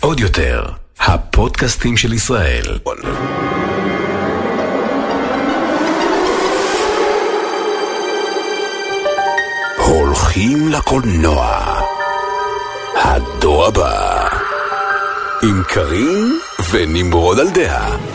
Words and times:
עוד 0.00 0.20
יותר, 0.20 0.64
הפודקאסטים 1.00 1.96
של 1.96 2.12
ישראל. 2.12 2.78
הולכים 9.76 10.68
לקולנוע. 10.68 11.80
הדור 12.94 13.66
הבא. 13.66 14.28
עם 15.42 15.62
קארין 15.68 16.38
ונמרוד 16.70 17.40
על 17.40 17.48
דעה. 17.50 18.09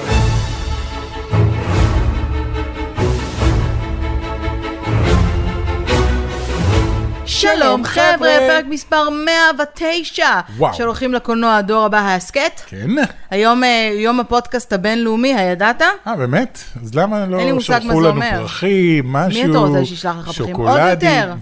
שלום 7.36 7.84
חבר'ה, 7.84 8.30
פרק 8.48 8.66
מספר 8.70 9.10
109 9.10 10.26
וואו. 10.58 10.74
של 10.74 10.84
הולכים 10.84 11.14
לקולנוע 11.14 11.56
הדור 11.56 11.86
הבא 11.86 11.98
ההסכת. 11.98 12.62
כן? 12.66 12.90
היום 13.32 13.64
אה, 13.64 13.90
יום 13.94 14.20
הפודקאסט 14.20 14.74
הבינלאומי, 14.74 15.36
הידעת? 15.36 15.82
אה, 16.08 16.16
באמת? 16.16 16.60
אז 16.84 16.96
למה 16.96 17.26
לא 17.26 17.60
שלחו 17.60 17.88
לנו 17.88 18.08
אומר. 18.08 18.32
פרחים, 18.38 19.14
משהו? 19.14 19.52
אתה 19.52 19.58
רוצה 19.58 19.86
שישלח 19.86 20.16
לך 20.18 20.38
פרחים? 20.38 20.56
עוד 20.56 20.80
יותר. 20.90 21.34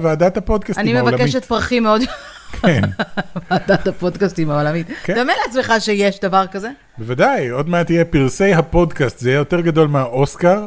ועדת 0.00 0.36
הפודקאסטים 0.36 0.82
אני 0.84 0.98
העולמית. 0.98 1.20
מבקשת 1.20 1.44
פרחים 1.44 1.82
מאוד, 1.82 2.00
כן, 2.62 2.80
ועדת 3.50 3.86
הפודקאסטים 3.86 4.50
העולמית. 4.50 4.86
כן. 5.04 5.14
דמה 5.14 5.32
לעצמך 5.46 5.72
שיש 5.78 6.20
דבר 6.20 6.46
כזה? 6.46 6.68
בוודאי, 6.98 7.48
עוד 7.48 7.68
מעט 7.68 7.90
יהיה 7.90 8.04
פרסי 8.04 8.52
הפודקאסט, 8.54 9.18
זה 9.18 9.30
יהיה 9.30 9.38
יותר 9.38 9.60
גדול 9.60 9.88
מהאוסקר. 9.88 10.64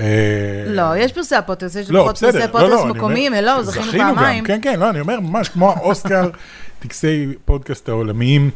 אה, 0.00 0.64
לא, 0.66 0.96
יש 0.96 1.12
פרסי 1.12 1.34
פודקאסט, 1.34 1.76
יש 1.76 1.90
לא, 1.90 2.00
לפחות 2.00 2.18
פרסי 2.18 2.38
לא, 2.54 2.68
לא, 2.68 2.82
אני 2.82 2.92
מקומיים, 2.92 3.32
לא, 3.32 3.62
זכינו 3.62 3.92
פעמיים. 3.92 4.44
כן, 4.44 4.58
כן, 4.62 4.80
לא, 4.80 4.90
אני 4.90 5.00
אומר 5.00 5.20
ממש 5.20 5.48
כמו 5.48 5.70
האוסקר, 5.70 6.30
טקסי 6.82 7.26
פודקאסט 7.44 7.88
העולמיים, 7.88 8.50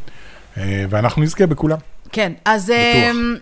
אה, 0.57 0.85
ואנחנו 0.89 1.21
נזכה 1.21 1.45
בכולם. 1.45 1.77
כן, 2.11 2.31
אז 2.45 2.69
אמ, 2.71 3.35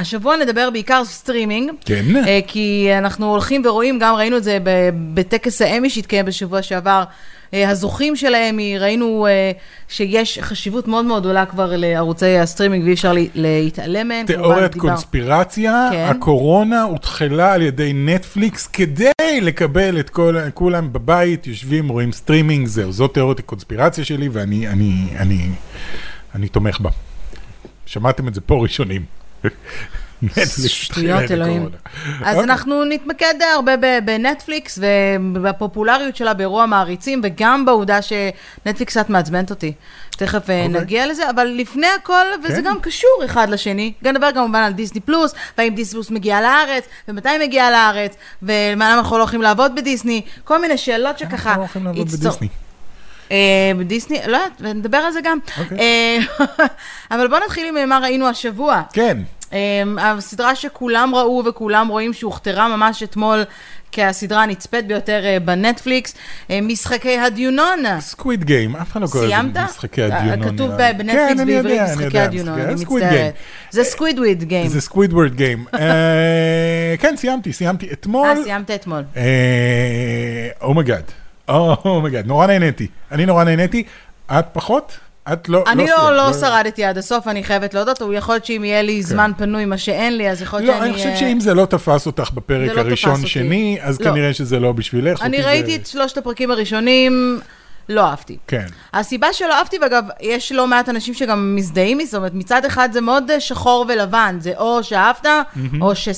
השבוע 0.00 0.36
נדבר 0.36 0.70
בעיקר 0.70 1.02
סטרימינג. 1.04 1.70
כן. 1.84 2.04
אה, 2.26 2.40
כי 2.46 2.88
אנחנו 2.98 3.30
הולכים 3.30 3.62
ורואים, 3.66 3.98
גם 3.98 4.14
ראינו 4.14 4.36
את 4.36 4.44
זה 4.44 4.58
בטקס 5.14 5.62
האמי 5.62 5.90
שהתקיים 5.90 6.26
בשבוע 6.26 6.62
שעבר, 6.62 7.04
אה, 7.54 7.68
הזוכים 7.70 8.16
של 8.16 8.34
האמי, 8.34 8.78
ראינו 8.78 9.26
אה, 9.26 9.50
שיש 9.88 10.38
חשיבות 10.42 10.88
מאוד 10.88 11.04
מאוד 11.04 11.22
גדולה 11.22 11.46
כבר 11.46 11.72
לערוצי 11.76 12.38
הסטרימינג 12.38 12.84
ואי 12.84 12.92
אפשר 12.92 13.12
לה- 13.12 13.20
להתעלם 13.34 14.08
מהם. 14.08 14.26
תיאוריית 14.26 14.74
קונספירציה, 14.74 15.88
כן. 15.92 16.06
הקורונה 16.10 16.82
הותחלה 16.82 17.52
על 17.52 17.62
ידי 17.62 17.92
נטפליקס 17.94 18.66
כדי 18.66 19.10
לקבל 19.42 20.00
את 20.00 20.10
כל, 20.10 20.36
כולם 20.54 20.92
בבית, 20.92 21.46
יושבים, 21.46 21.88
רואים 21.88 22.12
סטרימינג, 22.12 22.66
זהו, 22.66 22.92
זאת 22.92 23.14
תיאוריית 23.14 23.38
הקונספירציה 23.38 24.04
שלי 24.04 24.28
ואני 24.32 24.68
אני, 24.68 24.94
אני, 25.18 25.48
אני 26.34 26.48
תומך 26.48 26.80
בה. 26.80 26.90
שמעתם 27.86 28.28
את 28.28 28.34
זה 28.34 28.40
פה 28.40 28.62
ראשונים. 28.62 29.19
שטויות, 30.66 31.30
אלוהים. 31.30 31.68
אז 32.22 32.36
אוקיי. 32.36 32.42
אנחנו 32.42 32.84
נתמקד 32.84 33.34
הרבה 33.54 34.00
בנטפליקס 34.04 34.78
ובפופולריות 34.82 36.16
שלה 36.16 36.34
באירוע 36.34 36.66
מעריצים, 36.66 37.20
וגם 37.24 37.64
בעובדה 37.64 37.98
שנטפליקס 38.02 38.92
קצת 38.92 39.10
מעצבנת 39.10 39.50
אותי. 39.50 39.72
תכף 40.10 40.50
אה, 40.50 40.66
אוקיי. 40.66 40.80
נגיע 40.80 41.06
לזה, 41.06 41.30
אבל 41.30 41.46
לפני 41.46 41.86
הכל, 42.00 42.24
וזה 42.44 42.56
כן. 42.56 42.62
גם 42.64 42.80
קשור 42.80 43.22
אחד 43.24 43.50
לשני, 43.50 43.92
גם 44.04 44.14
נדבר 44.14 44.32
כמובן 44.32 44.60
על 44.62 44.72
דיסני 44.72 45.00
פלוס, 45.00 45.34
והאם 45.58 45.74
דיסני 45.74 45.92
פלוס 45.92 46.10
מגיעה 46.10 46.40
לארץ, 46.40 46.84
ומתי 47.08 47.28
מגיעה 47.40 47.70
לארץ, 47.70 48.16
ומה 48.42 48.52
למה 48.74 48.94
אנחנו 48.94 49.16
לא 49.16 49.22
הולכים 49.22 49.42
לעבוד 49.42 49.74
בדיסני, 49.74 50.22
כל 50.44 50.60
מיני 50.60 50.78
שאלות 50.78 51.18
שככה... 51.18 51.50
אנחנו 51.50 51.50
לא 51.50 51.60
הולכים 51.60 51.84
לעבוד 51.84 52.08
בדיסני. 52.08 52.48
אה, 53.30 53.36
בדיסני, 53.78 54.18
לא 54.26 54.36
יודעת, 54.36 54.60
נדבר 54.60 54.98
על 54.98 55.12
זה 55.12 55.20
גם. 55.24 55.38
אוקיי. 55.58 55.78
אה, 55.78 56.18
אבל 57.16 57.28
בואו 57.28 57.40
נתחיל 57.44 57.76
עם 57.76 57.88
מה 57.88 57.98
ראינו 57.98 58.28
השבוע. 58.28 58.82
כן, 58.92 59.18
Um, 59.50 60.00
הסדרה 60.00 60.54
שכולם 60.54 61.14
ראו 61.14 61.42
וכולם 61.46 61.88
רואים 61.88 62.12
שהוכתרה 62.12 62.76
ממש 62.76 63.02
אתמול 63.02 63.44
כהסדרה 63.92 64.42
הנצפית 64.42 64.86
ביותר 64.86 65.22
בנטפליקס, 65.44 66.14
משחקי 66.50 67.18
הדיונון. 67.18 68.00
Squid 68.00 68.44
Game, 68.44 68.76
אף 68.76 68.92
אחד 68.92 69.02
לא 69.02 69.06
קורא 69.06 69.26
סיימת? 69.26 69.50
לזה 69.50 69.64
משחקי 69.64 70.02
הדיונון. 70.02 70.42
אה, 70.42 70.52
כתוב 70.52 70.70
בנטפליקס 70.70 71.40
כן, 71.40 71.46
בעברית 71.46 71.80
משחקי 71.80 72.18
הדיונון, 72.18 72.60
אני 72.60 72.74
מצטערת. 72.74 73.34
Game. 73.34 73.70
זה 73.70 73.84
Squidward 73.84 74.44
Game. 74.44 74.68
זה 74.68 74.80
Squidward 74.80 75.34
Game. 75.34 75.64
כן, 77.00 77.14
סיימתי, 77.16 77.52
סיימתי 77.52 77.88
אתמול. 77.92 78.28
אה, 78.28 78.42
סיימת 78.44 78.70
אתמול. 78.70 79.02
אומייגאד, 80.62 81.04
אומייגאד, 81.84 82.26
נורא 82.26 82.46
נהניתי. 82.46 82.86
אני 83.12 83.26
נורא 83.26 83.44
נהניתי, 83.44 83.82
את 84.38 84.44
פחות? 84.52 84.98
את 85.32 85.48
לא... 85.48 85.64
אני 85.66 85.86
סיימת, 85.86 86.00
לא, 86.02 86.16
לא 86.16 86.32
שרדתי 86.32 86.84
עד 86.84 86.98
הסוף, 86.98 87.28
אני 87.28 87.44
חייבת 87.44 87.74
להודות, 87.74 88.02
הוא 88.02 88.14
יכול 88.14 88.34
להיות 88.34 88.44
שאם 88.44 88.64
יהיה 88.64 88.82
לי 88.82 89.02
זמן 89.02 89.32
פנוי, 89.36 89.64
מה 89.64 89.78
שאין 89.78 90.16
לי, 90.16 90.30
אז 90.30 90.42
יכול 90.42 90.60
להיות 90.60 90.74
לא, 90.74 90.78
שאני... 90.80 90.88
אני 90.90 90.96
חושב 90.96 91.08
אה, 91.08 91.16
שאם 91.16 91.40
זה 91.40 91.54
לא 91.54 91.64
תפס 91.66 92.06
אותך 92.06 92.30
בפרק 92.34 92.68
לא 92.68 92.72
תפס 92.74 92.78
הראשון 92.86 93.10
אותי. 93.14 93.26
שני, 93.26 93.78
אז 93.82 94.00
לא. 94.00 94.04
כנראה 94.04 94.32
שזה 94.32 94.60
לא 94.60 94.72
בשבילך. 94.72 95.22
אני 95.22 95.42
ראיתי 95.42 95.70
זה- 95.70 95.76
את 95.76 95.86
שלושת 95.86 96.18
הפרקים 96.18 96.50
הראשונים, 96.50 97.40
לא 97.88 98.06
אהבתי. 98.06 98.36
כן. 98.46 98.66
הסיבה 98.92 99.32
שלא 99.32 99.54
אהבתי, 99.58 99.76
ואגב, 99.82 100.04
יש 100.20 100.52
לא 100.52 100.66
מעט 100.66 100.88
אנשים 100.88 101.14
שגם 101.14 101.56
מזדהים 101.56 101.98
מזה, 101.98 102.10
זאת 102.10 102.18
אומרת, 102.18 102.34
מצד 102.34 102.64
אחד 102.64 102.88
זה 102.92 103.00
מאוד 103.00 103.30
אה, 103.30 103.40
שחור 103.40 103.86
ולבן, 103.88 104.36
זה 104.40 104.52
או 104.58 104.84
שאהבת, 104.84 105.26
או 105.80 105.94
ש... 105.94 106.08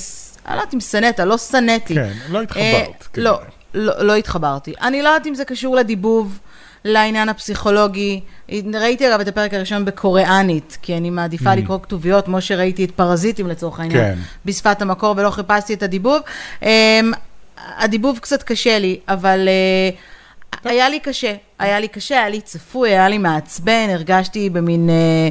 אני 0.46 0.56
לא 0.56 0.60
יודעת 0.60 0.74
אם 0.74 0.80
שנאת, 0.80 1.20
לא 1.20 1.38
שנאתי. 1.38 1.94
כן, 1.94 2.12
לא 2.30 2.42
התחברת, 2.42 2.64
אה, 2.64 2.84
כנראה. 3.12 3.30
לא, 3.30 3.38
לא, 3.74 4.04
לא 4.04 4.16
התחברתי. 4.16 4.74
אני 4.82 5.02
לא 5.02 5.08
יודעת 5.08 5.26
אם 5.26 5.34
זה 5.34 5.44
קשור 5.44 5.76
לדיבוב, 5.76 6.38
לעניין 6.84 7.28
הפסיכולוגי. 7.28 8.20
ראיתי 8.74 9.08
אגב 9.08 9.20
את 9.20 9.28
הפרק 9.28 9.54
הראשון 9.54 9.84
בקוריאנית, 9.84 10.78
כי 10.82 10.96
אני 10.96 11.10
מעדיפה 11.10 11.54
לקרוא 11.54 11.78
כתוביות, 11.82 12.24
כמו 12.24 12.40
שראיתי 12.40 12.84
את 12.84 12.90
פרזיטים 12.90 13.48
לצורך 13.48 13.80
העניין, 13.80 14.14
כן. 14.14 14.20
בשפת 14.44 14.82
המקור, 14.82 15.14
ולא 15.16 15.30
חיפשתי 15.30 15.74
את 15.74 15.82
הדיבוב. 15.82 16.20
אמ, 16.62 17.12
הדיבוב 17.78 18.18
קצת 18.18 18.42
קשה 18.42 18.78
לי, 18.78 19.00
אבל 19.08 19.48
אה, 19.48 20.70
היה 20.70 20.88
לי 20.88 21.00
קשה. 21.00 21.34
היה 21.58 21.80
לי 21.80 21.88
קשה, 21.88 22.18
היה 22.18 22.28
לי 22.28 22.40
צפוי, 22.40 22.90
היה 22.90 23.08
לי 23.08 23.18
מעצבן, 23.18 23.86
הרגשתי 23.90 24.50
במין... 24.50 24.90
אה, 24.90 25.28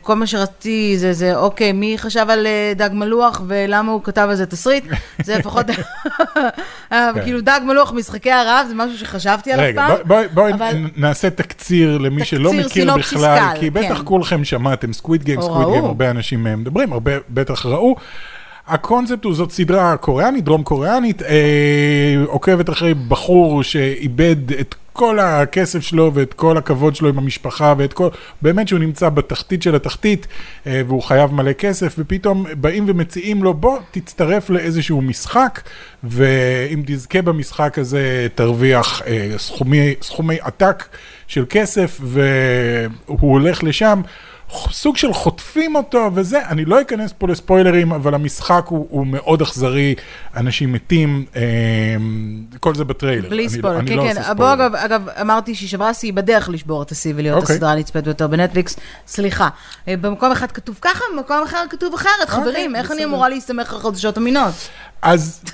כל 0.00 0.14
מה 0.14 0.26
שרציתי 0.26 0.94
זה, 0.98 1.12
זה, 1.12 1.36
אוקיי, 1.36 1.72
מי 1.72 1.94
חשב 1.98 2.26
על 2.28 2.46
אה, 2.46 2.72
דג 2.76 2.90
מלוח 2.92 3.42
ולמה 3.46 3.92
הוא 3.92 4.00
כתב 4.04 4.26
על 4.30 4.34
זה 4.36 4.46
תסריט? 4.46 4.84
זה 5.24 5.38
לפחות... 5.38 5.66
אה, 6.92 7.10
כן. 7.14 7.22
כאילו, 7.22 7.40
דג 7.40 7.60
מלוח, 7.66 7.92
משחקי 7.92 8.30
הרעב, 8.32 8.66
זה 8.68 8.74
משהו 8.74 8.98
שחשבתי 8.98 9.52
עליו 9.52 9.64
רגע, 9.66 9.86
פעם. 9.88 9.96
בואי- 10.06 10.28
בואי 10.28 10.52
נעשה 10.96 11.30
תקציר 11.30 11.98
למי 11.98 12.24
שלא 12.24 12.52
מכיר 12.52 12.94
בכלל, 12.96 13.48
כי 13.60 13.70
בטח 13.70 13.98
כן. 13.98 14.04
כולכם 14.04 14.44
שמעתם 14.44 14.92
Squid 14.92 15.24
Game, 15.24 15.42
Squid 15.42 15.68
Game. 15.68 15.84
הרבה 15.84 16.10
אנשים 16.10 16.46
אה, 16.46 16.56
מדברים, 16.56 16.92
הרבה 16.92 17.12
בטח 17.30 17.66
ראו. 17.66 17.96
הקונספט 18.68 19.24
הוא 19.24 19.34
זאת 19.34 19.50
סדרה 19.52 19.96
קוריאנית, 19.96 20.44
דרום 20.44 20.62
קוריאנית, 20.62 21.22
אה, 21.22 21.28
עוקבת 22.26 22.70
אחרי 22.70 22.94
בחור 22.94 23.62
שאיבד 23.62 24.52
את 24.60 24.74
כל 24.96 25.18
הכסף 25.18 25.80
שלו 25.80 26.10
ואת 26.14 26.34
כל 26.34 26.56
הכבוד 26.56 26.96
שלו 26.96 27.08
עם 27.08 27.18
המשפחה 27.18 27.74
ואת 27.78 27.92
כל, 27.92 28.08
באמת 28.42 28.68
שהוא 28.68 28.80
נמצא 28.80 29.08
בתחתית 29.08 29.62
של 29.62 29.74
התחתית 29.74 30.26
אה, 30.66 30.82
והוא 30.86 31.02
חייב 31.02 31.32
מלא 31.32 31.52
כסף 31.52 31.94
ופתאום 31.98 32.46
באים 32.60 32.84
ומציעים 32.88 33.44
לו 33.44 33.54
בוא 33.54 33.78
תצטרף 33.90 34.50
לאיזשהו 34.50 35.02
משחק 35.02 35.60
ואם 36.04 36.82
תזכה 36.86 37.22
במשחק 37.22 37.78
הזה 37.78 38.26
תרוויח 38.34 39.02
אה, 39.06 39.34
סכומי, 39.38 39.94
סכומי 40.02 40.38
עתק 40.40 40.84
של 41.26 41.44
כסף 41.48 42.00
והוא 42.02 43.32
הולך 43.32 43.64
לשם. 43.64 44.00
סוג 44.70 44.96
של 44.96 45.12
חוטפים 45.12 45.76
אותו 45.76 46.10
וזה, 46.14 46.46
אני 46.48 46.64
לא 46.64 46.80
אכנס 46.80 47.12
פה 47.18 47.28
לספוילרים, 47.28 47.92
אבל 47.92 48.14
המשחק 48.14 48.64
הוא, 48.68 48.86
הוא 48.90 49.06
מאוד 49.06 49.42
אכזרי, 49.42 49.94
אנשים 50.36 50.72
מתים, 50.72 51.24
אה, 51.36 51.42
כל 52.60 52.74
זה 52.74 52.84
בטריילר. 52.84 53.28
בלי 53.28 53.42
אני- 53.42 53.48
ספוילר, 53.48 53.78
אני 53.78 53.88
כן, 53.90 53.96
לא 53.96 54.02
כן. 54.02 54.18
עושה 54.18 54.34
בוא. 54.34 54.52
אגב, 54.52 54.74
אגב, 54.74 55.08
אמרתי 55.20 55.54
שהיא 55.54 55.68
שברה 55.68 55.94
שיא 55.94 56.12
בדרך 56.12 56.48
לשבור 56.48 56.82
את 56.82 56.90
השיא 56.90 57.12
ולהיות 57.16 57.42
אוקיי. 57.42 57.54
הסדרה 57.56 57.72
הנצפית 57.72 58.04
ביותר 58.04 58.26
בנטפליקס. 58.26 58.76
סליחה, 59.06 59.48
אה, 59.88 59.94
במקום 60.00 60.32
אחד 60.32 60.50
כתוב 60.52 60.78
ככה, 60.80 61.04
במקום 61.14 61.42
אחר 61.44 61.62
כתוב 61.70 61.94
אחרת, 61.94 62.28
חברים, 62.28 62.76
איך 62.76 62.86
אני 62.90 62.94
אוקיי. 62.94 63.04
אמורה 63.04 63.28
להסתמך 63.28 63.72
על 63.72 63.78
חדשות 63.80 64.18
אמינות? 64.18 64.54
אז 65.02 65.44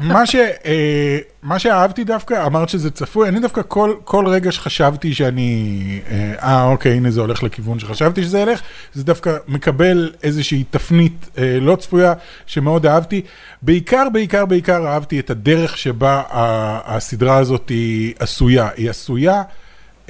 מה, 0.00 0.26
ש, 0.26 0.34
אה, 0.64 1.18
מה 1.42 1.58
שאהבתי 1.58 2.04
דווקא, 2.04 2.46
אמרת 2.46 2.68
שזה 2.68 2.90
צפוי, 2.90 3.28
אני 3.28 3.40
דווקא 3.40 3.60
כל, 3.68 3.94
כל 4.04 4.26
רגע 4.26 4.52
שחשבתי 4.52 5.14
שאני, 5.14 6.00
אה, 6.10 6.34
אה, 6.42 6.64
אוקיי, 6.64 6.92
הנה 6.92 7.10
זה 7.10 7.20
הולך 7.20 7.42
לכיוון 7.42 7.78
שחשבתי 7.78 8.22
שזה 8.22 8.38
ילך, 8.38 8.60
זה 8.94 9.04
דווקא 9.04 9.36
מקבל 9.48 10.12
איזושהי 10.22 10.64
תפנית 10.70 11.28
אה, 11.38 11.58
לא 11.60 11.76
צפויה, 11.76 12.12
שמאוד 12.46 12.86
אהבתי. 12.86 13.22
בעיקר, 13.62 14.08
בעיקר, 14.12 14.46
בעיקר 14.46 14.86
אהבתי 14.86 15.20
את 15.20 15.30
הדרך 15.30 15.78
שבה 15.78 16.22
ה- 16.30 16.96
הסדרה 16.96 17.36
הזאת 17.36 17.68
היא 17.68 18.14
עשויה. 18.18 18.68
היא 18.76 18.90
עשויה... 18.90 19.42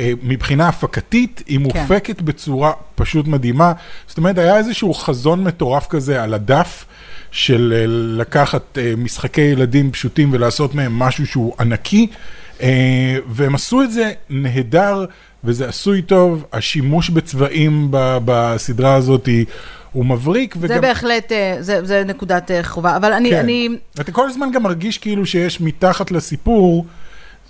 אה, 0.00 0.12
מבחינה 0.22 0.68
הפקתית, 0.68 1.42
היא 1.46 1.58
מופקת 1.58 2.22
בצורה 2.22 2.72
פשוט 2.94 3.26
מדהימה. 3.26 3.72
זאת 4.06 4.18
אומרת, 4.18 4.38
היה 4.38 4.56
איזשהו 4.56 4.94
חזון 4.94 5.44
מטורף 5.44 5.86
כזה 5.86 6.22
על 6.22 6.34
הדף, 6.34 6.84
של 7.30 7.72
אה, 7.76 7.84
לקחת 8.20 8.78
אה, 8.78 8.92
משחקי 8.96 9.40
ילדים 9.40 9.92
פשוטים 9.92 10.28
ולעשות 10.32 10.74
מהם 10.74 10.98
משהו 10.98 11.26
שהוא 11.26 11.54
ענקי. 11.60 12.06
אה, 12.62 13.16
והם 13.28 13.54
עשו 13.54 13.82
את 13.82 13.92
זה 13.92 14.12
נהדר, 14.30 15.04
וזה 15.44 15.68
עשוי 15.68 16.02
טוב, 16.02 16.44
השימוש 16.52 17.10
בצבעים 17.10 17.88
בסדרה 18.24 18.94
הזאת 18.94 19.26
היא- 19.26 19.44
הוא 19.92 20.06
מבריק, 20.06 20.54
וגם... 20.60 20.74
זה 20.74 20.80
בהחלט, 20.80 21.32
זה, 21.60 21.84
זה 21.84 22.04
נקודת 22.06 22.50
חובה, 22.62 22.96
אבל 22.96 23.12
אני, 23.12 23.30
כן. 23.30 23.38
אני, 23.38 23.68
אתה 24.00 24.12
כל 24.12 24.28
הזמן 24.28 24.48
גם 24.54 24.62
מרגיש 24.62 24.98
כאילו 24.98 25.26
שיש 25.26 25.60
מתחת 25.60 26.10
לסיפור, 26.10 26.86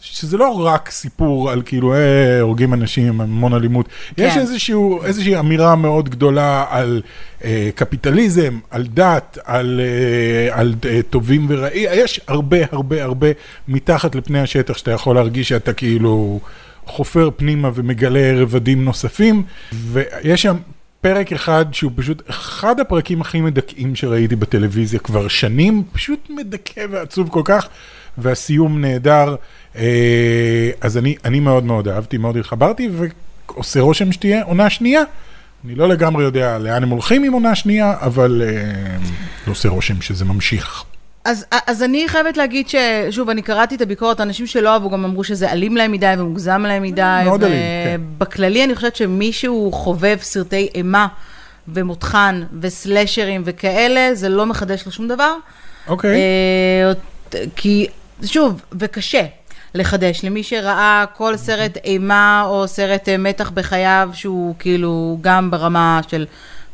שזה 0.00 0.36
לא 0.36 0.66
רק 0.66 0.90
סיפור 0.90 1.50
על 1.50 1.62
כאילו, 1.64 1.94
אה, 1.94 2.40
הורגים 2.40 2.74
אנשים, 2.74 3.20
המון 3.20 3.54
אלימות. 3.54 3.88
כן. 4.16 4.22
יש 4.22 4.36
איזשהו, 4.36 5.04
איזושהי 5.04 5.38
אמירה 5.38 5.76
מאוד 5.76 6.08
גדולה 6.08 6.64
על 6.70 7.02
אה, 7.44 7.70
קפיטליזם, 7.74 8.58
על 8.70 8.86
דת, 8.86 9.38
על, 9.44 9.80
אה, 9.80 10.58
על 10.58 10.74
אה, 10.88 11.00
טובים 11.10 11.46
ורעים. 11.48 11.88
יש 11.92 12.20
הרבה 12.26 12.56
הרבה 12.72 13.04
הרבה 13.04 13.28
מתחת 13.68 14.14
לפני 14.14 14.40
השטח 14.40 14.76
שאתה 14.76 14.90
יכול 14.90 15.14
להרגיש 15.14 15.48
שאתה 15.48 15.72
כאילו 15.72 16.40
חופר 16.86 17.30
פנימה 17.36 17.70
ומגלה 17.74 18.32
רבדים 18.42 18.84
נוספים, 18.84 19.42
ויש 19.72 20.42
שם... 20.42 20.56
פרק 21.00 21.32
אחד 21.32 21.66
שהוא 21.72 21.92
פשוט 21.96 22.22
אחד 22.30 22.80
הפרקים 22.80 23.20
הכי 23.20 23.40
מדכאים 23.40 23.96
שראיתי 23.96 24.36
בטלוויזיה 24.36 25.00
כבר 25.00 25.28
שנים, 25.28 25.82
פשוט 25.92 26.30
מדכא 26.30 26.86
ועצוב 26.90 27.28
כל 27.28 27.42
כך, 27.44 27.68
והסיום 28.18 28.80
נהדר. 28.80 29.34
אה, 29.76 30.70
אז 30.80 30.98
אני, 30.98 31.14
אני 31.24 31.40
מאוד 31.40 31.64
מאוד 31.64 31.88
אהבתי, 31.88 32.18
מאוד 32.18 32.36
התחברתי, 32.36 32.88
ועושה 33.48 33.80
רושם 33.80 34.12
שתהיה 34.12 34.42
עונה 34.42 34.70
שנייה. 34.70 35.02
אני 35.64 35.74
לא 35.74 35.88
לגמרי 35.88 36.24
יודע 36.24 36.58
לאן 36.58 36.82
הם 36.82 36.88
הולכים 36.88 37.24
עם 37.24 37.32
עונה 37.32 37.54
שנייה, 37.54 37.94
אבל 38.00 38.42
אה, 38.44 39.50
עושה 39.50 39.68
רושם 39.68 40.00
שזה 40.00 40.24
ממשיך. 40.24 40.84
אז, 41.24 41.46
אז 41.66 41.82
אני 41.82 42.08
חייבת 42.08 42.36
להגיד 42.36 42.66
ששוב, 42.68 43.30
אני 43.30 43.42
קראתי 43.42 43.74
את 43.74 43.80
הביקורת, 43.80 44.20
אנשים 44.20 44.46
שלא 44.46 44.72
אהבו 44.72 44.90
גם 44.90 45.04
אמרו 45.04 45.24
שזה 45.24 45.52
אלים 45.52 45.76
להם 45.76 45.92
מדי 45.92 46.14
ומוגזם 46.18 46.62
להם 46.62 46.82
מדי. 46.82 47.22
מאוד 47.24 47.44
אלים, 47.44 47.56
כן. 47.84 48.00
בכללי 48.18 48.64
אני 48.64 48.74
חושבת 48.74 48.96
שמישהו 48.96 49.72
חובב 49.72 50.18
סרטי 50.20 50.68
אימה 50.74 51.06
ומותחן 51.68 52.42
וסלשרים 52.60 53.42
וכאלה, 53.44 54.14
זה 54.14 54.28
לא 54.28 54.46
מחדש 54.46 54.86
לו 54.86 54.92
שום 54.92 55.08
דבר. 55.08 55.34
אוקיי. 55.88 56.16
אה, 56.16 56.92
כי, 57.56 57.86
שוב, 58.24 58.62
וקשה 58.72 59.26
לחדש 59.74 60.24
למי 60.24 60.42
שראה 60.42 61.04
כל 61.16 61.36
סרט 61.36 61.78
אימה 61.84 62.42
או 62.46 62.68
סרט 62.68 63.08
אה, 63.08 63.16
מתח 63.16 63.50
בחייו, 63.50 64.10
שהוא 64.12 64.54
כאילו 64.58 65.18
גם 65.20 65.50
ברמה 65.50 66.00
של 66.08 66.26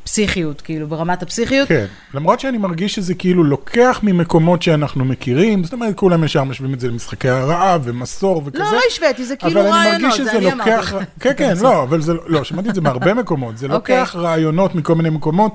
פסיכיות, 0.05 0.61
כאילו 0.61 0.87
ברמת 0.87 1.23
הפסיכיות. 1.23 1.69
כן, 1.69 1.87
למרות 2.15 2.41
שאני 2.41 2.59
מרגיש 2.59 2.95
שזה 2.95 3.15
כאילו 3.15 3.45
לוקח 3.45 4.01
ממקומות 4.03 4.63
שאנחנו 4.63 5.05
מכירים, 5.05 5.65
זאת 5.65 5.73
אומרת, 5.73 5.95
כולם 5.95 6.25
ישר 6.25 6.45
משווים 6.45 6.75
את 6.75 6.81
זה 6.81 6.89
למשחקי 6.89 7.29
הרעב 7.29 7.81
ומסור 7.85 8.43
וכזה. 8.45 8.63
לא, 8.63 8.73
לא 8.73 8.81
השוויתי, 8.91 9.25
זה 9.25 9.37
כאילו 9.37 9.61
אבל 9.61 9.61
אני 9.61 9.71
רעיונות, 9.71 10.03
מרגיש 10.03 10.21
זה 10.21 10.31
שזה 10.31 10.39
אני 10.39 10.53
אמרתי 10.53 10.71
לוקח. 10.71 10.95
כן, 11.21 11.33
כן, 11.37 11.55
לא, 11.61 11.83
אבל 11.83 12.01
זה, 12.01 12.13
לא, 12.27 12.45
שמעתי 12.45 12.69
את 12.69 12.75
זה 12.75 12.81
מהרבה 12.81 13.15
מקומות, 13.15 13.59
זה 13.59 13.67
אוקיי. 13.73 13.99
לוקח 13.99 14.17
רעיונות 14.17 14.75
מכל 14.75 14.95
מיני 14.95 15.11
מקומות 15.11 15.53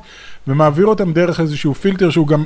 ומעביר 0.48 0.86
אותם 0.86 1.14
דרך 1.14 1.40
איזשהו 1.40 1.74
פילטר 1.74 2.10
שהוא 2.10 2.28
גם 2.28 2.44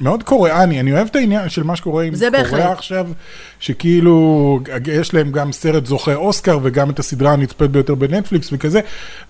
מאוד 0.00 0.22
קוריאני, 0.22 0.80
אני 0.80 0.92
אוהב 0.92 1.06
את 1.10 1.16
העניין 1.16 1.48
של 1.48 1.62
מה 1.62 1.76
שקורה 1.76 2.04
עם 2.04 2.14
קוריאה. 2.48 2.72
עכשיו, 2.72 3.06
שכאילו, 3.60 4.60
יש 4.86 5.14
להם 5.14 5.32
גם 5.32 5.52
סרט 5.52 5.86
זוכה 5.86 6.14
אוסקר 6.14 6.58
וגם 6.62 6.90
את 6.90 6.98
הסדרה 6.98 7.32
הנצפית 7.32 7.70
ביותר 7.70 7.94
בנטפליקס 7.94 8.48
וכזה, 8.52 8.80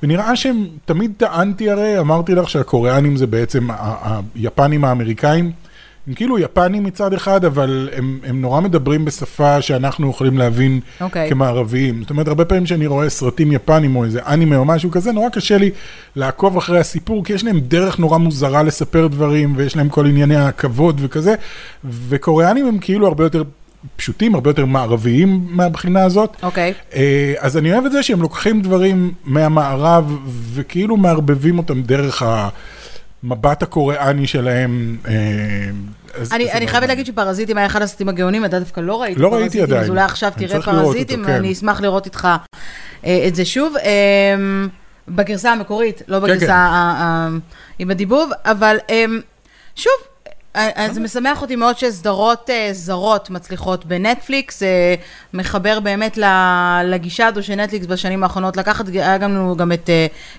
ונראה 0.03 0.37
שהם, 0.37 0.67
תמיד 0.85 1.13
טענתי 1.17 1.71
הרי, 1.71 1.99
אמרתי 1.99 2.35
לך 2.35 2.51
שהקוריאנים 2.51 3.17
זה 3.17 3.27
בעצם 3.27 3.69
היפנים 4.35 4.85
האמריקאים. 4.85 5.53
הם 6.09 6.15
כאילו 6.15 6.39
יפנים 6.39 6.85
מצד 6.85 7.13
אחד, 7.13 7.45
אבל 7.45 7.89
הם, 7.97 8.19
הם 8.25 8.41
נורא 8.41 8.61
מדברים 8.61 9.05
בשפה 9.05 9.63
שאנחנו 9.63 10.11
יכולים 10.11 10.39
להבין 10.39 10.81
אוקיי. 11.01 11.29
כמערביים. 11.29 12.01
זאת 12.01 12.11
אומרת, 12.11 12.29
הרבה 12.29 12.45
פעמים 12.45 12.65
כשאני 12.65 12.87
רואה 12.87 13.11
סרטים 13.11 13.53
יפנים 13.53 13.97
או 13.97 14.05
איזה 14.05 14.21
אנימה 14.27 14.57
או 14.57 14.65
משהו 14.65 14.91
כזה, 14.91 15.13
נורא 15.13 15.29
קשה 15.29 15.59
לי 15.59 15.71
לעקוב 16.17 16.57
אחרי 16.57 16.79
הסיפור, 16.79 17.25
כי 17.25 17.33
יש 17.33 17.45
להם 17.45 17.61
דרך 17.61 17.99
נורא 17.99 18.19
מוזרה 18.19 18.63
לספר 18.63 19.07
דברים, 19.07 19.55
ויש 19.57 19.77
להם 19.77 19.89
כל 19.89 20.07
ענייני 20.07 20.37
הכבוד 20.37 21.01
וכזה, 21.05 21.35
וקוריאנים 21.85 22.67
הם 22.67 22.79
כאילו 22.79 23.07
הרבה 23.07 23.25
יותר 23.25 23.43
פשוטים, 23.97 24.35
הרבה 24.35 24.51
יותר 24.51 24.65
מערביים 24.65 25.47
מהבחינה 25.51 26.05
הזאת. 26.05 26.37
אוקיי. 26.43 26.73
אה, 26.95 27.35
אז 27.39 27.57
אני 27.57 27.73
אוהב 27.73 27.85
את 27.85 27.93
זה 27.93 28.03
שהם 28.03 28.23
לוקחים 28.23 28.63
דברים 28.63 29.13
מהמערב, 29.25 30.19
וכאילו 30.55 30.97
מערבבים 30.97 31.59
אותם 31.59 31.83
דרך 31.83 32.23
המבט 33.27 33.63
הקוריאני 33.63 34.27
שלהם. 34.27 34.97
אה, 35.09 35.15
אני, 36.33 36.53
אני 36.53 36.69
חייבת. 36.69 36.89
להגיד 36.89 37.07
שפרזיטים 37.07 37.57
היה 37.59 37.67
אחד 37.67 37.83
הסרטים 37.83 38.09
הגאונים, 38.09 38.45
אתה 38.45 38.59
דווקא 38.59 38.81
לא 38.81 39.03
ראיתי 39.03 39.21
לא 39.21 39.29
ראיתי 39.29 39.45
פרזיטים, 39.45 39.63
עדיין. 39.65 39.83
אז 39.83 39.89
אולי 39.91 40.03
עכשיו 40.03 40.33
אני 40.37 40.47
תראה 40.49 40.63
פרזיטים, 40.63 41.25
כן. 41.25 41.31
ואני 41.33 41.53
אשמח 41.53 41.81
לראות 41.81 42.07
איתך 42.07 42.29
אה, 43.05 43.25
את 43.29 43.35
זה 43.35 43.45
שוב. 43.45 43.77
אה, 43.77 44.35
בגרסה 45.09 45.53
המקורית, 45.53 46.03
לא 46.09 46.21
כן. 46.21 46.23
בגרסה 46.23 46.55
ה- 46.57 47.29
עם 47.79 47.91
הדיבוב, 47.91 48.31
אבל 48.45 48.77
שוב, 49.77 49.93
אה, 50.57 50.89
זה 50.93 51.01
משמח 51.01 51.43
אותי 51.43 51.57
מאוד 51.57 51.79
שסדרות 51.79 52.51
אה, 52.51 52.69
זרות 52.73 53.31
מצליחות 53.31 53.87
בנטפליקס, 53.87 54.63
אה, 54.63 54.95
מחבר 55.35 55.81
באמת 55.81 56.19
לגישה 56.85 57.27
הזו 57.27 57.43
של 57.43 57.55
נטפליקס 57.55 57.87
בשנים 57.87 58.23
האחרונות 58.23 58.57
לקחת, 58.57 58.89
היה 58.89 59.19
גם 59.19 59.35
לנו 59.35 59.57
גם 59.57 59.73
את 59.73 59.91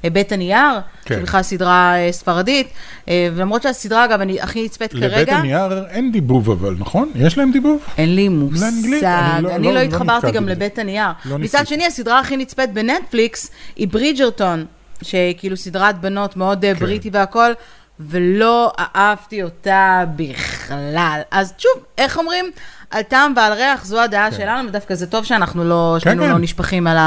אה, 0.04 0.10
בית 0.10 0.32
הנייר, 0.32 0.80
כן. 1.06 1.16
שבכלל 1.20 1.42
סדרה 1.42 1.96
ספרדית, 2.12 2.68
ולמרות 3.08 3.62
שהסדרה, 3.62 4.06
אגב, 4.06 4.22
אני 4.22 4.42
הכי 4.42 4.66
נצפית 4.66 4.94
לבית 4.94 5.12
כרגע, 5.12 5.36
הנייר 5.38 5.86
אין 5.90 6.12
דיבוב 6.12 6.50
אבל, 6.52 6.76
נכון? 6.80 7.12
יש 7.16 7.38
להם 7.38 7.52
דיבוב? 7.52 7.82
אין 7.98 8.16
לי 8.16 8.30
מושג, 8.30 8.64
אני 9.04 9.44
לא- 9.44 9.56
אני 9.56 9.64
לא- 9.68 9.74
לא 9.74 9.80
לא 9.80 9.80
התחברתי 9.80 10.32
גם. 10.32 10.50
לבית 10.50 10.80
הנייר. 10.80 11.08
לא 11.26 11.38
מצד. 11.38 11.68
שני, 11.68 11.86
הסדרה 11.86 12.20
הכי 12.20 12.38
נצפית 12.38 12.74
בנטפליקס 12.74 13.52
היא 13.76 13.88
ברידג'רטון, 13.88 14.66
שהיא 15.02 15.36
כאילו 15.38 15.58
סדרת 15.58 16.02
בנות 16.02 16.38
מאוד 16.38 16.62
כן. 16.62 16.74
בריטי 16.74 17.10
והכל, 17.14 17.52
ולא 18.00 18.72
אהבתי 18.78 19.44
אותה 19.44 20.04
בכלל. 20.16 21.22
אז 21.32 21.54
שוב, 21.58 21.84
איך 21.98 22.18
אומרים? 22.18 22.52
על 22.92 23.02
טעם 23.02 23.34
ועל 23.36 23.54
ריח, 23.54 23.86
זו 23.86 24.02
הדעה 24.02 24.32
שלנו, 24.32 24.70
ודווקא 24.70 24.96
זה 24.96 25.08
טוב 25.08 25.26
שאנחנו 25.26 25.64
לא, 25.64 25.98
שנינו 26.00 26.24
כן. 26.24 26.30
לא 26.30 26.38
נשפכים 26.38 26.88
על 26.88 26.98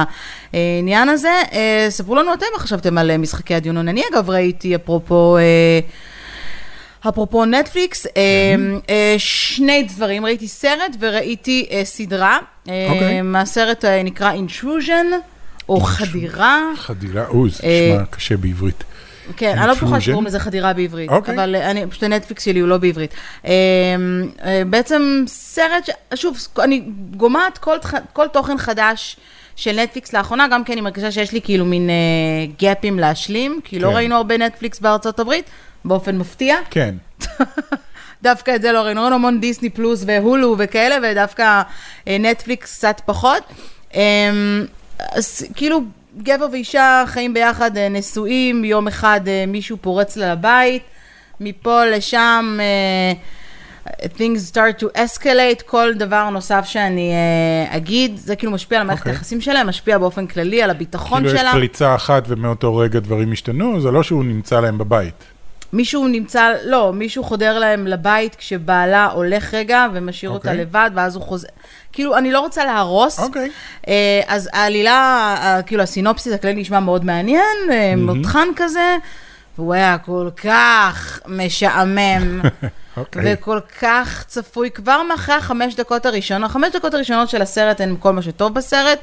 העניין 0.52 1.08
הזה. 1.08 1.42
אה, 1.52 1.86
ספרו 1.90 2.14
לנו 2.14 2.34
אתם 2.34 2.46
מה 2.52 2.58
חשבתם 2.58 2.98
על 2.98 3.10
אה, 3.10 3.18
משחקי 3.18 3.54
הדיונון. 3.54 3.88
אני 3.88 4.02
אגב 4.12 4.30
ראיתי, 4.30 4.74
אפרופו... 4.74 5.36
אה, 5.38 5.80
אפרופו 7.08 7.44
נטפליקס, 7.44 8.06
אה, 8.06 8.12
אה, 8.90 9.14
שני 9.18 9.82
דברים, 9.82 10.24
ראיתי 10.24 10.48
סרט 10.48 10.96
וראיתי 11.00 11.68
אה, 11.70 11.84
סדרה. 11.84 12.38
אוקיי. 12.66 13.20
הסרט 13.34 13.84
נקרא 13.84 14.32
Intrusion, 14.32 15.14
או 15.68 15.80
חדירה. 15.80 16.62
חדירה, 16.76 17.26
אוי, 17.26 17.50
זה 17.50 17.62
נשמע 17.92 18.04
קשה 18.04 18.36
בעברית. 18.36 18.84
כן, 19.36 19.58
אני 19.58 19.68
לא 19.68 19.74
בטוחה? 19.74 20.00
שקוראים 20.00 20.26
לזה 20.26 20.40
חדירה 20.40 20.72
בעברית, 20.72 21.10
אוקיי. 21.10 21.34
אבל 21.34 21.56
אה, 21.56 21.70
אני, 21.70 21.86
פשוט 21.86 22.02
הנטפליקס 22.02 22.44
שלי 22.44 22.60
הוא 22.60 22.68
לא 22.68 22.78
בעברית. 22.78 23.14
אה, 23.46 23.50
אה, 24.44 24.62
בעצם 24.66 25.24
סרט. 25.26 25.88
שוב, 26.14 26.38
אני 26.58 26.82
גומעת 27.16 27.58
כל, 27.58 27.76
כל 28.12 28.28
תוכן 28.28 28.58
חדש 28.58 29.16
של 29.56 29.80
נטפליקס 29.80 30.12
לאחרונה, 30.12 30.48
גם 30.48 30.64
כי 30.64 30.72
אני 30.72 30.80
מרגישה 30.80 31.10
שיש 31.10 31.32
לי 31.32 31.40
כאילו 31.42 31.64
מין 31.64 31.90
אה, 31.90 31.94
גאפים 32.58 32.98
להשלים, 32.98 33.60
כי 33.64 33.78
לא 33.78 33.88
כן. 33.88 33.94
ראינו 33.94 34.16
הרבה 34.16 34.36
נטפליקס 34.38 34.80
בארצות 34.80 35.20
הברית, 35.20 35.44
באופן 35.84 36.18
מפתיע. 36.18 36.56
כן, 36.70 36.94
דווקא 38.22 38.54
את 38.54 38.62
זה 38.62 38.72
לא 38.72 38.78
ראינו, 38.78 39.00
ראינו 39.02 39.16
המון 39.16 39.40
דיסני 39.40 39.70
פלוס 39.70 40.04
והולו 40.06 40.56
וכאלה, 40.58 40.96
ודווקא 41.02 41.62
אה, 42.08 42.16
נטפליקס 42.18 42.76
קצת 42.78 43.00
פחות. 43.04 43.42
אמ, 43.94 44.00
אז 45.12 45.46
כאילו, 45.54 45.80
גבר 46.18 46.46
ואישה 46.52 47.04
חיים 47.06 47.34
ביחד, 47.34 47.76
אה, 47.76 47.88
נשואים, 47.88 48.64
יום 48.64 48.88
אחד 48.88 49.20
אה, 49.26 49.44
מישהו 49.46 49.76
פורץ 49.80 50.16
לה 50.16 50.32
לבית, 50.32 50.82
מפה 51.40 51.84
לשם, 51.84 52.58
אה, 52.60 53.12
things 54.04 54.52
start 54.52 54.82
to 54.82 54.86
escalate, 54.96 55.62
כל 55.66 55.94
דבר 55.94 56.30
נוסף 56.30 56.64
שאני 56.64 57.12
אגיד, 57.68 58.16
זה 58.16 58.36
כאילו 58.36 58.52
משפיע 58.52 58.80
על 58.80 58.86
מערכת 58.86 59.00
אוקיי. 59.00 59.12
היחסים 59.12 59.40
שלהם, 59.40 59.66
משפיע 59.66 59.98
באופן 59.98 60.26
כללי 60.26 60.62
על 60.62 60.70
הביטחון 60.70 61.22
כאילו 61.22 61.34
יש 61.34 61.40
שלה. 61.40 61.52
פריצה 61.52 61.94
אחת 61.94 62.24
ומאותו 62.28 62.76
רגע 62.76 63.00
דברים 63.00 63.32
השתנו, 63.32 63.80
זה 63.80 63.90
לא 63.90 64.02
שהוא 64.02 64.24
נמצא 64.24 64.60
להם 64.60 64.78
בבית. 64.78 65.24
מישהו 65.72 66.08
נמצא, 66.08 66.52
לא, 66.64 66.92
מישהו 66.92 67.24
חודר 67.24 67.58
להם 67.58 67.86
לבית 67.86 68.34
כשבעלה 68.34 69.06
הולך 69.06 69.54
רגע 69.54 69.86
ומשאיר 69.92 70.30
אותה 70.30 70.48
אוקיי. 70.48 70.60
לבד, 70.60 70.90
ואז 70.94 71.16
הוא 71.16 71.22
חוזר. 71.22 71.48
כאילו, 71.92 72.18
אני 72.18 72.32
לא 72.32 72.40
רוצה 72.40 72.64
להרוס. 72.64 73.18
אוקיי. 73.18 73.50
אה, 73.88 74.20
אז 74.26 74.48
העלילה, 74.52 75.36
אה, 75.42 75.62
כאילו, 75.62 75.82
הסינופסיס 75.82 76.32
הכללי 76.32 76.60
נשמע 76.60 76.80
מאוד 76.80 77.04
מעניין, 77.04 77.56
אה, 77.72 77.94
מותחן 77.96 78.48
כזה, 78.56 78.96
והוא 79.58 79.74
היה 79.74 79.98
כל 79.98 80.28
כך 80.36 81.20
משעמם. 81.26 82.40
אוקיי. 82.96 83.22
וכל 83.26 83.60
כך 83.80 84.24
צפוי, 84.26 84.70
כבר 84.70 85.02
מאחרי 85.02 85.34
החמש 85.34 85.74
דקות 85.74 86.06
הראשונות, 86.06 86.50
החמש 86.50 86.72
דקות 86.72 86.94
הראשונות 86.94 87.28
של 87.28 87.42
הסרט 87.42 87.80
הן 87.80 87.96
כל 88.00 88.12
מה 88.12 88.22
שטוב 88.22 88.54
בסרט, 88.54 88.98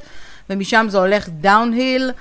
ומשם 0.50 0.86
זה 0.90 0.98
הולך 0.98 1.30
downhill, 1.30 2.12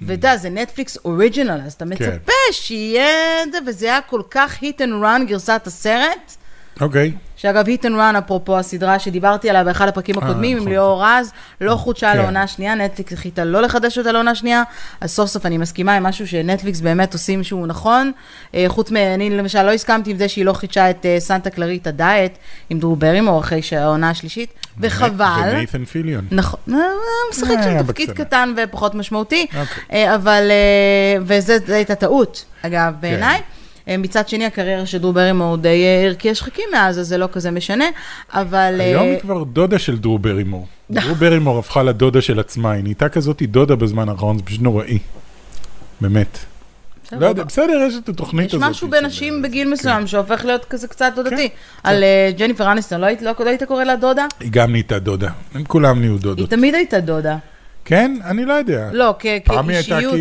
ואתה 0.00 0.12
יודע, 0.12 0.36
זה 0.36 0.50
נטפליקס 0.50 0.98
original, 1.04 1.60
אז 1.66 1.72
אתה 1.72 1.84
מצפה 1.84 2.32
שיהיה 2.52 3.42
את 3.42 3.52
זה, 3.52 3.58
וזה 3.66 3.86
היה 3.86 4.00
כל 4.00 4.22
כך 4.30 4.62
hit 4.62 4.78
and 4.78 5.02
run 5.04 5.24
גרסת 5.26 5.62
הסרט, 5.66 6.36
אוקיי. 6.80 7.12
שאגב, 7.36 7.66
Hit 7.66 7.86
and 7.86 7.96
Run, 7.96 8.16
אפרופו 8.16 8.58
הסדרה 8.58 8.98
שדיברתי 8.98 9.50
עליה 9.50 9.64
באחד 9.64 9.88
הפרקים 9.88 10.18
אה, 10.18 10.24
הקודמים, 10.24 10.56
עם 10.56 10.62
נכון. 10.62 10.72
ליאור 10.72 11.04
רז, 11.04 11.32
לא 11.60 11.76
חודשה 11.76 12.12
כן. 12.12 12.18
לעונה 12.18 12.46
שנייה, 12.46 12.74
נטפליקס 12.74 13.12
החליטה 13.12 13.44
לא 13.44 13.62
לחדש 13.62 13.98
אותה 13.98 14.12
לעונה 14.12 14.34
שנייה, 14.34 14.62
אז 15.00 15.10
סוף 15.10 15.30
סוף 15.30 15.46
אני 15.46 15.58
מסכימה 15.58 15.96
עם 15.96 16.02
משהו 16.02 16.28
שנטפליקס 16.28 16.80
באמת 16.80 17.12
עושים 17.12 17.44
שהוא 17.44 17.66
נכון. 17.66 18.12
אה, 18.54 18.64
חוץ 18.68 18.90
מ... 18.90 18.96
אני 18.96 19.30
למשל 19.30 19.62
לא 19.62 19.72
הסכמתי 19.72 20.10
עם 20.10 20.16
זה 20.16 20.28
שהיא 20.28 20.44
לא 20.44 20.52
חידשה 20.52 20.90
את 20.90 21.06
אה, 21.06 21.16
סנטה 21.20 21.50
קלריטה 21.50 21.90
דיאט 21.90 22.38
עם 22.70 22.78
דרו 22.78 22.96
ברימור 22.96 23.40
אחרי 23.40 23.60
העונה 23.72 24.10
השלישית, 24.10 24.50
וחבל. 24.80 25.50
ונייתן 25.52 25.84
פיליון. 25.84 26.26
נכון, 26.30 26.60
אה, 26.72 26.78
משחק 27.30 27.50
אה, 27.50 27.62
שם 27.62 27.82
תפקיד. 27.82 28.10
קטן 28.10 28.54
ופחות 28.56 28.94
משמעותי, 28.94 29.46
אוקיי. 29.60 29.82
אה, 29.92 30.14
אבל, 30.14 30.50
אה, 30.50 31.22
וזו 31.22 31.52
הייתה 31.68 31.94
טעות, 31.94 32.44
אגב, 32.62 32.92
כן. 32.92 33.00
בעיניי. 33.00 33.40
אה, 33.88 33.96
מצד 33.96 34.28
שני, 34.28 34.44
הקריירה 34.46 34.86
של 34.86 34.98
דרו 34.98 35.12
ברימור 35.12 35.56
די 35.56 35.68
אה, 35.84 36.06
הרקיע 36.06 36.34
שחקים 36.34 36.64
מאז, 36.72 36.98
אז 37.00 37.06
זה 37.08 37.18
לא 37.18 37.28
כזה 37.32 37.50
משנה, 37.50 37.84
אבל... 38.32 38.76
אה, 38.80 38.84
היום 38.86 39.02
היא 39.06 39.18
כבר 39.18 39.42
דודה 39.42 39.78
של 39.78 39.98
דרו 39.98 40.18
ברימור. 40.18 40.66
דרו 40.90 41.14
ברימור 41.14 41.58
הפכה 41.58 41.82
לדודה 41.82 42.20
של 42.20 42.40
עצמה, 42.40 42.72
היא 42.72 42.82
נהייתה 42.82 43.08
כזאת 43.08 43.42
דודה 43.42 43.76
בזמן 43.76 44.08
האחרון, 44.08 44.38
זה 44.38 44.44
פשוט 44.44 44.60
נוראי. 44.62 44.98
באמת. 46.00 46.38
לא 47.12 47.26
יודע, 47.26 47.44
בסדר, 47.44 47.84
יש 47.88 47.94
את 48.04 48.08
התוכנית 48.08 48.46
יש 48.48 48.54
הזאת. 48.54 48.68
משהו 48.70 48.88
של- 48.88 49.00
בנשים 49.00 49.42
בגיל 49.42 49.70
מסוים 49.70 50.06
שהופך 50.06 50.44
להיות 50.44 50.64
כזה 50.64 50.88
קצת 50.88 51.12
דודתי. 51.16 51.48
כן. 51.48 51.54
על 51.84 52.04
ג'ניפר 52.38 52.72
אניסטון, 52.72 53.00
לא 53.00 53.06
היית- 53.06 53.22
לא 53.22 53.32
לא 53.38 53.48
היית 53.48 53.62
קורא 53.62 53.84
לה 53.84 53.96
דודה? 53.96 54.26
היא 54.40 54.50
גם 54.52 54.70
נהייתה 54.70 54.98
דודה. 54.98 55.30
הם 55.54 55.64
כולם 55.64 56.00
נהיו 56.00 56.12
היא 56.12 56.20
דודות. 56.20 56.50
תמיד 56.50 56.74
הייתה 56.74 57.00
דודה. 57.00 57.36
כן? 57.84 58.16
אני 58.24 58.44
לא 58.44 58.52
יודע. 58.52 58.88
לא, 58.92 59.14
היא 59.22 59.40
כאישיות... 59.44 60.14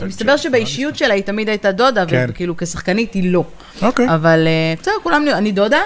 אה, 0.00 0.06
מסתבר 0.06 0.32
ג'ניפר 0.32 0.36
שבאישיות 0.36 0.96
שלה 0.96 1.14
היא 1.14 1.22
תמיד 1.22 1.48
הייתה 1.48 1.72
דודה, 1.72 2.06
כן. 2.06 2.26
וכאילו 2.28 2.56
כשחקנית 2.56 3.14
היא 3.14 3.32
לא. 3.32 3.44
אוקיי. 3.82 4.14
אבל 4.14 4.46
אה, 4.46 4.74
בסדר, 4.80 4.94
כולם. 5.02 5.24
אני 5.34 5.52
דודה? 5.52 5.80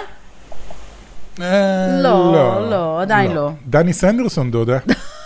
אה, 1.41 1.99
לא, 2.03 2.69
לא, 2.69 3.01
עדיין 3.01 3.31
לא. 3.31 3.51
דני 3.67 3.93
סנדרסון 3.93 4.51
דודה. 4.51 4.77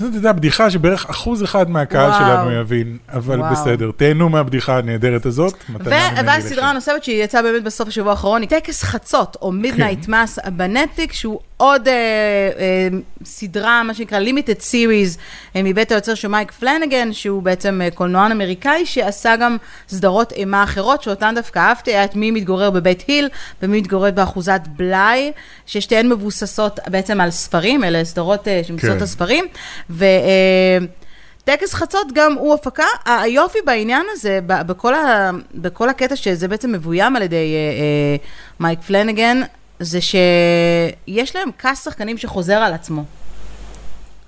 זאת 0.00 0.14
הייתה 0.14 0.32
בדיחה 0.32 0.70
שבערך 0.70 1.06
אחוז 1.10 1.44
אחד 1.44 1.70
מהקהל 1.70 2.10
וואו. 2.10 2.20
שלנו 2.20 2.52
יבין, 2.52 2.96
אבל 3.08 3.40
וואו. 3.40 3.52
בסדר, 3.52 3.90
תהנו 3.96 4.28
מהבדיחה 4.28 4.78
הנהדרת 4.78 5.26
הזאת. 5.26 5.54
והסדרה. 6.24 6.70
הנוספת 6.70 7.04
שהיא 7.04 7.24
יצאה 7.24 7.42
באמת 7.42 7.62
בסוף 7.62 7.88
השבוע 7.88 8.10
האחרון, 8.10 8.40
היא 8.40 8.48
טקס 8.48 8.82
חצות, 8.82 9.36
או 9.42 9.52
Midnight 9.52 10.08
Mass 10.08 10.38
בנטפליקס, 10.56 11.16
שהוא 11.16 11.40
עוד 11.56 11.88
אה, 11.88 11.94
אה, 12.58 12.88
סדרה, 13.24 13.82
מה 13.82 13.94
שנקרא 13.94 14.18
limited 14.18 14.60
series, 14.60 15.18
מבית 15.54 15.92
היוצר 15.92 16.14
של 16.14 16.28
מייק 16.28 16.52
פלנגן, 16.52 17.12
שהוא 17.12 17.42
בעצם 17.42 17.80
אה, 17.84 17.90
קולנוען 17.90 18.32
אמריקאי, 18.32 18.86
שעשה 18.86 19.36
גם 19.36 19.56
סדרות 19.88 20.32
אימה 20.32 20.64
אחרות, 20.64 21.02
שאותן 21.02 21.34
דווקא 21.34 21.58
אהבתי, 21.58 21.90
היה 21.90 22.04
את 22.04 22.16
מי 22.16 22.30
מתגורר 22.30 22.70
בבית 22.70 23.04
היל, 23.06 23.28
ומי 23.62 23.80
מתגורר 23.80 24.10
באחוזת 24.10 24.60
בלאי, 24.76 25.32
ששתיהן 25.66 26.08
מבוססות 26.08 26.80
בעצם 26.86 27.20
על 27.20 27.30
ספרים, 27.30 27.84
אלה 27.84 28.04
סדרות 28.04 28.48
אה, 28.48 28.60
שמבוססות 28.64 28.94
כן. 28.94 29.00
על 29.00 29.06
ספרים, 29.06 29.44
ו... 29.90 30.04
אה, 30.04 30.78
טקס 31.44 31.74
חצות 31.74 32.06
גם 32.14 32.32
הוא 32.32 32.54
הפקה. 32.54 32.84
היופי 33.06 33.58
בעניין 33.64 34.06
הזה, 34.10 34.40
בכל, 34.46 34.94
ה, 34.94 35.30
בכל 35.54 35.88
הקטע 35.88 36.16
שזה 36.16 36.48
בעצם 36.48 36.72
מבוים 36.72 37.16
על 37.16 37.22
ידי 37.22 37.36
אה, 37.36 37.40
אה, 37.40 38.16
מייק 38.60 38.80
פלנגן, 38.80 39.40
זה 39.80 39.98
שיש 40.00 41.36
להם 41.36 41.50
cast 41.56 41.84
שחקנים 41.84 42.18
שחוזר 42.18 42.56
על 42.56 42.72
עצמו. 42.72 43.04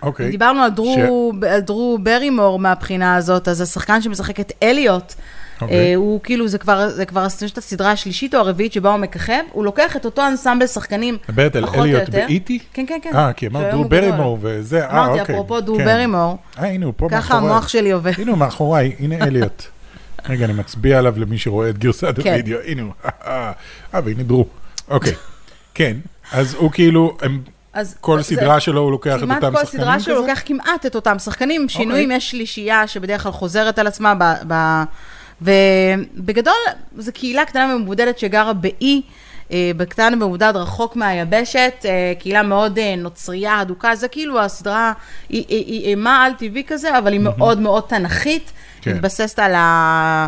אוקיי. 0.03 0.31
דיברנו 0.31 0.63
על 0.63 0.71
דרו, 0.71 1.33
על 1.51 1.61
דרו 1.61 1.99
ברימור 2.03 2.59
מהבחינה 2.59 3.17
הזאת, 3.17 3.49
אז 3.49 3.61
השחקן 3.61 4.03
שמשחק 4.03 4.41
את 4.41 4.53
אליוט, 4.63 5.15
אוקיי. 5.63 5.77
אה, 5.91 5.95
הוא 5.97 6.21
כאילו, 6.23 6.49
זה 6.49 6.59
כבר, 6.59 6.89
זה 6.89 7.05
כבר 7.05 7.29
חושבת, 7.29 7.59
הסדרה 7.59 7.91
השלישית 7.93 8.35
או 8.35 8.41
הרביעית 8.41 8.73
שבה 8.73 8.91
הוא 8.91 8.99
מככב, 8.99 9.43
הוא 9.53 9.65
לוקח 9.65 9.97
את 9.97 10.05
אותו 10.05 10.27
אנסמבל 10.27 10.67
שחקנים, 10.67 11.19
פחות 11.27 11.77
או 11.77 11.83
אליוט 11.83 12.01
יותר. 12.01 12.13
ב 12.27 12.32
E.T.? 12.32 12.59
כן, 12.73 12.85
כן, 12.89 12.99
כן. 13.03 13.11
אה, 13.17 13.33
כי 13.33 13.47
אמרת 13.47 13.73
דרו. 13.73 13.85
ברימור 13.85 14.39
וזה, 14.41 14.85
אה, 14.87 14.91
אמרתי, 14.91 15.21
אוקיי. 15.21 15.35
אפרופו 15.35 15.61
דרו 15.61 15.77
כן. 15.77 15.85
ברימור, 15.85 16.37
אה. 16.59 16.69
ככה 17.11 17.35
המוח 17.37 17.69
שלי 17.69 17.91
עובד. 17.91 18.13
הנה 18.19 18.31
הוא 18.31 18.39
מאחוריי, 18.39 18.93
הנה 18.99 19.17
אליוט. 19.27 19.63
רגע, 20.29 20.45
אני 20.45 20.53
מצביע 20.53 20.99
עליו 20.99 21.15
למי 21.17 21.39
שרואה 21.39 21.69
את 21.71 21.79
גרסת 21.79 22.15
כן. 22.23 22.33
הוידאו, 22.33 22.59
הנה 22.67 22.83
הוא. 22.83 22.93
אה, 23.27 23.53
והנה 24.05 24.23
דרו. 24.23 24.47
אוקיי. 24.89 25.13
כן, 25.75 25.97
אז 26.33 26.55
הוא 26.55 26.71
כאילו, 26.71 27.17
אז 27.73 27.97
כל 28.01 28.19
זה- 28.19 28.25
סדרה 28.25 28.61
שלו 28.61 28.81
הוא 28.81 28.91
לוקח 28.91 29.17
את 29.17 29.23
אותם 29.23 29.27
כמעט 29.41 29.43
שחקנים 29.43 29.65
כל 29.65 29.65
סדרה 29.67 30.01
שלו 30.01 30.15
כזה? 30.17 30.27
לוקח 30.27 30.43
כמעט 30.45 30.87
את 30.87 30.95
אותם 30.95 31.19
שחקנים, 31.19 31.69
שינויים, 31.69 32.11
יש 32.11 32.31
שלישייה 32.31 32.87
שבדרך 32.87 33.23
כלל 33.23 33.33
חוזרת 33.33 33.79
על 33.79 33.87
עצמה, 33.87 34.15
ב, 34.19 34.25
ב, 34.47 34.55
ובגדול, 35.43 36.55
זו 36.99 37.13
קהילה 37.13 37.45
קטנה 37.45 37.75
ומבודדת 37.77 38.19
שגרה 38.19 38.53
באי, 38.53 39.03
אה, 39.53 39.71
בקטן 39.77 40.13
ומבודד 40.15 40.53
רחוק 40.57 40.97
מהיבשת, 40.97 41.73
אה, 41.85 42.13
קהילה 42.19 42.43
מאוד 42.43 42.79
אה, 42.79 42.97
נוצרייה, 42.97 43.59
הדוקה, 43.61 43.95
זה 43.95 44.09
כאילו 44.09 44.41
הסדרה, 44.41 44.93
היא, 45.29 45.45
היא, 45.49 45.67
היא 45.67 45.89
אימה 45.89 46.25
על 46.25 46.33
טבעי 46.33 46.65
כזה, 46.67 46.99
אבל 46.99 47.13
היא 47.13 47.21
מאוד 47.21 47.61
מאוד 47.61 47.83
תנכית, 47.83 48.53
כן. 48.81 48.95
מתבססת 48.95 49.39
על 49.39 49.55
ה... 49.55 50.27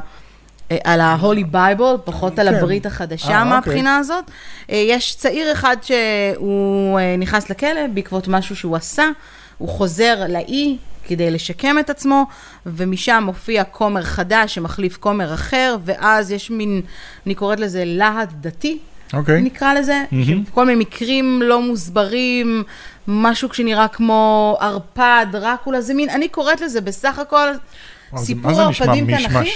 על 0.85 1.01
ה-Holy 1.01 1.55
Bible, 1.55 1.99
פחות 2.05 2.39
על 2.39 2.49
כן. 2.49 2.55
הברית 2.55 2.87
אה, 2.87 2.91
החדשה 2.91 3.27
אוקיי. 3.27 3.45
מהבחינה 3.45 3.97
הזאת. 3.97 4.25
אה, 4.71 4.77
יש 4.89 5.17
צעיר 5.17 5.53
אחד 5.53 5.77
שהוא 5.83 7.01
נכנס 7.19 7.51
לכלא 7.51 7.87
בעקבות 7.95 8.29
משהו 8.29 8.57
שהוא 8.57 8.77
עשה, 8.77 9.09
הוא 9.59 9.69
חוזר 9.69 10.23
לאי 10.29 10.77
כדי 11.07 11.31
לשקם 11.31 11.79
את 11.79 11.91
עצמו, 11.91 12.25
ומשם 12.67 13.23
מופיע 13.27 13.65
כומר 13.65 14.03
חדש 14.03 14.55
שמחליף 14.55 14.97
כומר 14.97 15.35
אחר, 15.35 15.77
ואז 15.85 16.33
יש 16.33 16.51
מין, 16.51 16.81
אני 17.27 17.35
קוראת 17.35 17.61
לזה 17.61 17.83
להט 17.87 18.29
דתי. 18.41 18.79
אוקיי. 19.15 19.43
נקרא 19.43 19.75
לזה, 19.75 20.05
מהמם. 20.13 20.45
כל 20.45 20.67
מיני 20.67 20.81
מקרים 20.81 21.43
לא 21.45 21.63
מוסברים, 21.63 22.63
משהו 23.09 23.49
שנראה 23.53 23.89
כמו 23.89 24.57
ערפד, 24.61 25.27
דרקולה, 25.33 25.81
זה 25.81 25.95
מין, 25.95 26.11
אני 26.11 26.29
קוראת 26.29 26.61
לזה 26.61 26.81
בסך 26.81 27.19
הכל 27.19 27.49
סיפור 28.17 28.51
ערפדים 28.61 29.07
תנכי. 29.07 29.51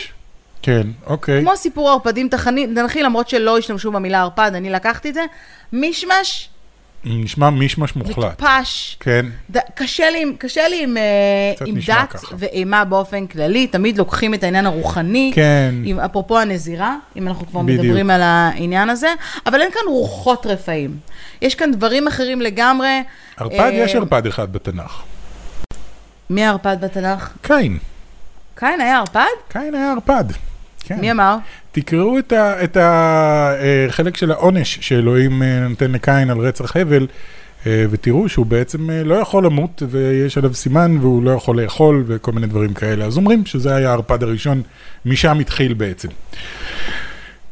כן, 0.62 0.86
אוקיי. 1.06 1.42
כמו 1.42 1.56
סיפור 1.56 1.88
הערפדים 1.90 2.28
תכני- 2.28 2.66
תנכי, 2.74 3.02
למרות 3.02 3.28
שלא 3.28 3.58
השתמשו 3.58 3.92
במילה 3.92 4.20
ערפד, 4.20 4.50
אני 4.54 4.70
לקחתי 4.70 5.08
את 5.08 5.14
זה. 5.14 5.24
מישמש, 5.72 6.48
נשמע 7.04 7.50
מישמש 7.50 7.96
מוחלט. 7.96 8.18
מטופש. 8.42 8.96
כן, 9.00 9.26
ד- 9.50 9.58
קשה 9.74 10.10
לי, 10.10 10.24
קשה 10.38 10.68
לי 10.68 10.82
עם, 10.84 10.96
אה, 10.96 11.02
עם 11.66 11.74
דת 11.86 12.10
ככה. 12.12 12.34
ואימה 12.38 12.84
באופן 12.84 13.26
כללי, 13.26 13.66
תמיד 13.66 13.98
לוקחים 13.98 14.34
את 14.34 14.42
העניין 14.44 14.66
הרוחני. 14.66 15.32
כן. 15.34 15.74
עם, 15.84 16.00
אפרופו 16.00 16.38
הנזירה, 16.38 16.96
אם 17.16 17.28
אנחנו 17.28 17.46
כבר 17.46 17.62
בדיוק. 17.62 17.84
מדברים 17.84 18.10
על 18.10 18.20
העניין 18.22 18.90
הזה, 18.90 19.08
אבל 19.46 19.60
אין 19.60 19.70
כאן 19.72 19.82
רוחות 19.88 20.46
רפאים. 20.46 20.96
יש 21.42 21.54
כאן 21.54 21.72
דברים 21.72 22.08
אחרים 22.08 22.40
לגמרי. 22.40 23.02
ערפד, 23.36 23.54
אה, 23.58 23.68
יש 23.72 23.94
ערפד 23.94 24.26
אחד 24.26 24.52
בתנ"ך. 24.52 25.02
מי 26.30 26.44
הערפד 26.44 26.76
בתנ"ך? 26.80 27.30
קין. 27.42 27.78
קין 28.54 28.80
היה 28.80 28.98
ערפד? 28.98 29.20
קין 29.48 29.74
היה 29.74 29.92
ערפד. 29.92 30.24
כן. 30.88 31.00
מי 31.00 31.10
אמר? 31.10 31.36
תקראו 31.72 32.18
את 32.18 32.32
ה- 32.32 32.64
את 32.64 32.76
החלק 32.80 34.16
של 34.16 34.30
העונש 34.30 34.78
שאלוהים 34.80 35.42
אה, 35.42 35.66
נותן 35.68 35.90
לקין 35.92 36.30
על 36.30 36.38
רצח 36.38 36.76
הבל, 36.76 37.06
אה, 37.66 37.84
ותראו 37.90 38.28
שהוא 38.28 38.46
בעצם 38.46 38.90
אה, 38.90 39.04
לא 39.04 39.14
יכול 39.14 39.44
למות, 39.44 39.82
ויש 39.90 40.38
עליו 40.38 40.54
סימן, 40.54 40.98
והוא 41.00 41.22
לא 41.22 41.30
יכול 41.30 41.60
לאכול, 41.62 42.04
וכל 42.06 42.32
מיני 42.32 42.46
דברים 42.46 42.74
כאלה. 42.74 43.04
אז 43.04 43.16
אומרים 43.16 43.46
שזה 43.46 43.74
היה 43.76 43.88
הערפד 43.90 44.22
הראשון, 44.22 44.62
משם 45.06 45.38
התחיל 45.38 45.74
בעצם. 45.74 46.08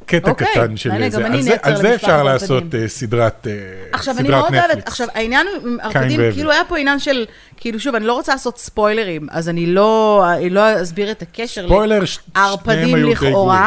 קטע 0.07 0.31
אוקיי, 0.31 0.47
קטן 0.53 0.77
של 0.77 0.91
מעניין, 0.91 1.11
זה. 1.11 1.27
אני 1.27 1.37
על 1.37 1.43
זה, 1.43 1.57
על 1.63 1.77
זה 1.77 1.95
אפשר. 1.95 2.23
לעשות 2.23 2.75
אה, 2.75 2.89
סדרת 2.89 3.47
אה, 3.47 3.53
עכשיו, 3.93 4.15
אני 4.19 4.29
סדרת 4.29 4.41
מאוד 4.41 4.55
אוהבת, 4.55 4.65
נטפליקס. 4.69 4.89
עכשיו, 4.89 5.07
העניין 5.15 5.47
עם 5.65 5.79
ערפדים, 5.83 6.21
והבל. 6.21 6.33
כאילו 6.33 6.51
היה 6.51 6.65
פה 6.69 6.79
עניין 6.79 6.99
של, 6.99 7.25
כאילו, 7.57 7.81
שוב, 7.81 7.95
אני 7.95 8.07
לא 8.07 8.13
רוצה 8.13 8.33
לעשות 8.33 8.59
ספוילרים, 8.59 9.27
אז 9.31 9.49
אני 9.49 9.67
לא, 9.67 10.25
אני 10.35 10.51
לא 10.51 10.83
אסביר 10.83 11.11
את 11.11 11.23
הקשר 11.23 11.67
ספוילר, 11.67 12.05
שניהם 12.05 12.95
היו 12.95 13.09
די. 13.09 13.31
גרועים. 13.31 13.61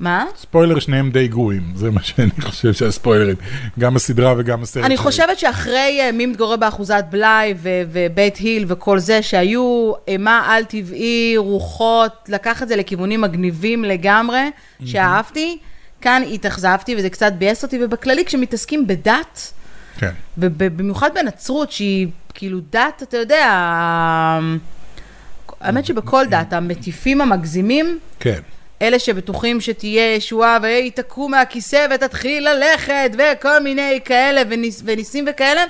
מה? 0.00 0.24
ספוילר, 0.36 0.78
שניהם 0.78 1.10
די 1.10 1.28
גרועים, 1.28 1.62
זה 1.74 1.90
מה 1.90 2.02
שאני 2.02 2.40
חושב 2.40 2.72
שהספוילרים. 2.72 3.36
גם 3.78 3.96
הסדרה 3.96 4.34
וגם 4.38 4.62
הסרט. 4.62 4.84
אני. 4.84 4.96
חושבת 4.96 5.38
שאחרי 5.38 5.98
אה, 6.00 6.12
מי 6.12 6.26
מתגורר 6.26 6.56
באחוזת 6.56 7.04
בלאי 7.10 7.54
ובית 7.62 8.36
היל 8.36 8.64
וכל 8.68 8.98
זה, 8.98 9.22
שהיו 9.22 9.92
אימה 10.08 10.46
על-טבעי, 10.48 11.34
רוחות, 11.36 12.12
לקח 12.28 12.62
את 12.62 12.68
זה 12.68 12.76
לכיוונים 12.76 13.20
מגניבים 13.20 13.84
לגמרי, 13.84 14.50
שאהבתי. 14.84 15.58
כאן 16.00 16.22
התאכזבתי 16.32 16.96
וזה 16.96 17.10
קצת 17.10 17.32
ביאס 17.32 17.62
אותי, 17.62 17.78
ובכללי 17.84 18.24
כשמתעסקים 18.24 18.86
בדת, 18.86 19.52
כן. 19.98 20.10
ובמיוחד 20.38 21.10
בנצרות, 21.14 21.72
שהיא 21.72 22.08
כאילו 22.34 22.60
דת, 22.70 23.02
אתה 23.02 23.16
יודע, 23.16 23.46
האמת 25.60 25.86
שבכל 25.86 26.26
דת, 26.30 26.52
המטיפים 26.52 27.20
המגזימים, 27.20 27.98
כן. 28.20 28.40
אלה 28.82 28.98
שבטוחים 28.98 29.60
שתהיה 29.60 30.14
ישועה, 30.14 30.58
והיא 30.62 30.92
תקום 30.94 31.30
מהכיסא 31.30 31.86
ותתחיל 31.94 32.48
ללכת, 32.48 33.10
וכל 33.18 33.62
מיני 33.62 34.00
כאלה, 34.04 34.42
וניס, 34.48 34.82
וניסים 34.84 35.24
וכאלה, 35.30 35.64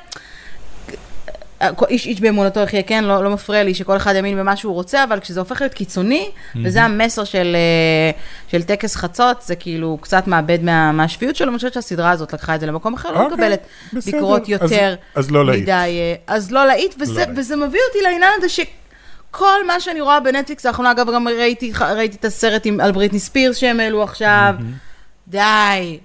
איש 1.88 2.06
איש 2.06 2.20
באמונתו 2.20 2.60
יחיה, 2.60 2.82
כן, 2.82 3.04
לא, 3.04 3.24
לא 3.24 3.30
מפריע 3.30 3.62
לי 3.64 3.74
שכל 3.74 3.96
אחד 3.96 4.14
יאמין 4.14 4.38
במה 4.38 4.56
שהוא 4.56 4.74
רוצה, 4.74 5.04
אבל 5.04 5.20
כשזה 5.20 5.40
הופך 5.40 5.60
להיות 5.60 5.74
קיצוני, 5.74 6.30
וזה 6.64 6.82
המסר 6.82 7.24
של, 7.24 7.56
אה, 7.56 8.10
של 8.52 8.62
טקס 8.62 8.96
חצות, 8.96 9.42
זה 9.42 9.56
כאילו 9.56 9.98
קצת 10.00 10.26
מאבד 10.26 10.62
מה, 10.62 10.92
מהשפיות 10.92 11.36
שלו, 11.36 11.48
אני 11.48 11.56
חושבת 11.56 11.72
שהסדרה 11.72 12.10
הזאת 12.10 12.32
לקחה 12.32 12.54
את 12.54 12.60
זה 12.60 12.66
למקום 12.66 12.94
אחר, 12.94 13.10
לא 13.12 13.18
אוקיי, 13.18 13.28
מקבלת 13.36 13.60
בסדר. 13.92 14.12
ביקורות 14.16 14.42
אז- 14.42 14.48
יותר 14.48 14.94
אז 15.14 15.30
לא 15.30 15.46
להיט. 15.46 15.62
מדי, 15.62 15.70
אה, 15.72 16.14
אז 16.26 16.50
לא 16.52 16.66
להיט, 16.66 16.94
וזה, 17.00 17.14
להיט. 17.24 17.28
וזה 17.36 17.56
מביא 17.56 17.80
אותי 17.88 17.98
לעניין 18.02 18.32
הזה 18.38 18.48
ש... 18.48 18.60
כל 19.30 19.66
מה 19.66 19.80
שאני 19.80 20.00
רואה 20.00 20.20
בנטפליקס 20.20 20.66
האחרונה, 20.66 20.90
אגב, 20.90 21.14
גם 21.14 21.28
ראיתי, 21.28 21.73
ראיתי 21.80 22.16
את 22.16 22.25
הסרט 22.25 22.66
עם, 22.66 22.80
על 22.80 22.92
בריטני 22.92 23.20
ספירס 23.20 23.56
שהם 23.56 23.80
העלו 23.80 24.02
עכשיו. 24.02 24.54
די. 25.28 25.99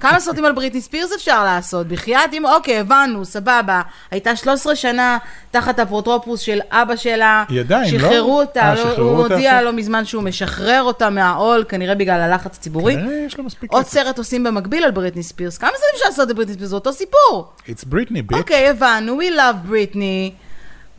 כמה 0.00 0.20
סרטים 0.20 0.44
על 0.44 0.52
בריטני 0.52 0.80
ספירס 0.80 1.12
אפשר 1.12 1.44
לעשות? 1.44 1.86
בחייאת, 1.86 2.32
אם, 2.32 2.46
אוקיי, 2.46 2.78
הבנו, 2.78 3.24
סבבה. 3.24 3.82
הייתה 4.10 4.36
13 4.36 4.76
שנה 4.76 5.18
תחת 5.50 5.80
אפוטרופוס 5.80 6.40
של 6.40 6.58
אבא 6.70 6.96
שלה. 6.96 7.44
היא 7.48 7.60
עדיין, 7.60 7.94
לא? 7.94 8.00
שחררו 8.00 8.40
אותה, 8.40 8.60
אה, 8.60 8.74
לא, 8.74 8.96
הוא 8.96 9.10
הודיע? 9.10 9.62
לא 9.62 9.72
מזמן 9.72 10.04
שהוא 10.04 10.22
משחרר 10.22 10.82
אותה 10.82 11.10
מהעול, 11.10 11.64
כנראה 11.68 11.94
בגלל 11.94 12.20
הלחץ 12.20 12.56
הציבורי. 12.56 12.94
כנראה 12.94 13.22
יש 13.26 13.38
לו 13.38 13.44
מספיק 13.44 13.72
עוד. 13.72 13.84
סרט 13.84 14.18
עושים 14.18 14.44
במקביל 14.44 14.84
על 14.84 14.90
בריטני 14.90 15.22
ספירס. 15.22 15.58
כמה 15.58 15.70
סרטים 15.70 15.88
אפשר 15.94 16.06
לעשות 16.08 16.28
על 16.28 16.34
בריטני 16.34 16.54
ספירס? 16.54 16.70
זה 16.70 16.74
אותו 16.74 16.92
סיפור. 16.92 17.52
It's 17.66 17.84
Britney, 17.92 18.32
bitch. 18.32 18.36
אוקיי, 18.38 18.68
הבנו, 18.68 19.18
we 19.20 19.36
love 19.36 19.70
Britney, 19.70 20.32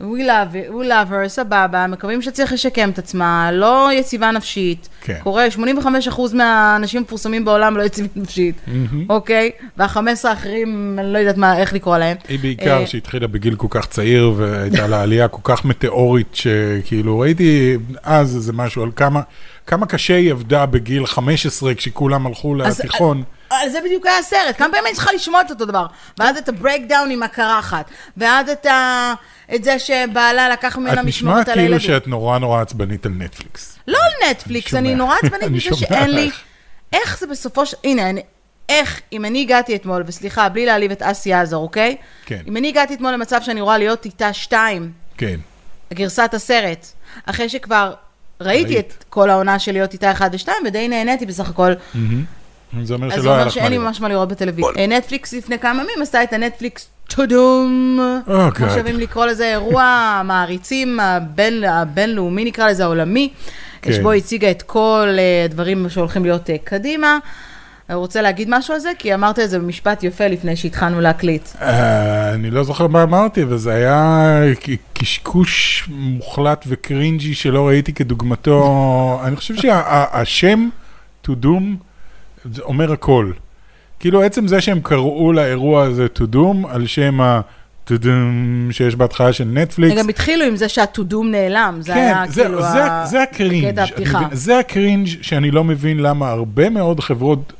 we 0.00 0.22
love, 0.22 0.54
it, 0.54 0.72
we 0.72 0.86
love 0.88 1.10
her, 1.10 1.28
סבבה, 1.28 1.86
מקווים 1.86 2.22
שצריך 2.22 2.52
לשקם 2.52 2.90
את 2.90 2.98
עצמה, 2.98 3.52
לא 3.52 3.88
יציבה 3.92 4.30
נפשית. 4.30 4.88
כן. 5.00 5.18
קורה, 5.22 5.46
85% 5.56 6.34
מהאנשים 6.34 6.98
המפורסמים 6.98 7.44
בעולם 7.44 7.76
לא 7.76 7.82
יציבים 7.82 8.10
נפשית, 8.16 8.54
אוקיי? 9.08 9.50
וה-15 9.76 10.28
האחרים, 10.28 10.96
אני 10.98 11.12
לא 11.12 11.18
יודעת 11.18 11.36
מה, 11.36 11.58
איך 11.58 11.72
לקרוא 11.72 11.98
להם. 11.98 12.16
היא 12.28 12.38
בעיקר 12.38 12.80
אה, 12.80 12.86
שהתחילה 12.86 13.26
בגיל 13.26 13.54
כל 13.56 13.66
כך 13.70 13.86
צעיר 13.86 14.32
והייתה 14.36 14.86
לה 14.86 15.02
עלייה 15.02 15.28
כל 15.28 15.40
כך 15.44 15.64
מטאורית 15.64 16.34
שכאילו 16.34 17.18
ראיתי 17.18 17.76
אז 18.02 18.36
איזה 18.36 18.52
משהו 18.52 18.82
על 18.82 18.90
כמה, 18.96 19.20
כמה 19.70 19.86
קשה 19.86 20.16
היא 20.16 20.30
עבדה 20.30 20.66
בגיל 20.66 21.06
15 21.06 21.74
כשכולם 21.74 22.26
הלכו 22.26 22.54
לתיכון. 22.54 23.22
אה, 23.52 23.68
זה 23.68 23.78
בדיוק 23.84 24.06
היה 24.06 24.18
הסרט, 24.18 24.56
כמה 24.58 24.68
פעמים 24.68 24.84
היית 24.84 24.96
צריכה 24.96 25.12
לשמוע 25.12 25.40
את 25.40 25.50
אותו 25.50 25.64
דבר? 25.64 25.86
ואז 26.18 26.36
את 26.36 26.48
ה 26.48 26.54
breakdown 26.54 27.10
עם 27.10 27.22
הקרחת, 27.22 27.90
ואז 28.16 28.48
את, 28.48 28.66
ה... 28.66 29.14
את 29.54 29.64
זה 29.64 29.78
שבעלה 29.78 30.48
לקח 30.48 30.72
את 30.72 30.78
ממנה 30.78 30.92
נשמעת 30.92 31.06
משמורת 31.06 31.48
על 31.48 31.54
כאילו 31.54 31.60
הילדים. 31.60 31.80
שאת 31.80 32.08
נורא 32.08 32.38
נורא 32.38 32.60
עצבנית 32.60 33.06
על 33.06 33.12
נטפליקס. 33.12 33.78
לא 33.88 33.98
על 33.98 34.30
נטפליקס, 34.30 34.74
אני 34.74 34.88
אני. 34.88 34.94
נורא 34.94 35.16
עצבנית 35.22 35.50
מזה 35.50 35.76
שאין 35.76 36.10
לי... 36.10 36.30
איך 36.92 37.18
זה 37.18 37.26
בסופו 37.26 37.66
של... 37.66 37.76
הנה, 37.84 38.10
אני... 38.10 38.22
איך, 38.68 39.00
אם 39.12 39.24
אני 39.24 39.40
הגעתי 39.40 39.76
אתמול, 39.76 40.04
וסליחה, 40.06 40.48
בלי 40.48 40.66
להעליב 40.66 40.90
את 40.90 41.02
אסי 41.02 41.32
עזר, 41.32 41.56
אוקיי? 41.56 41.96
כן. 42.26 42.40
אם 42.48 42.56
אני 42.56 42.68
הגעתי 42.68 42.94
אתמול 42.94 43.12
למצב 43.12 43.40
שאני 43.42 43.60
רואה 43.60 43.78
להיות 43.78 44.04
איתה 44.04 44.32
שתיים, 44.32 44.92
כן. 45.16 45.40
גרסת 45.94 46.30
הסרט, 46.34 46.86
אחרי 47.26 47.48
שכבר 47.48 47.94
ראיתי 48.40 48.74
ראית. 48.74 48.94
את 48.98 49.04
כל 49.08 49.30
העונה 49.30 49.58
של 49.58 49.72
להיות 49.72 49.92
איתה 49.92 50.12
אחד 50.12 50.30
ושתיים, 50.32 50.56
ודי 50.66 50.88
נהניתי 50.88 51.26
בסך 51.26 51.48
הכל, 51.48 51.72
זה 52.82 52.94
אומר 52.94 53.06
אז 53.06 53.14
זה 53.14 53.20
שלא 53.22 53.30
היה 53.30 53.38
אומר 53.38 53.46
לך 53.46 53.52
שאין 53.52 53.64
מה 53.64 53.70
לי 53.70 53.76
לראות. 53.76 53.88
ממש 53.88 54.00
מה 54.00 54.08
לראות 54.08 54.28
בטלוויזיה. 54.28 54.86
נטפליקס 54.86 55.32
לפני 55.32 55.58
כמה 55.58 55.82
ימים 55.82 56.02
עשתה 56.02 56.22
את 56.22 56.32
הנטפליקס 56.32 56.88
טודום, 57.08 57.98
כמו. 58.54 58.70
שאוהבים 58.70 59.00
לקרוא 59.00 59.26
לזה, 59.26 59.50
אירוע 59.50 59.82
המעריצים 60.20 61.00
הבינלאומי, 61.68 62.44
נקרא 62.44 62.68
לזה 62.68 62.84
העולמי, 62.84 63.32
כן. 63.82 63.92
שבו 63.92 64.12
הציגה 64.12 64.50
את 64.50 64.62
כל 64.62 65.08
אה, 65.18 65.44
הדברים 65.44 65.88
שהולכים 65.88 66.24
להיות 66.24 66.50
אה, 66.50 66.56
קדימה. 66.64 67.18
אני 67.90 67.98
רוצה 67.98 68.22
להגיד 68.22 68.48
משהו 68.50 68.74
על 68.74 68.80
זה? 68.80 68.90
כי 68.98 69.14
אמרת 69.14 69.38
את 69.38 69.50
זה 69.50 69.58
במשפט 69.58 70.02
יפה 70.02 70.26
לפני 70.26 70.56
שהתחלנו 70.56 71.00
להקליט. 71.00 71.48
אה, 71.60 72.34
אני 72.34 72.50
לא 72.50 72.62
זוכר 72.64 72.86
מה 72.86 73.02
אמרתי, 73.02 73.42
אבל 73.42 73.56
זה 73.56 73.72
היה 73.72 74.40
קשקוש 74.92 75.84
מוחלט 75.88 76.64
וקרינג'י 76.68 77.34
שלא 77.34 77.68
ראיתי 77.68 77.92
כדוגמתו. 77.92 78.60
אני 79.24 79.36
חושב 79.36 79.54
שהשם 79.56 80.68
To 81.26 81.30
Doom 81.42 81.62
אומר 82.60 82.92
הכל. 82.92 83.32
כאילו 84.00 84.22
עצם 84.22 84.46
זה 84.46 84.60
שהם 84.60 84.80
קראו 84.80 85.32
לאירוע 85.32 85.82
הזה 85.82 86.06
To 86.18 86.34
Doom 86.34 86.68
על 86.68 86.86
שם 86.86 87.20
ה... 87.20 87.40
Doom 87.96 88.06
שיש 88.72 88.96
בהתחלה 88.96 89.32
של 89.32 89.44
נטפליקס. 89.44 89.92
הם 89.92 89.98
גם 89.98 90.08
התחילו 90.08 90.44
עם 90.44 90.56
זה 90.56 90.68
שהטודום 90.68 91.30
נעלם, 91.30 91.78
זה 91.80 91.92
כן, 91.92 91.98
היה 91.98 92.24
זה, 92.28 92.42
כאילו 92.42 92.62
זה, 92.62 92.84
ה- 92.84 93.06
זה 93.06 93.22
ה 93.22 93.29
cringe. 93.29 93.80
מבין? 93.80 94.28
זה 94.32 94.58
ה 94.58 94.65
cringe 94.65 95.08
שאני 95.22 95.50
לא 95.50 95.64
מבין 95.64 95.98
למה 95.98 96.30
הרבה 96.30 96.70
מאוד 96.70 97.00
חברות 97.00 97.52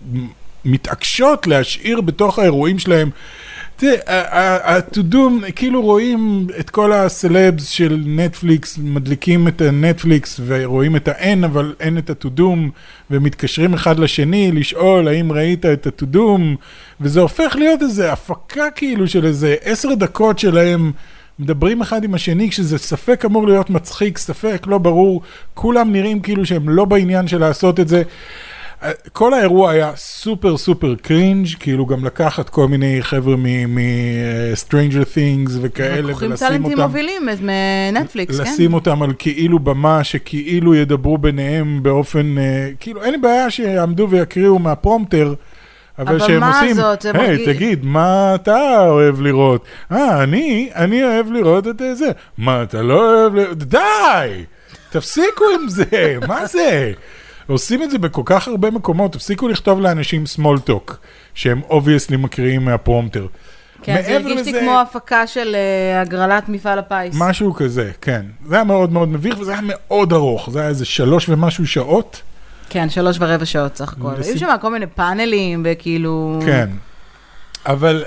מתעקשות 0.65 1.47
להשאיר 1.47 2.01
בתוך 2.01 2.39
האירועים 2.39 2.79
שלהם. 2.79 3.11
תראה, 3.81 4.77
הטודום, 4.77 5.43
כאילו 5.57 5.83
רואים 5.83 6.47
את 6.61 6.71
כל 6.71 6.93
הסלבס 6.93 7.69
של 7.69 8.03
נטפליקס, 8.07 8.79
מדליקים 8.79 9.49
את 9.49 9.61
הנטפליקס 9.61 10.41
ורואים 10.47 10.97
את 10.97 11.09
ה-N, 11.09 11.45
אבל 11.45 11.75
אין 11.81 11.99
את 11.99 12.11
הטודום, 12.11 12.71
ומתקשרים 13.11 13.75
אחד 13.75 13.99
לשני 13.99 14.53
לשאול 14.53 15.09
האם 15.09 15.33
ראית 15.33 15.67
את 15.67 15.87
הטודום, 15.87 16.57
וזה 17.01 17.21
הופך 17.21 17.57
להיות 17.59 17.83
איזה 17.83 18.13
הפקה 18.13 18.71
כאילו 18.71 19.09
של 19.09 19.27
איזה 19.27 19.57
עשר 19.63 19.95
דקות 19.95 20.39
שלהם. 20.39 20.93
מדברים 21.39 21.81
אחד 21.81 22.05
עם 22.05 22.15
השני 22.15 22.51
כשזה 22.51 22.79
ספק 22.79 23.25
אמור 23.25 23.47
להיות 23.47 23.71
מצחיק, 23.71 24.19
ספק 24.19 24.67
לא 24.67 24.79
ברור, 24.79 25.23
כולם 25.55 25.93
נראים 25.93 26.21
כאילו 26.21 26.47
שהם 26.47 26.69
לא 26.69 26.85
בעניין 26.85 27.29
של 27.29 27.39
לעשות 27.39 27.81
את 27.81 27.89
זה. 27.89 28.03
אה, 28.83 28.91
כל 29.13 29.35
האירוע 29.35 29.71
היה 29.71 29.93
סופר 29.97 30.57
סופר 30.57 30.95
cringe, 31.03 31.47
כאילו 31.61 31.87
גם 31.87 32.05
לקחת 32.05 32.49
כל 32.49 32.69
מיני 32.69 32.99
חבר'ה 33.03 33.37
מ-Stranger 33.37 35.05
Things 35.15 35.51
וכאלה, 35.63 36.01
לוקחים 36.01 36.31
ולשים 36.31 36.49
טאלנטים 36.49 36.73
אותם, 36.73 36.83
מובילים 36.83 37.23
מנטפליקס, 37.43 38.41
כן? 38.41 38.43
לשים 38.53 38.75
אותם 38.75 39.03
על 39.03 39.13
כאילו 39.19 39.59
במה 39.59 40.05
שכאילו 40.05 40.75
ידברו 40.75 41.19
ביניהם 41.19 41.83
באופן, 41.83 42.39
אה, 42.39 42.71
כאילו 42.81 43.03
אין 43.03 43.13
לי 43.13 43.19
בעיה 43.19 43.51
שיעמדו 43.51 44.07
ויקריאו 44.11 44.59
מהפרומטר. 44.59 45.35
אבל 45.99 46.19
שהם 46.19 46.43
עושים, 46.45 46.71
הזאת, 46.71 47.05
היי, 47.05 47.29
מרגיש- 47.29 47.49
תגיד, 47.49 47.85
מה 47.85 48.35
אתה 48.35 48.87
אוהב 48.89 49.21
לראות? 49.21 49.65
אה, 49.93 50.23
אני, 50.23 50.71
אני 50.75 51.05
אוהב 51.05 51.33
לראות 51.33 51.67
את 51.69 51.83
זה. 51.95 52.11
מה, 52.39 52.63
אתה 52.63 52.83
לא 52.83 52.95
אוהב 53.21 53.35
לראות? 53.35 53.59
די! 53.59 54.45
תפסיקו 54.91 55.45
עם 55.61 55.69
זה, 55.69 55.85
מה 56.29 56.47
זה? 56.47 56.93
עושים 57.53 57.83
את 57.83 57.91
זה 57.91 57.99
בכל 57.99 58.23
כך 58.25 58.49
הרבה 58.49 58.71
מקומות, 58.71 59.13
תפסיקו 59.13 59.49
לכתוב 59.49 59.81
לאנשים 59.81 60.25
small 60.37 60.69
talk, 60.69 60.93
שהם 61.35 61.61
obviously 61.71 62.17
מקריאים 62.17 62.65
מהפרומטר. 62.65 63.27
כן, 63.83 64.03
זה 64.07 64.17
הרגיש 64.17 64.47
לי 64.47 64.61
כמו 64.61 64.81
הפקה 64.81 65.27
של 65.27 65.55
אה, 65.55 66.01
הגרלת 66.01 66.49
מפעל 66.49 66.79
הפיס. 66.79 67.15
משהו 67.19 67.55
כזה, 67.55 67.91
כן. 68.01 68.27
זה 68.47 68.55
היה 68.55 68.65
מאוד 68.65 68.93
מאוד 68.93 69.09
מביך, 69.09 69.41
וזה 69.41 69.53
היה 69.53 69.61
מאוד 69.65 70.13
ארוך, 70.13 70.51
זה 70.51 70.61
היה 70.61 70.69
איזה 70.69 70.85
שלוש 70.85 71.29
ומשהו 71.29 71.67
שעות. 71.67 72.23
כן, 72.69 72.91
שלוש 72.91 73.17
ורבע 73.21 73.45
שעות 73.45 73.77
סך 73.77 73.93
הכל. 73.93 74.13
היו 74.23 74.39
שם 74.39 74.49
כל 74.61 74.71
מיני 74.71 74.87
פאנלים 74.87 75.63
וכאילו... 75.65 76.41
כן. 76.47 76.69
אבל 77.67 78.05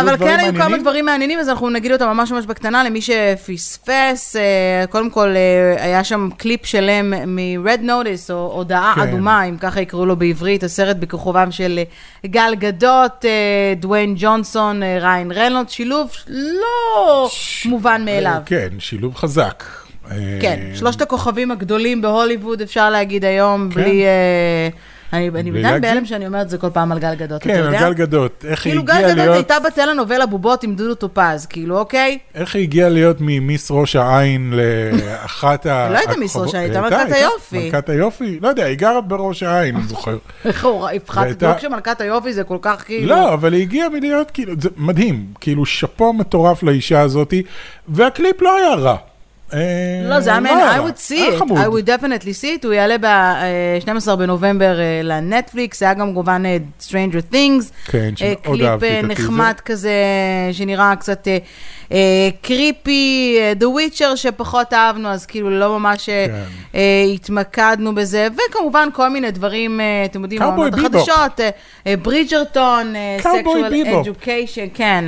אבל 0.00 0.16
כן 0.16 0.38
היו 0.38 0.54
כמה? 0.54 0.78
דברים 0.78 1.04
מעניינים, 1.06 1.38
אז 1.38 1.48
אנחנו 1.48 1.70
נגיד 1.70 1.92
אותם 1.92 2.06
ממש 2.06 2.32
ממש 2.32 2.46
בקטנה 2.46 2.84
למי 2.84 3.00
שפספס. 3.00 4.36
אה, 4.36 4.84
קודם 4.90 5.10
כל, 5.10 5.28
אה, 5.36 5.84
היה 5.84 6.04
שם 6.04 6.28
קליפ 6.36 6.66
שלם 6.66 7.10
מ-Red 7.36 7.80
Notice, 7.80 8.30
או 8.32 8.52
הודעה 8.54 8.92
כן. 8.94 9.00
אדומה, 9.00 9.44
אם 9.44 9.56
ככה 9.56 9.80
יקראו 9.80 10.06
לו 10.06 10.16
בעברית, 10.16 10.62
הסרט 10.62 10.96
בכוכבם 10.96 11.50
של 11.50 11.80
אה, 12.24 12.28
גל 12.28 12.54
גדות, 12.58 13.24
דוויין 13.76 14.14
ג'ונסון, 14.18 14.82
ריין 14.82 15.32
רנולד, 15.32 15.68
שילוב 15.68 16.10
לא 16.28 17.28
מובן 17.64 18.04
מאליו. 18.04 18.40
כן, 18.46 18.68
שילוב 18.78 19.14
חזק. 19.14 19.64
כן, 20.40 20.60
שלושת 20.74 21.02
הכוכבים 21.02 21.50
הגדולים 21.50 22.02
בהוליווד, 22.02 22.60
אפשר 22.60 22.90
להגיד 22.90 23.24
היום, 23.24 23.70
כן. 23.70 23.82
בלי... 23.82 24.04
אני 25.12 25.28
עדיין. 25.28 25.80
בהלם 25.80 26.04
שאני 26.04 26.26
אומרת 26.26 26.50
זה 26.50 26.58
כל 26.58 26.70
פעם 26.70 26.92
על 26.92 26.98
גל 26.98 27.14
גדות, 27.14 27.42
כן, 27.42 27.62
על? 27.62 27.72
גל 27.72 27.94
גדות. 27.94 28.44
איך 28.48 28.66
היא 28.66 28.72
כאילו 28.72 28.84
גל 28.84 28.92
הגיעה 28.92 29.08
גדות 29.08 29.18
להיות... 29.18 29.34
הייתה 29.34 29.54
בטלנובלה 29.66 30.26
בובות 30.26 30.62
עם 30.62 30.74
דודו 30.74 30.94
טופז, 30.94 31.46
כאילו, 31.46 31.78
אוקיי? 31.78 32.18
איך 32.34 32.54
היא 32.54 32.62
הגיעה 32.62 32.88
להיות 32.88 33.16
ממיס 33.20 33.70
ראש 33.70 33.96
העין 33.96 34.54
לאחת 34.56 35.66
ה... 35.70 35.90
לא 35.90 35.98
הייתה 35.98 36.16
מיס 36.16 36.36
ראש 36.36 36.54
העין, 36.54 36.70
הייתה 36.70 36.80
מלכת. 36.80 37.12
היופי. 37.12 37.64
מלכת 37.64 37.88
היופי? 37.88 38.38
לא 38.42 38.48
יודע, 38.48 38.64
היא 38.64 38.78
גרה 38.78 39.00
בראש 39.00 39.42
העין, 39.42 39.76
אני 39.76 39.84
זוכר. 39.84 40.18
איך 40.44 40.64
הוא 40.64 40.88
הפחת, 40.88 41.42
לא 41.42 41.54
כשמלכת 41.54 42.00
היופי 42.00 42.32
זה 42.32 42.44
כל 42.44 42.58
כך 42.62 42.84
כאילו... 42.86 43.08
לא, 43.08 43.34
אבל 43.34 43.52
היא 43.52 43.62
הגיעה 43.62 43.88
מלהיות, 43.88 44.30
כאילו, 44.30 44.54
זה 44.60 44.68
מדהים. 44.76 45.26
כאילו, 45.40 45.66
שאפו 45.66 46.12
מטורף 46.12 46.62
לאישה 46.62 47.00
הזאתי, 47.00 47.42
והקליפ 47.88 48.42
לא 48.42 48.56
היה 48.56 48.74
רע. 48.74 48.96
אה, 49.54 50.08
לא, 50.08 50.20
זה 50.20 50.30
היה 50.30 50.40
מעניין, 50.40 50.68
היה 50.68 50.78
I 50.78 50.82
would 50.82 51.10
see 51.10 51.40
it. 51.40 51.42
I 51.42 51.68
would 51.68 51.86
definitely 51.86 52.42
see 52.42 52.62
it, 52.62 52.64
הוא 52.64 52.72
יעלה 52.72 52.98
ב-12 53.00 54.16
בנובמבר 54.16 54.80
אה, 54.80 55.00
לנטפליקס, 55.02 55.82
היה 55.82 55.94
גם 55.94 56.12
כמובן 56.12 56.42
אה, 56.46 56.56
Stranger 56.80 57.32
Things, 57.34 57.90
כן, 57.90 58.12
שמאוד 58.16 58.36
קליפ 58.42 58.60
אהבתי 58.66 58.86
אה, 58.86 59.00
את 59.00 59.04
הטיזר. 59.04 59.22
נחמד 59.22 59.54
כזה, 59.64 59.92
שנראה 60.52 60.96
קצת 60.96 61.28
creepy, 62.42 63.38
The 63.60 63.64
Witcher 63.64 64.16
שפחות 64.16 64.72
אהבנו, 64.72 65.08
אז 65.08 65.26
כאילו 65.26 65.50
לא 65.50 65.78
ממש 65.78 66.10
כן. 66.10 66.78
התמקדנו 67.14 67.94
בזה, 67.94 68.28
וכמובן 68.34 68.88
כל 68.92 69.08
מיני 69.08 69.30
דברים, 69.30 69.80
אתם 70.04 70.22
יודעים, 70.22 70.42
Cowboy 70.42 70.44
העונות. 70.44 70.74
החדשות, 70.74 71.40
ברידג'רטון, 72.02 72.94
Bebop. 73.22 74.00
Education, 74.00 74.66
כן. 74.74 75.04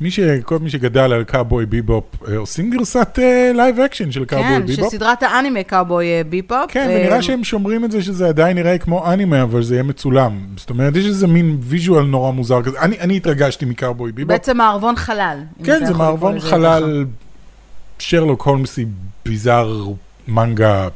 מי 0.00 0.10
ש... 0.10 0.20
כל 0.44 0.58
מי 0.58 0.70
שגדל 0.70 1.12
על 1.12 1.24
Cowboy 1.24 1.66
Bebop, 1.66 2.04
אה, 2.28 2.36
עושים 2.36 2.70
גרסת 2.70 3.18
live 3.54 3.80
action 3.80 4.10
של 4.10 4.24
קאובוי 4.24 4.48
כן, 4.48 4.66
ביבופ. 4.66 4.90
שסדרת 4.90 5.22
האנימה 5.22 5.62
קאובוי 5.62 6.06
אה, 6.06 6.22
ביפופ. 6.28 6.64
כן, 6.68 6.90
אה, 6.90 6.96
ונראה 7.00 7.22
שהם 7.22 7.44
שומרים 7.44 7.84
את 7.84 7.90
זה 7.90 8.02
שזה 8.02 8.28
עדיין 8.28 8.56
נראה 8.56 8.78
כמו 8.78 9.12
אנימה, 9.12 9.42
אבל 9.42 9.62
זה 9.62 9.74
יהיה 9.74 9.82
מצולם. 9.82 10.38
זאת 10.56 10.70
אומרת, 10.70 10.96
יש 10.96 11.06
איזה 11.06 11.26
מין 11.26 11.56
visual 11.60 12.04
נורא 12.04 12.30
מוזר 12.30 12.62
כזה. 12.62 12.80
אני, 12.80 13.00
אני 13.00 13.16
התרגשתי 13.16 13.64
מ 13.64 13.71
Cowboy 13.71 14.12
Bebop. 14.12 14.32
בעצם 14.32 14.56
מערבון 14.56 14.96
חלל. 14.96 15.38
כן, 15.64 15.86
זה 15.86 15.94
מערבון 15.94 16.40
חלל 16.40 17.04
שרלוק 17.98 18.42
הולמסי 18.42 18.86
ביזאר 19.26 19.84
מנגה, 20.28 20.88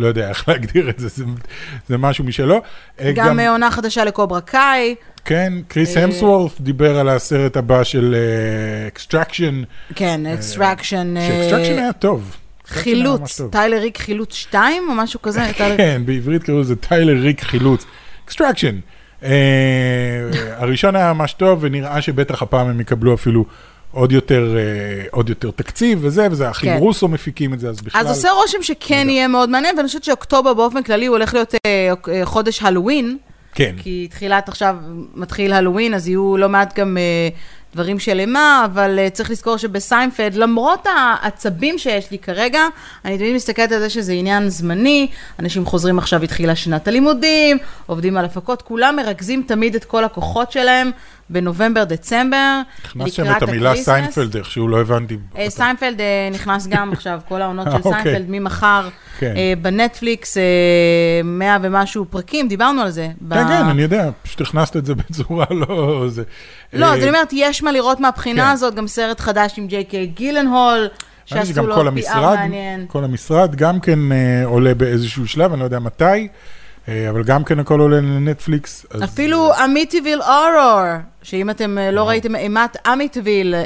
לא 0.00 0.06
יודע 0.06 0.28
איך 0.28 0.48
להגדיר 0.48 0.90
את 0.90 0.98
זה, 0.98 1.08
זה, 1.08 1.24
זה 1.88 1.98
משהו 1.98 2.24
משלו. 2.24 2.54
אה, 2.54 3.12
ככה. 3.16 3.28
גם 3.28 3.40
אה, 3.40 3.50
עונה 3.50 3.70
חדשה 3.70 4.04
ל 4.04 4.10
Cobra 4.10 4.40
Kai. 4.40 4.94
כן, 5.24 5.52
קריס 5.68 5.96
אה, 5.96 6.04
המסוורת' 6.04 6.60
דיבר 6.60 6.98
על 6.98 7.08
הסרט 7.08 7.56
הבא 7.56 7.84
של 7.84 8.16
אקסטרקשן, 8.88 9.62
כן, 9.94 10.26
אקסטרקשן. 10.26 11.14
שאקסטרקשן 11.20 11.78
היה 11.78 11.92
טוב. 11.92 12.36
Extraction 12.64 12.74
היה 12.74 12.78
ממש 12.78 12.82
חילוץ, 12.82 13.40
טוב. 13.40 13.50
טיילר 13.50 13.78
ריק 13.80 13.98
חילוץ 13.98 14.34
2 14.34 14.82
או 14.88 14.94
משהו 14.94 15.22
כזה? 15.22 15.40
כן, 15.76 16.02
בעברית 16.04 16.42
קראו 16.42 16.60
לזה 16.60 16.76
טיילר 16.76 17.22
ריק 17.22 17.40
חילוץ. 17.40 17.86
Extraction. 18.24 18.78
הראשון 20.56 20.96
היה 20.96 21.12
ממש 21.12 21.32
טוב, 21.32 21.58
ונראה 21.62 22.02
שבטח 22.02 22.42
הפעם 22.42 22.68
הם 22.68 22.80
יקבלו 22.80 23.14
אפילו 23.14 23.44
עוד 23.92 24.12
יותר, 24.12 24.56
אה, 24.56 25.04
עוד 25.10 25.28
יותר 25.28 25.50
תקציב 25.50 25.98
וזה, 26.02 26.28
וזה 26.30 26.48
האחים 26.48 26.70
כן. 26.70 26.78
רוסו 26.78 27.08
מפיקים 27.08 27.54
את 27.54 27.60
זה, 27.60 27.68
אז 27.68 27.80
בכלל... 27.82 28.00
אז 28.00 28.16
עושה 28.16 28.30
רושם 28.30 28.62
שכן 28.62 29.06
יהיה 29.10 29.28
מאוד 29.28 29.50
מעניין, 29.50 29.76
ואני 29.76 29.86
חושבת 29.86 30.04
שאוקטובר 30.04 30.54
באופן 30.54 30.82
כללי 30.82 31.06
הוא 31.06 31.16
הולך 31.16 31.34
להיות 31.34 31.54
אה, 31.54 31.92
אה, 32.08 32.26
חודש 32.26 32.62
הלואוין, 32.62 33.18
כן, 33.54 33.74
כי 33.78 34.08
תחילת 34.10 34.48
עכשיו 34.48 34.76
מתחיל 35.14 35.52
הלואוין, 35.52 35.94
אז 35.94 36.08
יהיו 36.08 36.36
לא 36.36 36.48
מעט 36.48 36.78
גם 36.78 36.96
אה, 36.98 37.28
דברים 37.74 37.98
של 37.98 38.20
אימה, 38.20 38.62
אבל 38.64 39.08
צריך 39.12 39.30
לזכור 39.30 39.56
שבסיינפלד, 39.56 40.34
למרות 40.34 40.86
העצבים 40.86 41.78
שיש 41.78 42.10
לי 42.10 42.18
כרגע, 42.18 42.60
אני 43.04 43.18
תמיד 43.18 43.34
מסתכלת 43.34 43.72
על 43.72 43.78
זה 43.78 43.90
שזה 43.90 44.12
עניין 44.12 44.48
זמני, 44.48 45.08
אנשים 45.38 45.64
חוזרים 45.64 45.98
עכשיו, 45.98 46.22
התחילה 46.22 46.56
שנת 46.56 46.88
הלימודים, 46.88 47.58
עובדים 47.86 48.16
על 48.16 48.24
הפקות, 48.24 48.62
כולם 48.62 48.96
מרכזים 48.96 49.42
תמיד 49.46 49.74
את 49.74 49.84
כל 49.84 50.04
הכוחות 50.04 50.52
שלהם 50.52 50.90
בנובמבר, 51.30 51.84
דצמבר, 51.84 52.60
הכנסת 52.84 53.12
שם 53.14 53.24
את 53.36 53.42
המילה 53.42 53.70
ה 53.70 53.71
Christmas. 53.71 53.84
סיינפלד, 53.94 54.36
איכשהו 54.36 54.68
לא 54.68 54.80
הבנתי. 54.80 55.16
אה, 55.38 55.50
סיינפלד 55.50 56.00
אה, 56.00 56.28
נכנס 56.32 56.66
גם 56.66 56.92
עכשיו, 56.94 57.20
כל 57.28 57.42
העונות 57.42 57.66
של 57.70 57.76
אוקיי. 57.76 57.92
סיינפלד 57.92 58.24
ממחר 58.28 58.88
כן. 59.18 59.34
אה, 59.36 59.52
בנטפליקס, 59.62 60.36
אה, 60.36 60.42
מאה 61.24 61.56
ומשהו 61.62 62.04
פרקים, 62.10 62.48
דיברנו 62.48 62.82
על 62.82 62.90
זה. 62.90 63.08
כן, 63.30 63.48
כן, 63.48 63.64
אני 63.64 63.82
יודע, 63.82 64.10
פשוט 64.22 64.40
הכנסת 64.40 64.76
את 64.76 64.86
זה 64.86 64.94
בצורה 65.10 65.46
לא... 65.50 66.04
זה- 66.08 66.22
לא, 66.72 66.86
אה, 66.86 66.92
אז 66.92 66.98
אני 66.98 67.08
אומרת, 67.08 67.28
יש 67.32 67.62
מה 67.62 67.72
לראות 67.72 68.00
מהבחינה 68.00 68.44
כן. 68.44 68.50
הזאת, 68.50 68.74
גם 68.74 68.86
סרט 68.86 69.20
חדש 69.20 69.52
עם 69.58 69.66
ג'יי 69.66 69.84
קיי 69.84 70.06
גילנהול, 70.06 70.88
שעשו 71.26 71.66
לו 71.66 71.76
PR 71.76 71.86
המשרד, 71.88 72.34
מעניין. 72.38 72.84
כל 72.88 73.04
המשרד 73.04 73.54
גם 73.56 73.80
כן 73.80 74.12
אה, 74.12 74.16
עולה 74.44 74.74
באיזשהו 74.74 75.26
שלב, 75.28 75.52
אני 75.52 75.60
לא 75.60 75.64
יודע 75.64 75.78
מתי, 75.78 76.04
אה, 76.04 76.26
אבל 77.10 77.22
גם 77.22 77.44
כן 77.44 77.58
הכל 77.58 77.80
עולה 77.80 77.96
לנטפליקס. 77.96 78.86
אז- 78.90 79.04
אפילו 79.04 79.50
אמיטיביל 79.64 80.20
אורור, 80.22 80.80
שאם 81.22 81.50
אתם 81.50 81.78
אה, 81.78 81.90
לא 81.90 82.08
ראיתם 82.08 82.36
אימת 82.36 82.76
אמיטיביל, 82.92 83.54
אה, 83.54 83.64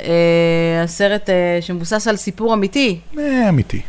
הסרט 0.84 1.30
אה, 1.30 1.34
שמבוסס 1.60 2.08
על 2.08 2.16
סיפור 2.16 2.54
אמיתי, 2.54 3.00
אה, 3.18 3.48
אמיתי. 3.48 3.80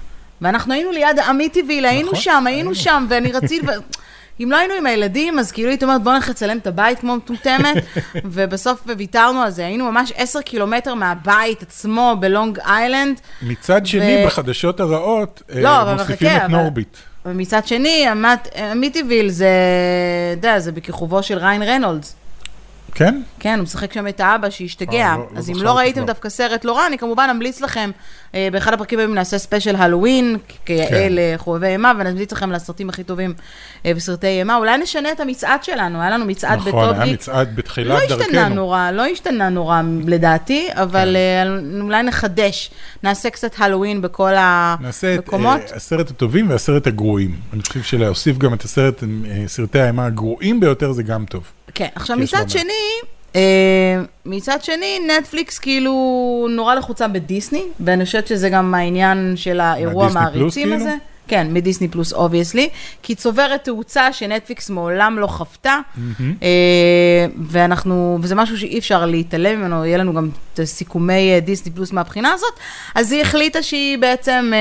ואנחנו 0.41 0.73
היינו 0.73 0.91
ליד 0.91 1.19
אמיטיביל, 1.29 1.85
היינו 1.85 2.07
נכון, 2.07 2.19
שם, 2.19 2.43
היינו. 2.47 2.75
שם, 2.75 3.05
ואני 3.09 3.31
רציתי, 3.31 3.65
ו... 3.67 3.69
אם 4.43 4.51
לא 4.51 4.57
היינו 4.57 4.73
עם 4.73 4.85
הילדים, 4.85 5.39
אז 5.39 5.51
כאילו 5.51 5.69
הייתי 5.69 5.85
אומרת, 5.85 6.03
בוא 6.03 6.13
נלך 6.13 6.29
לצלם 6.29 6.57
את 6.57 6.67
הבית 6.67 6.99
כמו 6.99 7.15
מטומטמת, 7.15 7.75
ובסוף 8.33 8.83
ויתרנו 8.97 9.41
על 9.41 9.49
זה. 9.51 9.65
היינו 9.65 9.91
ממש 9.91 10.13
עשר 10.15 10.41
קילומטר 10.41 10.93
מהבית 10.93 11.61
עצמו 11.61 12.15
בלונג 12.19 12.59
איילנד, 12.59 13.21
מצד 13.41 13.85
שני, 13.85 14.23
בחדשות 14.25 14.79
הרעות, 14.79 15.41
אה, 15.55 15.61
לא, 15.61 15.93
מוסיפים 15.93 16.27
את 16.27 16.49
נורביט. 16.49 16.97
ומצד 17.25 17.67
שני, 17.67 18.05
אמיטיביל 18.71 19.29
זה, 19.29 19.49
אתה 20.31 20.47
יודע, 20.47 20.59
זה 20.59 20.71
בכיכובו 20.71 21.23
של 21.23 21.37
ריין 21.37 21.63
רנולדס. 21.63 22.15
כן? 22.95 23.21
כן, 23.39 23.55
הוא 23.57 23.63
משחק 23.63 23.93
שם 23.93 24.07
את 24.07 24.19
האבא 24.19 24.49
שהשתגע. 24.49 24.91
אה, 25.05 25.17
לא- 25.17 25.27
לא 25.33 25.37
אז 25.39 25.49
אם 25.49 25.53
זכרתי 25.53 25.65
לא 25.65 25.77
ראיתם 25.77 25.99
כבר. 25.99 26.05
דווקא 26.07 26.29
סרט 26.29 26.65
לא 26.65 26.77
רע, 26.77 26.87
אני 26.87 26.97
כמובן 26.97 27.27
אמליץ 27.31 27.61
לכם, 27.61 27.91
אה, 28.35 28.47
באחד 28.51 28.73
הפרקים 28.73 28.99
הבאים 28.99 29.15
נעשה 29.15 29.37
ספיישל 29.37 29.75
הלואוין, 29.75 30.37
כיעל 30.65 31.19
אה, 31.19 31.33
חובבי 31.37 31.67
אימה, 31.67 31.91
ונמליץ 31.99 32.31
לכם 32.31 32.51
לסרטים 32.51 32.89
הכי 32.89 33.03
טובים 33.03 33.33
אה, 33.85 33.93
בסרטי 33.93 34.27
אימה. 34.27 34.55
אולי 34.57 34.77
נשנה 34.77 35.11
את 35.11 35.19
המצעד 35.19 35.63
שלנו, 35.63 36.01
היה 36.01 36.09
לנו 36.09 36.25
מצעד 36.25 36.59
נכון, 36.59 36.71
בטוב 36.89 37.01
היה. 37.01 37.13
מצעד 37.13 37.47
לא 37.47 37.53
בתחילת 37.55 38.01
השתנה 38.01 38.17
דרכנו. 38.31 38.55
נורא, 38.55 38.91
לא 38.91 39.05
השתנה 39.05 39.49
נורא 39.49 39.81
לדעתי, 40.07 40.67
אבל 40.73 41.15
אה, 41.15 41.43
אולי 41.81 42.03
נחדש, 42.03 42.71
נעשה 43.03 43.29
קצת 43.29 43.51
הלואוין 43.57 44.01
בכל 44.01 44.31
נעשה 44.79 45.13
את 45.13 45.19
המקומות. 45.19 45.61
אה, 45.71 45.75
הסרט 45.75 46.09
הטובים 46.09 46.49
והסרט 46.49 46.87
הגרועים. 46.87 47.35
אני 47.53 47.61
חושב 47.61 47.81
שלהוסיף 47.83 48.37
גם 48.37 48.53
את 48.53 48.63
הסרט, 48.63 49.03
אה, 49.03 49.43
סרטי 49.47 49.79
האימה 49.79 50.05
הגרועים 50.05 50.59
ביותר 50.59 50.91
זה 50.91 51.03
גם 51.03 51.25
טוב. 51.25 51.43
כן, 51.75 51.87
עכשיו 51.95 52.17
מצד. 52.17 52.49
שני, 52.49 52.71
אה, 53.35 53.41
מצד 54.25 54.63
שני, 54.63 54.99
נטפליקס 55.07 55.59
כאילו 55.59 56.47
נורא 56.49 56.75
לחוצה 56.75 57.07
בדיסני, 57.07 57.63
ואני 57.79 58.05
חושבת 58.05 58.27
שזה 58.27 58.49
גם 58.49 58.73
העניין 58.73 59.33
של 59.35 59.59
האירוע 59.59 60.09
מעריצים 60.13 60.63
כאילו? 60.63 60.75
הזה. 60.75 60.95
כן, 61.27 61.47
מדיסני 61.53 61.87
פלוס 61.87 62.13
obviously, 62.13 62.69
כי 63.03 63.15
צוברת 63.15 63.63
תאוצה 63.63 64.13
שנטפליקס 64.13 64.69
מעולם 64.69 65.19
לא 65.19 65.27
חוותה, 65.27 65.79
אה, 66.43 67.25
ואנחנו, 67.47 68.17
וזה 68.21 68.35
משהו 68.35 68.57
שאי 68.57 68.79
אפשר 68.79 69.05
להתעלם 69.05 69.59
ממנו, 69.59 69.85
יהיה 69.85 69.97
לנו 69.97 70.13
גם 70.13 70.29
את 70.53 70.63
סיכומי 70.63 71.33
אה, 71.33 71.39
דיסני 71.39 71.71
פלוס 71.71 71.91
מהבחינה 71.91 72.33
הזאת, 72.33 72.53
אז 72.95 73.11
היא 73.11 73.21
החליטה 73.21 73.63
שהיא 73.63 73.97
בעצם 73.97 74.51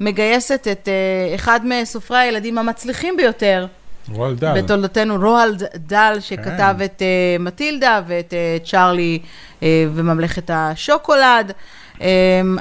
מגייסת 0.00 0.66
את 0.72 0.88
אחד 1.34 1.60
מסופרי 1.64 2.18
הילדים 2.18 2.58
המצליחים 2.58 3.16
ביותר, 3.16 3.66
רועל 4.12 4.34
דל. 4.34 4.62
בתולדותינו 4.62 5.16
רואלד 5.16 5.62
דל, 5.76 6.16
שכתב 6.20 6.74
כן. 6.78 6.84
את 6.84 7.02
uh, 7.02 7.42
מטילדה 7.42 8.02
ואת 8.06 8.34
uh, 8.64 8.68
צ'ארלי 8.68 9.18
uh, 9.60 9.62
וממלכת 9.94 10.50
השוקולד. 10.54 11.52
Um, 11.98 12.02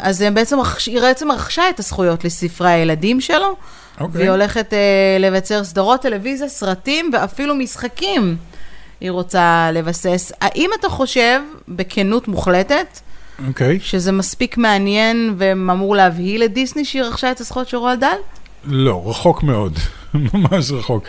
אז 0.01 0.21
הם 0.21 0.33
בעצם, 0.33 0.57
היא 0.87 1.01
בעצם 1.01 1.31
רכשה 1.31 1.69
את 1.69 1.79
הזכויות 1.79 2.25
לספרי 2.25 2.71
הילדים 2.71 3.21
שלו, 3.21 3.55
אוקיי. 3.99 4.21
והיא 4.21 4.29
הולכת 4.29 4.73
uh, 4.73 5.21
לבצר 5.21 5.63
סדרות 5.63 6.01
טלוויזיה, 6.01 6.49
סרטים 6.49 7.09
ואפילו 7.13 7.55
משחקים. 7.55 8.37
היא 9.01 9.11
רוצה 9.11 9.69
לבסס. 9.73 10.31
האם 10.41 10.69
אתה 10.79 10.89
חושב, 10.89 11.39
בכנות 11.67 12.27
מוחלטת, 12.27 12.99
אוקיי. 13.47 13.79
שזה 13.79 14.11
מספיק 14.11 14.57
מעניין 14.57 15.35
ואמור 15.37 15.95
להבהיל 15.95 16.43
את 16.43 16.53
דיסני 16.53 16.85
שהיא 16.85 17.03
רכשה 17.03 17.31
את 17.31 17.39
הזכויות 17.39 17.67
של 17.67 17.77
רואלד 17.77 17.99
דל? 17.99 18.17
לא, 18.63 19.03
רחוק 19.05 19.43
מאוד. 19.43 19.73
ממש 20.33 20.71
רחוק. 20.71 21.03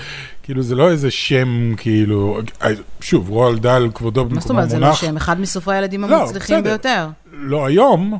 כאילו, 0.50 0.62
זה 0.62 0.74
לא 0.74 0.90
איזה 0.90 1.10
שם, 1.10 1.74
כאילו... 1.76 2.40
אה, 2.62 2.70
שוב, 3.00 3.28
רועל 3.28 3.58
דל, 3.58 3.88
כבודו 3.94 4.24
מה 4.30 4.40
זאת 4.40 4.50
אומרת? 4.50 4.70
זה 4.70 4.78
לא. 4.78 4.92
שם, 4.92 5.16
אחד 5.16 5.40
מסופרי 5.40 5.74
הילדים 5.74 6.04
לא, 6.04 6.22
המצליחים. 6.22 6.62
ביותר. 6.62 7.06
לא 7.32 7.66
היום. 7.66 8.18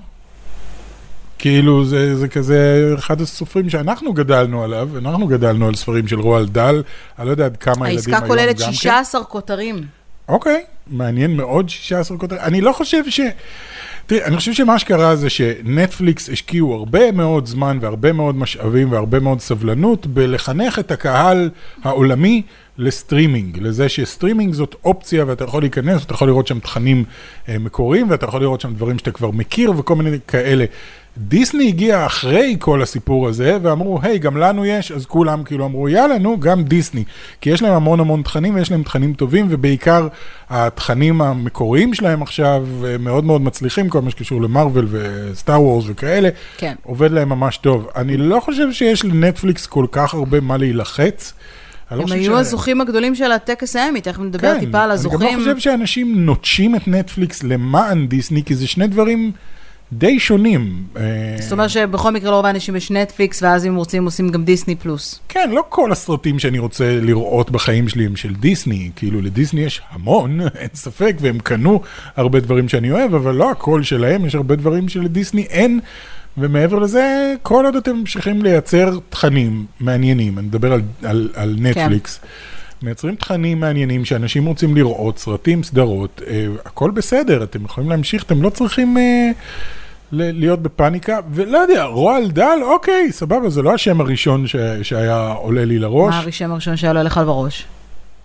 כאילו, 1.39 1.85
זה, 1.85 2.17
זה 2.17 2.29
כזה 2.29 2.93
אחד 2.99 3.21
הסופרים 3.21 3.71
שאנחנו 3.71 4.13
גדלנו 4.13 4.65
עליו, 4.65 4.89
אנחנו 4.99 5.27
גדלנו 5.27 5.69
על 5.69 5.75
ספרים 5.75 6.09
של 6.09 6.21
רועל 6.21 6.47
דל, 6.47 6.83
אני 7.19 7.27
לא 7.27 7.31
יודע 7.31 7.45
עד 7.45 7.57
כמה 7.57 7.75
ילדים 7.75 7.97
העסקה 7.97 8.17
היום 8.17 8.29
כוללת 8.29 8.59
גם 8.59 8.67
כן. 8.67 8.73
16 8.73 9.25
כותרים. 9.25 9.87
אוקיי, 10.29 10.65
מעניין 10.87 11.37
מאוד 11.37 11.69
16 11.69 12.19
כותרות. 12.19 12.41
אני 12.41 12.61
לא 12.61 12.73
חושב 12.73 13.03
ש... 13.09 13.21
תראי, 14.11 14.25
אני 14.25 14.37
חושב 14.37 14.53
שמה 14.53 14.79
שקרה 14.79 15.17
זה 15.17 15.31
שנטפליקס 15.31 16.31
השקיעו 16.31 16.75
הרבה 16.75 17.13
מאוד 17.13 17.47
זמן 17.47 17.79
והרבה 17.81 18.13
מאוד 18.13 18.37
משאבים 18.37 18.93
והרבה 18.93 19.21
מאוד 19.21 19.41
סבלנות 19.41 20.07
בלחנך 20.07 20.79
את 20.79 20.91
הקהל 20.91 21.51
העולמי 21.83 22.43
לסטרימינג, 22.79 23.59
לזה 23.61 23.89
שסטרימינג 23.89 24.55
זאת 24.55 24.75
אופציה 24.85 25.25
ואתה 25.27 25.45
יכול 25.45 25.63
להיכנס, 25.63 26.05
אתה 26.05 26.15
יכול 26.15 26.29
לראות 26.29 26.47
שם 26.47 26.59
תכנים 26.59 27.05
אה, 27.49 27.59
מקוריים 27.59 28.11
ואתה 28.11 28.27
יכול 28.27 28.41
לראות 28.41 28.61
שם 28.61 28.75
דברים 28.75 28.99
שאתה 28.99 29.11
כבר 29.11 29.31
מכיר 29.31 29.73
וכל 29.77 29.97
מיני 29.97 30.17
כאלה. 30.29 30.65
דיסני 31.29 31.69
הגיע 31.69 32.07
אחרי 32.07 32.57
כל 32.59 32.83
הסיפור 32.83 33.29
הזה 33.29 33.59
ואמרו, 33.63 33.99
היי, 34.03 34.19
גם 34.19 34.37
לנו 34.37 34.67
יש, 34.67 34.93
אז 34.93 35.07
כולם 35.07 35.45
כאילו 35.45 35.67
אמרו, 35.67 35.89
יאללה, 35.89 36.19
נו, 36.19 36.41
גם 36.41 36.63
דיסני. 36.63 37.05
כי 37.41 37.51
יש 37.51 37.63
להם 37.63 37.73
המון 37.73 38.01
המון 38.01 38.23
תכנים 38.23 38.55
ויש 38.55 38.71
להם 38.71 38.83
תכנים 38.83 39.15
טובים, 39.15 39.47
ובעיקר 39.51 40.09
התכנים 40.51 41.23
המקוריים 41.23 41.95
שלהם 41.95 42.23
עכשיו 42.23 42.67
אה, 42.85 42.99
מאוד 42.99 43.25
מאוד 43.25 43.41
מצליחים, 43.41 43.89
כל 43.89 44.01
מה 44.01 44.11
שקשור 44.11 44.43
למרוויל 44.43 44.87
וסטאר 44.91 45.63
וורס 45.63 45.85
וכאלה, 45.89 46.29
כן. 46.57 46.75
עובד 46.83 47.11
להם 47.11 47.29
ממש 47.29 47.57
טוב. 47.57 47.89
אני 47.97 48.17
לא 48.17 48.41
חושב 48.41 48.73
שיש 48.73 49.05
לנטפליקס 49.05 49.67
כל 49.67 49.87
כך 49.93 50.15
הרבה 50.15 50.41
מה 50.41 50.57
להילחץ. 50.57 51.33
אני 51.91 51.99
לא 51.99 52.05
הם 52.05 52.13
היו 52.13 52.39
הזוכים 52.39 52.81
הגדולים 52.81 53.15
של 53.15 53.33
הטקס 53.33 53.77
האמי, 53.77 54.01
תכף 54.01 54.21
נדבר 54.21 54.59
טיפה 54.59 54.79
על 54.79 54.85
אני 54.85 54.93
הזוכים. 54.93 55.21
גם 55.21 55.27
לא 55.27 55.39
חושב 55.39 55.59
שאנשים 55.59 56.25
נוטשים 56.25 56.77
את 56.77 56.89
נטפליקס 56.89 57.43
למען 57.43 58.07
דיסני, 58.07 58.45
כי 58.45 58.55
זה 58.55 58.67
שני 58.67 58.87
דברים 58.87 59.33
די 59.93 60.21
שונים. 60.21 60.85
אה, 60.97 61.03
זאת 61.41 61.53
אומרת 61.53 61.71
שבכל 61.71 62.11
מקרה 62.11 62.31
לרוב 62.31 62.47
האנשים 62.47 62.77
יש 62.77 62.91
נטפליקס, 62.91 63.43
ואז 63.43 63.67
אם 63.67 63.77
רוצים 63.77 64.05
עושים 64.05 64.29
גם 64.29 64.45
דיסני 64.45 64.77
פלוס. 64.77 65.21
כן, 65.29 65.51
לא 65.53 65.65
כל 65.69 65.93
הסרטים 65.93 66.39
שאני 66.39 66.59
רוצה 66.59 67.01
לראות 67.01 67.51
בחיים 67.51 67.89
שלי 67.89 68.07
הם 68.07 68.17
של 68.17 68.35
דיסני, 68.35 68.91
כאילו 68.97 69.21
לדיסני 69.21 69.61
יש 69.61 69.81
המון, 69.91 70.41
אין 70.61 70.69
ספק, 70.75 71.17
והם 71.21 71.39
קנו 71.39 71.81
הרבה 72.17 72.41
דברים 72.41 72.69
שאני 72.69 72.91
אוהב, 72.91 73.15
אבל 73.15 73.35
לא 73.35 73.51
הכל 73.51 73.83
שלהם, 73.83 74.27
יש 74.27 74.35
הרבה 74.35 74.57
דברים 74.57 74.89
שלדיסני 74.89 75.43
אין, 75.43 75.81
ומעבר 76.39 76.79
לזה, 76.79 77.35
כל 77.43 77.65
עוד 77.65 77.77
אתם 77.77 77.97
ממשיכים 77.97 78.43
לייצר 78.43 78.99
תכנים 79.09 79.67
מעניינים, 79.81 80.39
אני 80.39 80.47
מדבר 80.47 80.73
על, 80.73 80.83
על, 81.03 81.29
על 81.35 81.57
נטפליקס. 81.59 82.19
כן. 82.19 82.27
מייצרים 82.83 83.15
תכנים 83.15 83.61
מעניינים 83.61 84.05
שאנשים 84.05 84.47
רוצים 84.47 84.77
לראות, 84.77 85.19
סרטים, 85.19 85.63
סדרות, 85.63 86.23
אה, 86.27 86.47
הכל 86.65 86.91
בסדר, 86.91 87.43
אתם 87.43 87.65
יכולים 87.65 87.91
להמשיך, 87.91 88.23
אתם 88.23 88.43
לא 88.43 88.51
צריכים 88.51 88.99
אה, 88.99 89.31
להיות 90.13 90.63
בפאניקה, 90.63 91.19
ולא 91.33 91.59
יודע, 91.59 91.85
רועל 91.85 92.31
דל, 92.31 92.59
אוקיי, 92.63 93.13
סבבה, 93.13 93.51
זה 93.51 93.63
לא 93.63 93.75
השם 93.75 94.01
הראשון 94.01 94.47
ש- 94.47 94.57
שהיה 94.83 95.33
עולה 95.33 95.65
לי 95.65 95.79
לראש. 95.79 96.15
מה 96.15 96.21
השם 96.29 96.51
הראשון 96.53 96.77
שהיה 96.77 96.93
לו 96.93 97.03
לך 97.03 97.21
בראש? 97.27 97.65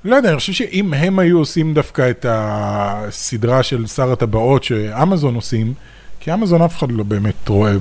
לא 0.05 0.15
יודע, 0.15 0.29
אני 0.29 0.37
חושב 0.37 0.53
שאם 0.53 0.93
הם 0.93 1.19
היו 1.19 1.37
עושים 1.39 1.73
דווקא 1.73 2.09
את 2.09 2.25
הסדרה 2.29 3.63
של 3.63 3.87
שר 3.87 4.11
הטבעות 4.11 4.63
שאמזון 4.63 5.35
עושים, 5.35 5.73
כי 6.19 6.33
אמזון 6.33 6.61
אף 6.61 6.77
אחד 6.77 6.91
לא 6.91 7.03
באמת 7.03 7.47
רואה 7.47 7.73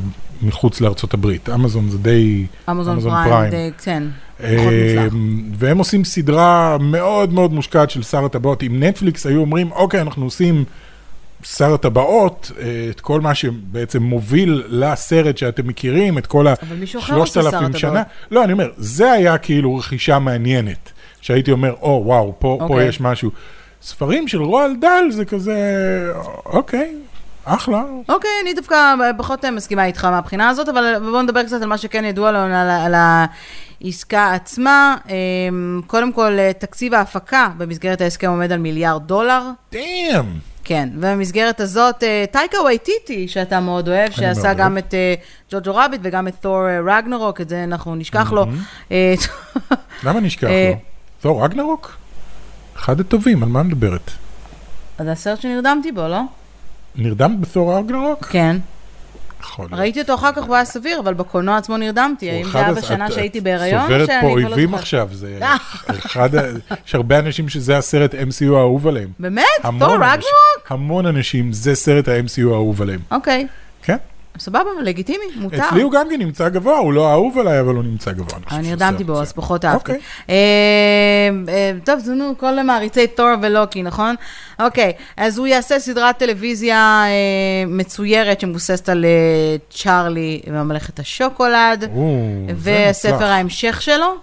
מחוץ 0.42 0.80
לארצות 0.80 1.14
הברית, 1.14 1.48
אמזון 1.48 1.88
זה 1.90 1.98
די... 1.98 2.46
אמזון 2.70 3.00
פריים, 3.00 3.50
די, 3.50 3.70
כן. 3.82 4.02
פחות 4.36 4.48
אה, 4.48 5.04
מוצלח. 5.04 5.18
והם 5.58 5.78
עושים 5.78 6.04
סדרה 6.04 6.76
מאוד 6.80 7.32
מאוד 7.32 7.52
מושקעת 7.52 7.90
של 7.90 8.02
שר 8.02 8.24
הטבעות. 8.24 8.62
אם 8.62 8.82
נטפליקס 8.82 9.26
היו 9.26 9.40
אומרים, 9.40 9.72
אוקיי, 9.72 10.00
אנחנו 10.00 10.24
עושים 10.24 10.64
שר 11.44 11.74
הטבעות, 11.74 12.50
אה, 12.58 12.64
את 12.90 13.00
כל 13.00 13.20
מה 13.20 13.34
שבעצם 13.34 14.02
מוביל 14.02 14.62
לסרט 14.68 15.38
שאתם 15.38 15.68
מכירים, 15.68 16.18
את 16.18 16.26
כל 16.26 16.46
ה-3,000 16.46 17.46
הטבעות. 17.46 17.76
שנה. 17.78 18.02
לא, 18.30 18.44
אני 18.44 18.52
אומר, 18.52 18.70
זה 18.76 19.12
היה 19.12 19.38
כאילו 19.38 19.76
רכישה 19.76 20.18
מעניינת, 20.18 20.92
שהייתי 21.20 21.52
אומר, 21.52 21.74
או, 21.82 22.02
וואו, 22.04 22.34
פה, 22.38 22.56
פה 22.58 22.64
אוקיי. 22.64 22.88
יש 22.88 23.00
משהו. 23.00 23.30
ספרים 23.82 24.28
של 24.28 24.42
רועל 24.42 24.76
דל 24.80 25.04
זה 25.10 25.24
כזה, 25.24 25.58
אוקיי, 26.46 26.94
אחלה. 27.44 27.82
אוקיי, 28.08 28.30
אני 28.42 28.54
דווקא 28.54 28.94
פחות 29.18 29.44
מסכימה 29.44 29.84
איתך 29.84 30.04
מהבחינה 30.04 30.48
הזאת, 30.48 30.68
אבל 30.68 30.98
בואו 30.98 31.22
נדבר 31.22 31.44
קצת 31.44 31.62
על 31.62 31.68
מה 31.68 31.78
שכן 31.78 32.04
ידוע 32.04 32.32
לנו, 32.32 32.54
על, 32.54 32.70
על 32.70 32.94
העסקה 33.82 34.32
עצמה. 34.32 34.96
אמ, 35.08 35.80
קודם 35.86 36.12
כל, 36.12 36.36
תקציב 36.58 36.94
ההפקה 36.94 37.48
במסגרת 37.56 38.00
ההסכם 38.00 38.28
עומד 38.28 38.52
על 38.52 38.58
מיליארד 38.58 39.02
דולר. 39.06 39.42
דאם. 39.72 40.53
כן, 40.64 40.88
ובמסגרת 40.96 41.60
הזאת, 41.60 42.02
אה, 42.02 42.24
טייקה 42.30 42.56
וייטיטי, 42.62 43.28
שאתה 43.28 43.60
מאוד 43.60 43.88
אוהב, 43.88 44.10
שעשה 44.10 44.42
מאוד 44.42 44.56
גם 44.56 44.72
אוהב. 44.72 44.84
את 44.84 44.94
אה, 44.94 45.14
ג'וג'ו 45.52 45.76
רביט 45.76 46.00
וגם 46.04 46.28
את 46.28 46.34
תור 46.40 46.68
אה, 46.68 46.80
רגנרוק, 46.96 47.40
את 47.40 47.48
זה 47.48 47.64
אנחנו 47.64 47.94
נשכח 47.94 48.32
לו. 48.32 48.46
אה, 48.92 49.14
למה 50.04 50.20
נשכח 50.20 50.48
לו? 50.48 50.78
תור 51.20 51.44
רגנרוק? 51.44 51.96
אחד 52.76 53.00
הטובים, 53.00 53.42
על 53.42 53.48
מה 53.48 53.62
מדברת? 53.62 54.10
זה 54.98 55.12
הסרט 55.12 55.40
שנרדמתי 55.40 55.92
בו, 55.92 56.08
לא? 56.08 56.20
נרדמת 56.96 57.40
בתור 57.40 57.78
רגנרוק? 57.78 58.24
כן. 58.24 58.56
יכול 59.44 59.66
להיות. 59.70 59.80
ראיתי 59.80 60.00
אותו 60.00 60.14
אחר 60.14 60.32
כך, 60.32 60.42
הוא 60.44 60.54
היה 60.54 60.64
סביר, 60.64 61.00
אבל 61.00 61.14
בקולנוע 61.14 61.56
עצמו 61.56 61.76
נרדמתי. 61.76 62.30
האם 62.30 62.42
אחד 62.46 62.58
זה 62.60 62.64
היה 62.64 62.72
בשנה 62.74 63.06
את- 63.06 63.12
שהייתי 63.12 63.38
את 63.38 63.42
בהיריון? 63.44 63.80
או 63.82 63.86
סוברת 63.86 64.08
פה 64.20 64.26
לא 64.26 64.32
אויבים? 64.32 64.74
עכשיו, 64.74 65.08
זה 65.12 65.38
אחד, 65.88 66.34
ה- 66.34 66.42
יש 66.86 66.94
הרבה 66.94 67.18
אנשים 67.18 67.48
שזה 67.48 67.76
הסרט 67.78 68.14
MCU 68.14 68.54
האהוב 68.54 68.86
עליהם. 68.86 69.08
באמת? 69.18 69.44
תור 69.78 69.94
רגנרוק? 69.94 70.24
המון 70.68 71.06
אנשים, 71.06 71.52
זה 71.52 71.74
סרט 71.74 72.08
ה-MCU 72.08 72.50
האהוב 72.50 72.82
עליהם. 72.82 73.00
אוקיי. 73.10 73.46
כן. 73.82 73.96
סבבה, 74.38 74.70
לגיטימי, 74.82 75.24
מותר. 75.36 75.68
אצלי 75.68 75.82
הוא 75.82 75.92
גם 75.92 76.06
כן 76.10 76.18
נמצא 76.18 76.48
גבוה, 76.48 76.78
הוא 76.78 76.92
לא 76.92 77.12
אהוב 77.12 77.38
עליי, 77.38 77.60
אבל 77.60 77.74
הוא 77.74 77.84
נמצא 77.84 78.12
גבוה. 78.12 78.38
אני 78.50 78.68
נרדמתי 78.68 79.04
בו, 79.04 79.20
אז. 79.20 79.32
פחות 79.32 79.64
אהבתי. 79.64 79.92
אוקיי. 79.92 80.00
אה, 80.30 80.34
אה, 81.48 81.72
טוב, 81.84 81.98
זה 81.98 82.14
נו, 82.14 82.34
כל 82.38 82.62
מעריצי 82.62 83.06
תור 83.06 83.30
ולוקי, 83.42 83.82
נכון? 83.82 84.14
אוקיי, 84.60 84.92
אז 85.16 85.38
הוא 85.38 85.46
יעשה 85.46 85.78
סדרת 85.78 86.18
טלוויזיה 86.18 87.04
אה, 87.06 87.10
מצוירת 87.66 88.40
שמבוססת 88.40 88.88
על 88.88 89.04
צ'ארלי 89.70 90.40
ממלכת 90.50 90.98
השוקולד, 90.98 91.90
וספר. 92.62 93.24
ההמשך 93.24 93.82
שלו. 93.82 94.14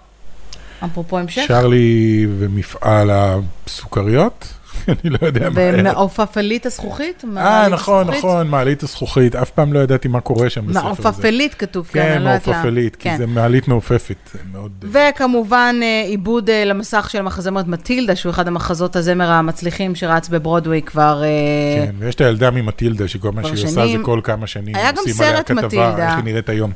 אפרופו 0.85 1.19
המשך. 1.19 1.43
שרלי 1.47 2.27
ומפעל 2.39 3.09
הסוכריות? 3.13 4.47
אני 5.03 5.09
לא 5.09 5.17
יודע 5.21 5.49
מה. 5.49 5.55
ומעופפלית 5.55 6.65
הזכוכית? 6.65 7.23
אה, 7.37 7.67
נכון? 7.69 8.07
נכון, 8.07 8.47
מעלית 8.47 8.83
הזכוכית. 8.83 9.35
אף 9.35 9.49
פעם 9.49 9.73
לא 9.73 9.79
ידעתי 9.79 10.07
מה 10.07 10.21
קורה 10.21 10.49
שם 10.49 10.67
בספר 10.67 10.79
הזה. 10.79 10.87
מעופפלית 10.87 11.53
כתוב 11.53 11.87
כאן, 11.87 12.01
כן, 12.01 12.11
אני 12.11 12.23
לא 12.23 12.29
יודעת 12.29 12.47
למה. 12.47 12.55
מעופפלית, 12.55 12.95
כי 12.95 13.09
כן. 13.09 13.17
זה 13.17 13.27
מעלית 13.27 13.67
מעופפת. 13.67 14.29
מאוד... 14.51 14.71
וכמובן 14.91 15.75
אה, 15.81 16.03
עיבוד 16.05 16.49
אה, 16.49 16.65
למסך 16.65 17.09
של 17.11 17.21
מחזמרת 17.21 17.67
מטילדה, 17.67 18.15
שהוא 18.15 18.29
אחד 18.29 18.47
המחזות 18.47 18.95
הזמר 18.95 19.31
המצליחים 19.31 19.95
שרץ 19.95 20.29
בברודוויי 20.29 20.81
כבר... 20.81 21.23
אה, 21.23 21.85
כן, 21.85 21.95
ויש 21.99 22.15
את 22.15 22.21
הילדה 22.21 22.51
ממטילדה, 22.51 23.07
שכל 23.07 23.31
מה 23.31 23.43
שהיא 23.43 23.53
עושה 23.53 23.87
זה. 23.87 24.03
כל 24.03 24.19
כמה 24.23 24.47
שנים. 24.47 24.75
היה 24.75 24.91
גם 24.91 25.03
סרט 25.07 25.51
מטילדה. 25.51 26.07
איך 26.07 26.15
היא 26.15 26.23
נראית 26.23 26.49
היום. 26.49 26.71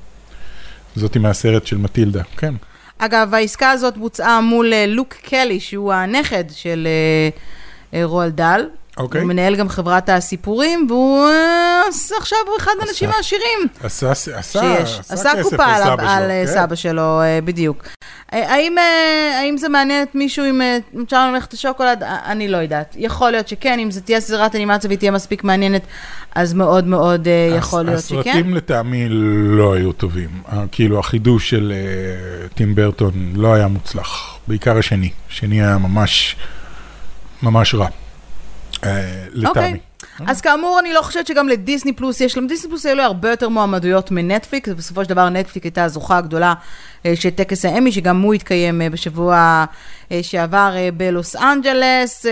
זאתי 0.96 1.20
מהסרט 1.20 1.66
של 1.66 1.78
מטילדה, 1.78 2.22
כן. 2.38 2.54
אגב, 2.98 3.34
העסקה 3.34 3.72
הזאת 3.72 3.98
בוצעה 3.98 4.42
מול 4.42 4.74
אה, 4.74 4.86
לוק 4.88 5.14
קלי, 5.14 5.60
שהוא 5.60 5.94
הנכד 5.94 6.44
של 6.52 6.88
אה, 6.88 6.92
אה, 6.92 7.30
רועל 8.04 8.30
דל. 8.30 8.66
אוקיי. 8.98 9.22
הוא 9.22 9.28
מנהל 9.28 9.56
גם 9.56 9.70
חברת 9.70 10.10
הסיפורים, 10.10 10.88
והוא 10.90 11.28
אה, 11.28 11.82
עכשיו 12.18 12.38
הוא 12.48 12.58
אחד 12.58 12.72
האנשים 12.80 13.10
עשה. 13.10 13.18
העשירים 13.18 13.60
עשה, 13.84 14.12
עשה, 14.12 14.42
שיש. 14.42 15.00
עשה 15.10 15.30
כסף 15.38 15.42
קופה 15.44 15.66
על, 15.66 15.84
סבא 15.84 15.92
על 15.92 16.24
שלו, 16.24 16.30
אה, 16.32 16.46
כן. 16.46 16.54
סבא 16.54 16.76
שלו, 16.76 17.22
אה, 17.22 17.40
בדיוק. 17.46 17.88
אה, 18.34 18.54
האם, 18.54 18.78
אה, 18.78 19.40
האם 19.40 19.58
זה 19.58 19.70
מעניין 19.70 20.04
את 20.04 20.16
מישהו 20.16 20.46
אם 20.46 20.62
אה, 20.62 20.78
אפשר 21.04 21.32
ללכת 21.32 21.54
לשוקולד? 21.54 22.04
אה, 22.04 22.18
אני 22.26 22.48
לא 22.48 22.58
יודעת. 22.58 22.96
יכול 22.98 23.32
להיות 23.32 23.48
שכן, 23.48 23.80
אם 23.80 23.92
זה 23.92 24.02
תהיה 24.02 24.20
סדרת 24.20 24.56
אנימציה 24.56 24.88
והיא 24.88 25.00
תהיה 25.00 25.12
מספיק 25.12 25.44
מעניינת, 25.44 25.82
אז 26.36 26.54
מאוד 26.54 26.88
מאוד 26.88 27.28
אה, 27.28 27.56
יכול 27.58 27.84
להיות 27.84 28.04
שכן. 28.04 28.20
הסרטים 28.20 28.56
לטעמי 28.56 29.06
לא 29.10 29.74
היו 29.74 29.92
טובים. 29.92 30.30
אה, 30.52 30.64
כאילו, 30.72 31.00
החידוש 31.00 31.50
של 31.50 31.74
אה, 31.76 32.48
טים 32.48 32.76
ברטון 32.76 33.34
לא 33.36 33.54
היה 33.54 33.68
מוצלח. 33.68 34.38
בעיקר 34.48 34.78
השני. 34.78 35.10
השני 35.30 35.62
היה 35.62 35.78
ממש, 35.78 36.36
ממש 37.46 37.76
רע. 37.76 37.88
אה, 38.84 39.26
לטעמי. 39.34 39.50
אוקיי. 39.50 39.80
אז 40.28 40.42
כאמור, 40.42 40.80
אני 40.80 40.94
לא 40.94 41.02
חושבת 41.02 41.28
שגם 41.28 41.50
לדיסני 41.50 41.94
פלוס 41.94 42.22
יש, 42.22 42.38
לדיסני 42.38 42.70
פלוס 42.70 42.86
היו 42.86 42.96
לו 42.96 43.04
הרבה 43.04 43.30
יותר 43.30 43.50
מועמדויות 43.50 44.12
מנטפליקס, 44.12 44.70
ובסופו 44.70 45.04
של 45.04 45.10
דבר 45.10 45.30
נטפליקס 45.30 45.66
הייתה 45.66 45.84
הזוכה 45.84 46.18
הגדולה 46.18 46.54
אה, 47.06 47.16
של 47.16 47.30
טקס 47.30 47.66
האמי, 47.66 47.92
שגם 47.92 48.22
הוא 48.22 48.34
התקיים 48.34 48.82
אה, 48.82 48.90
בשבוע 48.90 49.66
שעבר 50.22 50.76
בלוס 50.98 51.36
אנג'לס, 51.36 52.26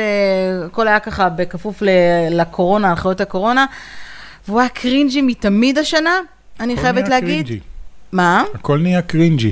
הכל 0.66 0.88
היה 0.88 1.00
ככה 1.00 1.30
בכפוף 1.30 1.84
לקורונה, 2.32 2.90
הנחיות 2.90 3.22
הקורונה, 3.22 3.66
והוא 4.48 4.60
היה 4.60 4.70
cringy 4.70 5.22
מתמיד 5.22 5.78
השנה, 5.78 6.20
אני 6.60 6.78
חייבת 6.78 7.08
להגיד. 7.08 7.46
cringy. 7.46 7.60
מה? 8.12 8.44
הכל 8.54 8.80
נהיה 8.80 9.02
קרינג'י. 9.02 9.52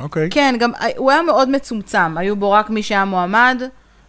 אוקיי. 0.00 0.28
כן, 0.30 0.54
גם 0.58 0.70
הוא 0.96 1.10
היה 1.10 1.22
מאוד 1.22 1.48
מצומצם, 1.48 2.18
היו 2.18 2.36
בו 2.36 2.52
רק 2.52 2.70
מי 2.70 2.82
שהיה 2.82 3.04
מועמד, 3.04 3.62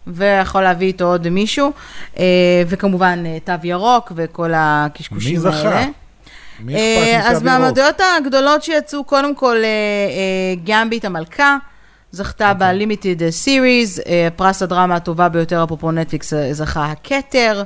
ויכול 0.06 0.62
להביא 0.62 0.86
איתו 0.86 1.04
עוד 1.04 1.28
מישהו, 1.28 1.72
אה, 2.18 2.24
וכמובן 2.66 3.22
אה, 3.26 3.38
תו 3.44 3.66
ירוק 3.66 4.12
וכל 4.16 4.50
הקשקושים 4.54 5.32
מי 5.32 5.40
זכה? 5.40 5.68
האלה. 5.68 5.86
מי 6.60 6.74
אה, 6.74 7.18
אכפת 7.18 7.30
אז 7.30 7.36
מתו 7.36 7.36
ירוק? 7.36 7.42
מהמועדויות 7.44 8.00
הגדולות 8.18 8.62
שיצאו, 8.62 9.04
קודם 9.04 9.34
כל, 9.34 9.56
אה, 9.56 9.62
אה, 9.64 10.54
גמביט 10.64 11.04
המלכה, 11.04 11.56
זכתה 12.12 12.50
אוקיי. 12.50 12.86
ב-Limited 12.86 13.30
סיריז, 13.30 14.02
פרס 14.36 14.62
הדרמה 14.62 14.96
הטובה 14.96 15.28
ביותר, 15.28 15.64
אפרופו 15.64 15.92
נטפליקס, 15.92 16.32
אה, 16.32 16.52
זכה 16.52 16.84
הכתר, 16.84 17.62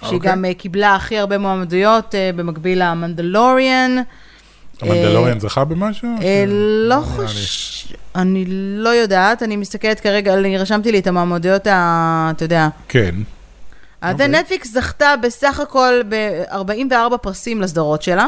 שהיא 0.00 0.16
אוקיי. 0.16 0.30
גם 0.30 0.44
אה, 0.44 0.54
קיבלה 0.54 0.94
הכי 0.94 1.18
הרבה 1.18 1.38
מועמדויות, 1.38 2.14
אה, 2.14 2.30
במקביל 2.36 2.82
למנדלוריאן. 2.82 3.96
המנדלוריאן 4.82 5.40
זכה 5.40 5.64
במשהו? 5.64 6.08
אה, 6.22 6.44
לא 6.48 6.96
נראה 6.96 7.22
לי. 7.22 7.26
חוש... 7.26 7.92
אני 8.14 8.44
לא 8.76 8.88
יודעת, 8.88 9.42
אני 9.42 9.56
מסתכלת 9.56 10.00
כרגע, 10.00 10.34
אני 10.34 10.58
רשמתי 10.58 10.92
לי 10.92 10.98
את 10.98 11.06
המועמדויות, 11.06 11.62
אתה 11.62 12.32
יודע. 12.40 12.68
כן. 12.88 13.14
אז 14.00 14.12
אוקיי. 14.12 14.28
נטפליקס 14.28 14.72
זכתה 14.72 15.14
בסך 15.22 15.60
הכל 15.60 16.00
ב-44 16.08 17.16
פרסים 17.16 17.60
לסדרות 17.60 18.02
שלה. 18.02 18.26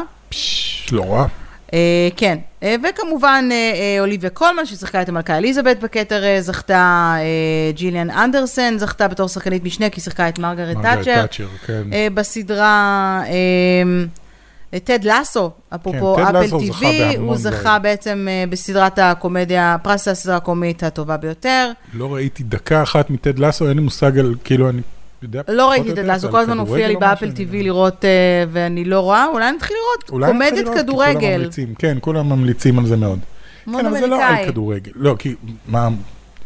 לא 0.91 1.03
רע. 1.03 1.27
אה, 1.73 2.09
כן, 2.17 2.37
אה, 2.63 2.75
וכמובן 2.89 3.49
אה, 3.51 3.55
אה, 3.55 3.97
אוליביה 3.99 4.29
קולמן, 4.29 4.65
ששיחקה 4.65 5.01
את 5.01 5.09
המלכה 5.09 5.37
אליזבת 5.37 5.79
בכתר, 5.79 6.23
אה, 6.23 6.41
זכתה, 6.41 7.15
אה, 7.17 7.71
ג'יליאן 7.71 8.09
אנדרסן 8.09 8.77
זכתה 8.77 9.07
בתור 9.07 9.27
שחקנית 9.27 9.63
משנה, 9.63 9.89
כי 9.89 10.01
שיחקה 10.01 10.29
את 10.29 10.39
מרגרט 10.39 10.77
תאצ'ר. 10.81 11.25
כן. 11.65 11.83
אה, 11.93 12.07
בסדרה, 12.13 13.21
אה, 13.27 14.05
טד 14.83 15.03
לסו, 15.03 15.51
אפרופו 15.75 16.15
כן, 16.15 16.25
טד 16.25 16.35
אפל 16.35 16.45
לסו 16.45 16.59
בהמון 16.59 17.27
הוא 17.27 17.37
זכה 17.37 17.59
דברים. 17.59 17.81
בעצם 17.81 18.27
אה, 18.29 18.43
בסדרת 18.49 18.99
הקומדיה, 18.99 19.77
פרס 19.83 20.07
הסדרה 20.07 20.35
הקומית 20.35 20.83
הטובה 20.83 21.17
ביותר. 21.17 21.71
לא 21.93 22.13
ראיתי 22.13 22.43
דקה 22.43 22.83
אחת 22.83 23.09
מטד 23.09 23.39
לסו, 23.39 23.67
אין 23.67 23.77
לי 23.77 23.83
מושג 23.83 24.19
על, 24.19 24.35
כאילו, 24.43 24.69
אני 24.69 24.81
יודע 25.21 25.41
לא 25.47 25.69
ראיתי 25.69 25.91
זה 25.95 26.27
על 26.27 26.31
כל 26.31 26.39
הזמן 26.39 26.53
כדורגל 26.53 26.71
מופיע 26.71 26.87
לי 26.87 26.95
משהו, 26.95 26.99
באפל 26.99 27.25
יודע. 27.25 27.35
לראות, 27.63 28.05
אה, 28.05 28.09
ואני 28.51 28.85
לא 28.85 28.99
רואה, 28.99 29.25
אולי 29.25 29.51
נתחיל 29.51 29.75
לראות 29.75 30.29
קומדיית 30.31 30.65
כי 30.65 30.65
כולם 30.65 30.77
כדורגל. 30.77 31.37
ממליצים, 31.37 31.75
כן, 31.75 31.97
כולם 32.01 32.29
ממליצים 32.29 32.79
על 32.79 32.85
זה 32.85 32.97
מאוד. 32.97 33.19
מאוד 33.67 33.81
כן, 33.81 33.87
אבל 33.87 33.99
זה 33.99 34.07
לא. 34.07 34.23
על 34.23 34.45
כדורגל. 34.45 34.91
לא, 34.95 35.15
כי, 35.19 35.35
מה, 35.67 35.89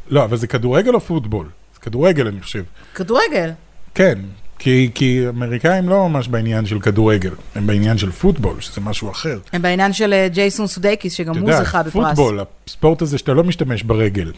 לא, 0.10 0.24
אבל 0.24 0.38
זה 0.38 0.48
כדורגל 0.48 0.94
או 0.94 1.00
פוטבול? 1.00 1.50
זה 1.74 1.80
כדורגל, 1.80 2.28
אני 2.28 2.42
חושב. 2.42 2.64
כדורגל. 2.96 3.52
כן, 3.96 4.20
כי, 4.60 4.90
כי 4.96 5.30
אמריקאים 5.30 5.90
לא 5.90 6.10
ממש 6.10 6.28
בעניין 6.28 6.66
של 6.66 6.80
כדורגל, 6.80 7.32
הם 7.56 7.68
בעניין 7.68 7.98
של 7.98 8.12
פוטבול, 8.12 8.62
שזה 8.62 8.82
משהו 8.82 9.12
אחר. 9.12 9.40
הם 9.54 9.62
בעניין 9.62 9.94
של 9.94 10.14
אה, 10.14 10.28
ג'ייסון 10.28 10.68
סודייקיס, 10.68 11.14
שגם 11.14 11.38
הוא 11.38 11.54
זכה 11.54 11.84
בפרס. 11.84 12.06
פוטבול, 12.06 12.40
הספורט 12.68 13.02
הזה 13.02 13.18
שאתה 13.18 13.34
לא 13.34 13.44
משתמש 13.44 13.84
ברגל. 13.84 14.32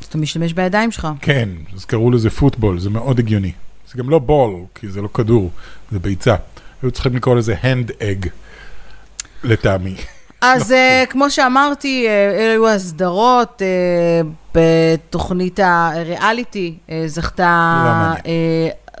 אז 0.00 0.06
אתה 0.06 0.18
משתמש 0.18 0.52
בידיים 0.52 0.90
שלך. 0.90 1.08
כן, 1.20 1.48
אז 1.74 1.84
קראו 1.84 2.10
לזה 2.10 2.30
פוטבול, 2.30 2.80
זה 2.80 2.90
מאוד 2.90 3.18
הגיוני. 3.18 3.52
זה 3.92 3.98
גם 3.98 4.10
לא 4.10 4.18
בול, 4.18 4.54
כי 4.74 4.88
זה 4.88 5.02
לא 5.02 5.08
כדור, 5.14 5.50
זה 5.92 5.98
ביצה. 5.98 6.34
היו 6.82 6.90
צריכים 6.90 7.16
לקרוא 7.16 7.36
לזה 7.36 7.54
hand 7.62 7.90
egg, 7.90 8.28
לטעמי. 9.44 9.94
אז 10.40 10.72
אה, 10.72 11.04
כמו 11.10 11.30
שאמרתי, 11.30 12.06
אה, 12.08 12.30
אלה 12.38 12.52
היו 12.52 12.68
הסדרות. 12.68 13.62
אה, 13.62 14.30
בתוכנית 14.54 15.60
הריאליטי 15.62 16.74
אה, 16.90 17.02
זכתה 17.06 18.12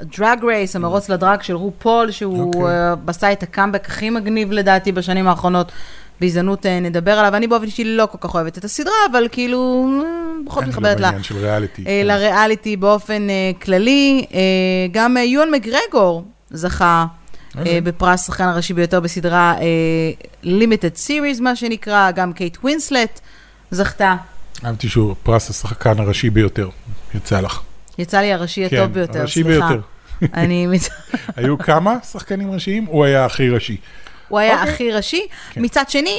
Drag 0.02 0.44
Race, 0.44 0.76
המרוץ 0.76 1.08
לדראג 1.08 1.42
של 1.42 1.56
רו 1.56 1.72
פול, 1.78 2.10
שהוא 2.10 2.46
אוקיי. 2.46 2.62
אה, 2.62 2.94
עשה 3.06 3.32
את 3.32 3.42
הקאמבק 3.42 3.86
הכי 3.86 4.10
מגניב 4.10 4.52
לדעתי 4.52 4.92
בשנים 4.92 5.28
האחרונות. 5.28 5.72
בהזדמנות 6.20 6.66
אה, 6.66 6.80
נדבר 6.80 7.10
עליו. 7.10 7.36
אני 7.36 7.46
באופן 7.46 7.64
אישי 7.64 7.84
לא 7.84 8.08
כל 8.12 8.18
כך 8.20 8.34
אוהבת 8.34 8.58
את 8.58 8.64
הסדרה, 8.64 8.94
אבל 9.10 9.28
כאילו, 9.32 9.86
אה, 10.50 10.56
לא 10.56 10.62
מתחברת 10.68 11.00
לה. 11.00 11.10
של 11.22 11.36
ריאליטי. 11.36 11.84
כן. 11.84 12.06
לריאליטי 12.06 12.76
באופן 12.76 13.26
כללי. 13.62 14.24
גם 14.92 15.16
יואן 15.16 15.50
מגרגור 15.50 16.24
זכה 16.50 17.06
אוקיי. 17.58 17.80
בפרס 17.80 18.26
שחקן 18.26 18.44
הראשי 18.44 18.74
ביותר 18.74 19.00
בסדרה 19.00 19.54
Limited 20.44 21.06
Series, 21.06 21.42
מה 21.42 21.56
שנקרא, 21.56 22.10
גם 22.10 22.32
קייט 22.32 22.58
ווינסלט 22.62 23.20
זכתה. 23.70 24.16
אהבתי 24.64 24.88
שהוא 24.88 25.14
פרס 25.22 25.50
השחקן 25.50 26.00
הראשי 26.00 26.30
ביותר, 26.30 26.68
יצא 27.14 27.40
לך. 27.40 27.60
יצא 28.00 28.20
לי 28.20 28.32
הראשי 28.32 28.64
הטוב 28.64 28.78
כן, 28.78 28.92
ביותר, 28.92 29.18
הראשי 29.18 29.42
סליחה. 29.42 29.68
ביותר. 29.68 29.80
אני... 30.34 30.66
היו 31.36 31.58
כמה 31.58 31.96
שחקנים 32.12 32.52
ראשיים? 32.52 32.84
הוא 32.84 33.04
היה 33.04 33.24
הכי 33.24 33.50
ראשי. 33.50 33.76
הוא 34.28 34.38
היה 34.38 34.60
אוקיי. 34.60 34.72
הכי 34.72 34.92
ראשי. 34.92 35.26
כן. 35.50 35.64
מצד 35.64 35.84
שני, 35.90 36.18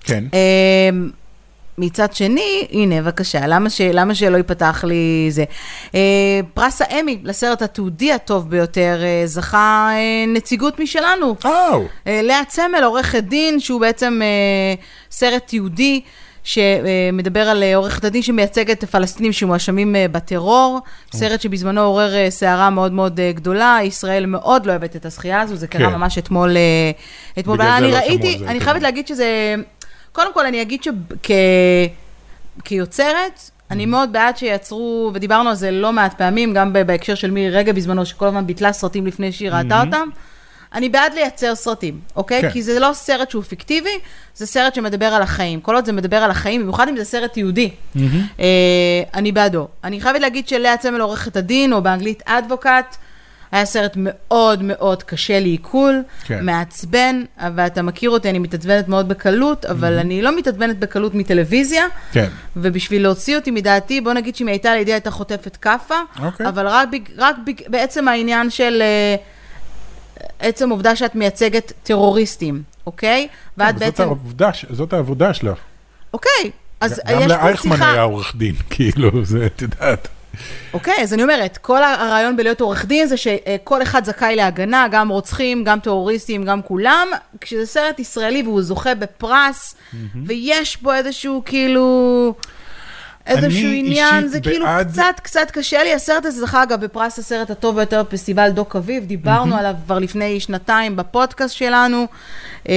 כן. 0.00 0.24
אה, 0.34 0.90
מצד 1.78 2.12
שני, 2.12 2.66
הנה, 2.70 3.02
בבקשה, 3.02 3.46
למה, 3.46 3.70
ש, 3.70 3.80
למה 3.80 4.14
שלא 4.14 4.36
ייפתח 4.36 4.84
לי 4.86 5.26
זה? 5.30 5.44
אה, 5.94 6.40
פרס 6.54 6.82
האמי 6.82 7.18
לסרט 7.24 7.62
התיעודי 7.62 8.12
הטוב 8.12 8.50
ביותר 8.50 9.00
אה, 9.02 9.22
זכה 9.26 9.90
אה, 9.92 10.24
נציגות 10.28 10.80
משלנו. 10.80 11.36
או, 11.44 11.50
אה, 12.06 12.20
לאה 12.22 12.44
צמל, 12.48 12.84
עורכת 12.84 13.22
דין, 13.24 13.60
שהוא 13.60 13.80
בעצם 13.80 14.20
אה, 14.22 14.74
סרט 15.10 15.46
תיעודי. 15.46 16.00
שמדבר 16.48 17.48
על 17.48 17.62
אה, 17.62 17.76
עורכת 17.76 18.04
הדין 18.04 18.22
שמייצגת 18.22 18.84
פלסטינים 18.84 19.32
שמואשמים 19.32 19.96
אה, 19.96 20.06
בטרור, 20.08 20.80
סרט 21.12 21.40
שבזמנו 21.40 21.80
עורר 21.80 22.14
אה, 22.14 22.30
סערה 22.30 22.70
מאוד 22.70 22.92
מאוד 22.92 23.20
גדולה, 23.34 23.78
ישראל 23.82 24.26
מאוד 24.26 24.66
לא 24.66 24.70
אוהבת 24.72 24.96
את 24.96 25.06
הזכייה 25.06 25.40
הזו, 25.40 25.56
זה 25.56 25.66
קרה 25.66 25.90
כן. 25.90 25.94
ממש 25.96 26.18
אתמול 26.18 26.56
אתמול 27.38 27.56
בגלל 27.56 27.68
אני 27.68 27.90
לא 27.90 27.96
ראיתי, 27.96 28.38
זה 28.38 28.44
אני 28.44 28.54
יותר. 28.54 28.64
חייבת 28.64 28.82
להגיד 28.82 29.06
שזה, 29.06 29.54
קודם 30.12 30.34
כל 30.34 30.46
אני 30.46 30.62
אגיד 30.62 30.82
שכיוצרת, 32.62 33.50
אני 33.70 33.86
מאוד 33.86 34.12
בעד 34.12 34.36
שיצרו, 34.36 35.10
ודיברנו 35.14 35.48
על 35.48 35.54
זה 35.54 35.70
לא 35.70 35.92
מעט 35.92 36.18
פעמים, 36.18 36.54
גם 36.54 36.72
בהקשר 36.72 37.14
של 37.14 37.30
מירי 37.30 37.56
רגב 37.56 37.76
בזמנו, 37.76 38.06
שכל 38.06 38.26
הזמן 38.26 38.46
ביטלה 38.46 38.72
סרטים 38.72 39.06
לפני 39.06 39.32
שהיא 39.32 39.50
ראתה 39.50 39.82
אותם. 39.82 40.08
אני 40.74 40.88
בעד 40.88 41.14
לייצר 41.14 41.54
סרטים, 41.54 42.00
אוקיי? 42.16 42.42
כן. 42.42 42.50
כי 42.50 42.62
זה 42.62 42.78
לא 42.78 42.90
סרט 42.92 43.30
שהוא 43.30 43.42
פיקטיבי, 43.42 43.98
זה 44.34 44.46
סרט 44.46 44.74
שמדבר 44.74 45.06
על 45.06 45.22
החיים. 45.22 45.60
כל 45.60 45.74
עוד 45.74 45.84
זה 45.84 45.92
מדבר 45.92 46.16
על 46.16 46.30
החיים, 46.30 46.62
במיוחד 46.62 46.88
אם 46.88 46.96
זה 46.96 47.04
סרט 47.04 47.36
יהודי, 47.36 47.70
אה, 48.40 49.02
אני 49.14 49.32
בעדו. 49.32 49.68
אני 49.84 50.00
חייבת 50.00 50.20
להגיד 50.20 50.48
שלאה 50.48 50.76
צמל 50.76 51.00
עורכת 51.00 51.36
הדין, 51.36 51.72
או 51.72 51.82
באנגלית 51.82 52.22
אדבוקט, 52.26 52.96
היה 53.52 53.64
סרט 53.64 53.92
מאוד 53.96 54.62
מאוד 54.62 55.02
קשה 55.02 55.40
לעיכול, 55.40 56.02
כן. 56.24 56.44
מעצבן, 56.44 57.22
ואתה 57.54 57.82
מכיר 57.82 58.10
אותי, 58.10 58.30
אני 58.30 58.38
מתעצבנת 58.38 58.88
מאוד 58.88 59.08
בקלות, 59.08 59.64
אבל 59.64 59.98
אני 59.98 60.22
לא 60.22 60.36
מתעצבנת 60.36 60.78
בקלות 60.78 61.14
מטלוויזיה. 61.14 61.84
כן. 62.12 62.28
ובשביל 62.56 63.02
להוציא 63.02 63.36
אותי 63.36 63.50
מדעתי, 63.50 64.00
בוא 64.00 64.12
נגיד 64.12 64.36
שאם 64.36 64.48
הייתה 64.48 64.74
לידי 64.74 64.92
הייתה 64.92 65.10
חוטפת 65.10 65.56
כאפה, 65.56 65.94
אוקיי. 66.22 66.48
אבל 66.48 66.66
רק, 66.68 66.88
רק 67.18 67.36
בעצם 67.66 68.08
העניין 68.08 68.50
של 68.50 68.82
אה, 68.82 69.16
עצם 70.38 70.68
העובדה 70.70 70.96
שאת 70.96 71.14
מייצגת 71.14 71.72
טרוריסטים, 71.82 72.62
אוקיי? 72.86 73.28
ואת 73.58 73.74
זאת 73.74 73.82
בעצם, 73.82 74.02
העובדה 74.02 74.52
ש- 74.52 74.64
זאת 74.70 74.92
העבודה 74.92 75.34
שלה. 75.34 75.52
אוקיי, 76.14 76.50
אז 76.80 77.00
גם 77.06 77.20
יש 77.20 77.26
פה 77.26 77.42
לאייכמן 77.42 77.76
שיחה, 77.76 77.92
היה 77.92 78.02
עורך 78.02 78.36
דין, 78.36 78.54
כאילו, 78.70 79.24
זה, 79.24 79.46
את 79.46 79.62
יודעת. 79.62 80.08
אוקיי, 80.72 81.02
אז 81.02 81.14
אני 81.14 81.22
אומרת, 81.22 81.56
כל 81.56 81.82
הרעיון 81.84 82.36
בלהיות 82.36 82.60
עורך 82.60 82.84
דין 82.84 83.06
זה 83.06 83.16
שכל 83.16 83.82
אחד 83.82 84.04
זכאי 84.04 84.36
להגנה, 84.36 84.86
גם 84.90 85.08
רוצחים, 85.08 85.64
גם 85.64 85.80
טרוריסטים, 85.80 86.44
גם 86.44 86.62
כולם. 86.62 87.08
כשזה 87.40 87.66
סרט 87.66 87.98
ישראלי 87.98 88.42
והוא 88.42 88.62
זוכה 88.62 88.94
בפרס, 88.94 89.74
ויש 90.26 90.82
בו 90.82 90.92
איזשהו 90.92 91.42
כאילו... 91.44 92.34
איזשהו 93.28 93.68
עניין, 93.74 94.28
זה 94.28 94.40
כאילו 94.40 94.66
בעד- 94.66 94.90
קצת 94.90 95.20
קצת 95.22 95.50
קשה 95.50 95.82
לי. 95.84 95.94
הסרט 95.94 96.24
הזה 96.26 96.40
זכה 96.40 96.62
אגב 96.62 96.80
בפרס 96.84 97.18
הסרט 97.18 97.50
הטוב 97.50 97.76
ביותר 97.76 98.02
בפסטיבל 98.02 98.50
דוק 98.50 98.76
אביב, 98.76 99.04
דיברנו 99.04 99.56
עליו 99.56 99.74
כבר 99.84 99.98
לפני 99.98 100.40
שנתיים 100.40 100.96
בפודקאסט 100.96 101.54
שלנו, 101.56 102.06
אמ, 102.68 102.72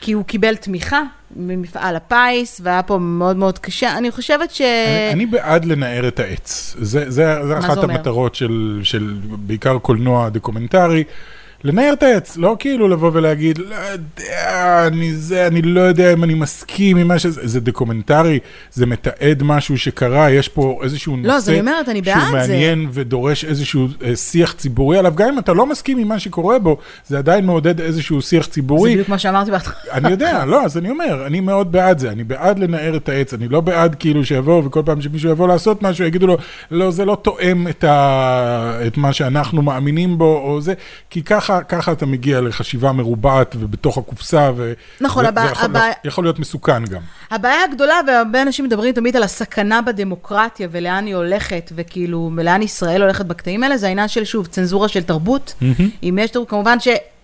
כי 0.00 0.12
הוא 0.12 0.24
קיבל 0.24 0.56
תמיכה 0.56 1.02
ממפעל 1.36 1.96
הפיס, 1.96 2.60
והיה 2.64 2.82
פה 2.82 2.98
מאוד 2.98 3.36
מאוד 3.36 3.58
קשה. 3.58 3.98
אני 3.98 4.10
חושבת 4.10 4.50
ש... 4.50 4.60
אני, 4.60 5.10
אני 5.12 5.26
בעד 5.26 5.64
לנער 5.64 6.08
את 6.08 6.20
העץ. 6.20 6.76
זה, 6.80 7.00
זה, 7.00 7.10
זה 7.10 7.46
זה 7.48 7.58
אחת 7.58 7.76
אומר? 7.78 7.94
המטרות 7.94 8.34
של, 8.34 8.80
של 8.82 9.14
בעיקר 9.22 9.78
קולנוע 9.78 10.28
דוקומנטרי. 10.28 11.04
לנער 11.64 11.92
את 11.92 12.02
העץ, 12.02 12.36
לא 12.36 12.56
כאילו 12.58 12.88
לבוא 12.88 13.10
ולהגיד, 13.14 13.58
לא 13.58 13.74
יודע, 13.74 14.86
אני 14.86 15.14
זה, 15.14 15.46
אני 15.46 15.62
לא 15.62 15.80
יודע 15.80 16.12
אם 16.12 16.24
אני 16.24 16.34
מסכים 16.34 16.96
עם 16.96 17.08
מה 17.08 17.18
שזה, 17.18 17.40
זה 17.44 17.60
דוקומנטרי, 17.60 18.38
זה 18.72 18.86
מתעד 18.86 19.42
משהו 19.42 19.78
שקרה, 19.78 20.30
יש 20.30 20.48
פה 20.48 20.80
איזשהו 20.82 21.16
נושא 21.16 21.28
לא, 21.28 21.36
אז 21.36 21.48
אני 21.48 21.60
אומרת, 21.60 21.88
אני 21.88 22.02
בעד 22.02 22.20
שהוא 22.20 22.42
זה. 22.42 22.52
מעניין 22.52 22.88
ודורש 22.92 23.44
איזשהו 23.44 23.88
אה, 24.04 24.16
שיח 24.16 24.52
ציבורי 24.52 24.98
עליו, 24.98 25.12
גם 25.16 25.28
אם 25.28 25.38
אתה 25.38 25.52
לא 25.52 25.66
מסכים 25.66 25.98
עם 25.98 26.08
מה 26.08 26.18
שקורה 26.18 26.58
בו, 26.58 26.76
זה 27.06 27.18
עדיין 27.18 27.46
מעודד 27.46 27.80
איזשהו 27.80 28.22
שיח 28.22 28.44
זה 28.44 28.50
ציבורי. 28.50 28.92
בדיוק 28.92 29.08
מה 29.08 29.18
שאמרתי 29.18 29.50
בהתחלה. 29.50 29.92
אני 29.92 30.10
יודע, 30.10 30.44
לא, 30.44 30.64
אז 30.64 30.78
אני 30.78 30.90
אומר, 30.90 31.26
אני 31.26 31.40
מאוד 31.40 31.72
בעד 31.72 31.98
זה, 31.98 32.10
אני 32.10 32.24
בעד 32.24 32.58
לנער 32.58 32.96
את 32.96 33.08
העץ, 33.08 33.34
אני 33.34 33.48
לא 33.48 33.60
בעד 33.60 33.94
כאילו 33.94 34.24
שיבואו 34.24 34.64
וכל 34.64 34.82
פעם 34.84 35.00
שמישהו 35.00 35.30
יבוא 35.30 35.48
לעשות 35.48 35.82
משהו, 35.82 36.04
יגידו 36.04 36.26
לו, 36.26 36.36
לא, 36.70 36.90
זה 36.90 37.04
לא 37.04 37.16
תואם 37.22 37.68
את, 37.68 37.84
ה... 37.84 38.80
את 38.86 38.96
מה 38.96 39.12
שאנחנו 39.12 39.62
מאמינים 39.62 40.18
בו, 40.18 40.38
או 40.44 40.60
זה, 40.60 40.74
כי 41.10 41.22
ככה, 41.48 41.62
ככה 41.62 41.92
אתה 41.92 42.06
מגיע 42.06 42.40
לחשיבה 42.40 42.92
מרובעת 42.92 43.56
ובתוך 43.58 43.98
הקופסה, 43.98 44.50
ו... 44.56 44.72
נכון, 45.00 45.22
זה, 45.24 45.28
הבע- 45.28 45.42
זה 45.42 45.48
יכול, 45.52 45.64
הבע- 45.64 45.92
יכול 46.04 46.24
להיות 46.24 46.38
מסוכן 46.38 46.84
גם. 46.84 47.00
הבעיה 47.30 47.64
הגדולה, 47.70 47.94
והרבה 48.06 48.42
אנשים 48.42 48.64
מדברים 48.64 48.92
תמיד 48.94 49.16
על 49.16 49.22
הסכנה 49.22 49.82
בדמוקרטיה 49.82 50.68
ולאן 50.70 51.06
היא 51.06 51.14
הולכת, 51.16 51.72
וכאילו, 51.74 52.30
לאן 52.42 52.62
ישראל 52.62 53.02
הולכת 53.02 53.26
בקטעים 53.26 53.62
האלה, 53.62 53.76
זה 53.76 53.86
העניין 53.86 54.08
של, 54.08 54.24
שוב, 54.24 54.46
צנזורה 54.46 54.88
של 54.88 55.02
תרבות. 55.02 55.54
אם 56.02 56.18
יש 56.22 56.30
כמובן 56.48 56.76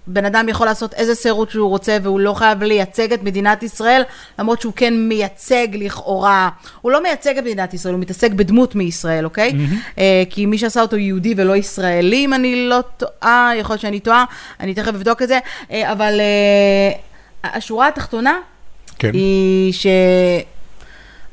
שבן 0.09 0.25
אדם 0.25 0.49
יכול 0.49 0.67
לעשות 0.67 0.95
איזה 0.95 1.15
סרט 1.15 1.51
שהוא 1.51 1.69
רוצה, 1.69 1.97
והוא 2.03 2.21
לא 2.21 2.35
חייב 2.35 2.63
לייצג 2.63 3.13
את 3.13 3.23
מדינת 3.23 3.63
ישראל, 3.63 4.03
למרות 4.39 4.61
שהוא 4.61 4.73
כן 4.77 4.95
מייצג 5.09 5.69
לכאורה. 5.73 6.49
הוא 6.81 6.93
לא 6.93 7.03
מייצג 7.03 7.39
את 7.39 7.43
מדינת 7.43 7.75
ישראל, 7.75 7.95
הוא 7.95 8.01
מתעסק 8.01 8.31
בדמות 8.31 8.75
מישראל, 8.75 9.25
אוקיי? 9.25 9.53
אה, 9.99 10.23
כי 10.31 10.47
מי 10.47 10.59
שעשה 10.59 10.81
אותו 10.81 10.97
יהודי 10.97 11.35
ולא 11.37 11.57
ישראלי, 11.57 12.25
אם 12.25 12.35
אני 12.35 12.69
לא 12.69 12.81
טועה, 12.97 13.53
יכול 13.57 13.75
להיות 13.75 13.81
שאני 13.81 14.01
טועה, 14.01 14.25
אני 14.61 14.75
תכף 14.75 14.89
אבדוק 14.89 15.23
את 15.23 15.29
זה, 15.29 15.39
אה, 15.71 15.93
אבל 15.93 16.21
אה, 16.21 16.93
השורה 17.45 17.89
התחתונה, 17.89 18.39
כן. 18.99 19.11
היא 19.13 19.73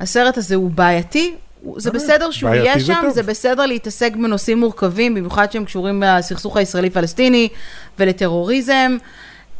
שהסרט 0.00 0.38
הזה 0.38 0.54
הוא 0.54 0.70
בעייתי. 0.70 1.34
זה 1.76 1.90
בסדר 1.90 2.30
שהוא 2.30 2.50
יהיה 2.50 2.78
זה 2.78 2.84
שם. 2.84 3.02
זה 3.10 3.22
בסדר 3.22 3.66
להתעסק 3.66 4.12
בנושאים 4.16 4.60
מורכבים, 4.60 5.14
במיוחד 5.14 5.52
שהם 5.52 5.64
קשורים 5.64 6.02
לסכסוך 6.02 6.56
הישראלי-פלסטיני 6.56 7.48
ולטרוריזם. 7.98 8.96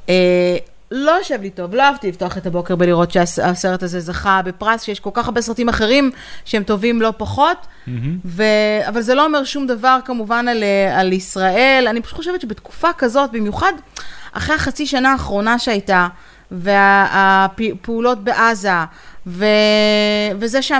אה, 0.08 0.56
לא 0.94 1.10
יושב 1.10 1.42
לי 1.42 1.50
טוב, 1.50 1.74
לא 1.74 1.82
אהבתי 1.82 2.08
לפתוח 2.08 2.36
את 2.38 2.46
הבוקר 2.46 2.76
בלראות 2.76 3.10
שהסרט 3.10 3.82
הזה 3.82 4.00
זכה 4.00 4.40
בפרס, 4.44 4.82
שיש 4.82 5.00
כל 5.00 5.10
כך 5.14 5.26
הרבה 5.26 5.40
סרטים 5.40 5.68
אחרים 5.68 6.10
שהם 6.44 6.62
טובים 6.62 7.02
לא 7.02 7.12
פחות, 7.16 7.66
ו... 8.24 8.42
אבל 8.88 9.02
זה 9.02 9.14
לא 9.14 9.24
אומר 9.24 9.44
שום 9.44 9.66
דבר 9.66 9.98
כמובן 10.04 10.48
על, 10.48 10.62
אה, 10.62 11.00
על 11.00 11.12
ישראל. 11.12 11.86
אני 11.90 12.02
פשוט 12.02 12.16
חושבת 12.16 12.40
שבתקופה 12.40 12.88
כזאת, 12.98 13.32
במיוחד 13.32 13.72
אחרי 14.32 14.54
החצי 14.54 14.86
שנה 14.86 15.12
האחרונה 15.12 15.58
שהייתה, 15.58 16.08
והפעולות 16.50 18.24
בעזה, 18.24 18.72
ו... 19.26 19.44
וזה 20.38 20.62
שה... 20.62 20.78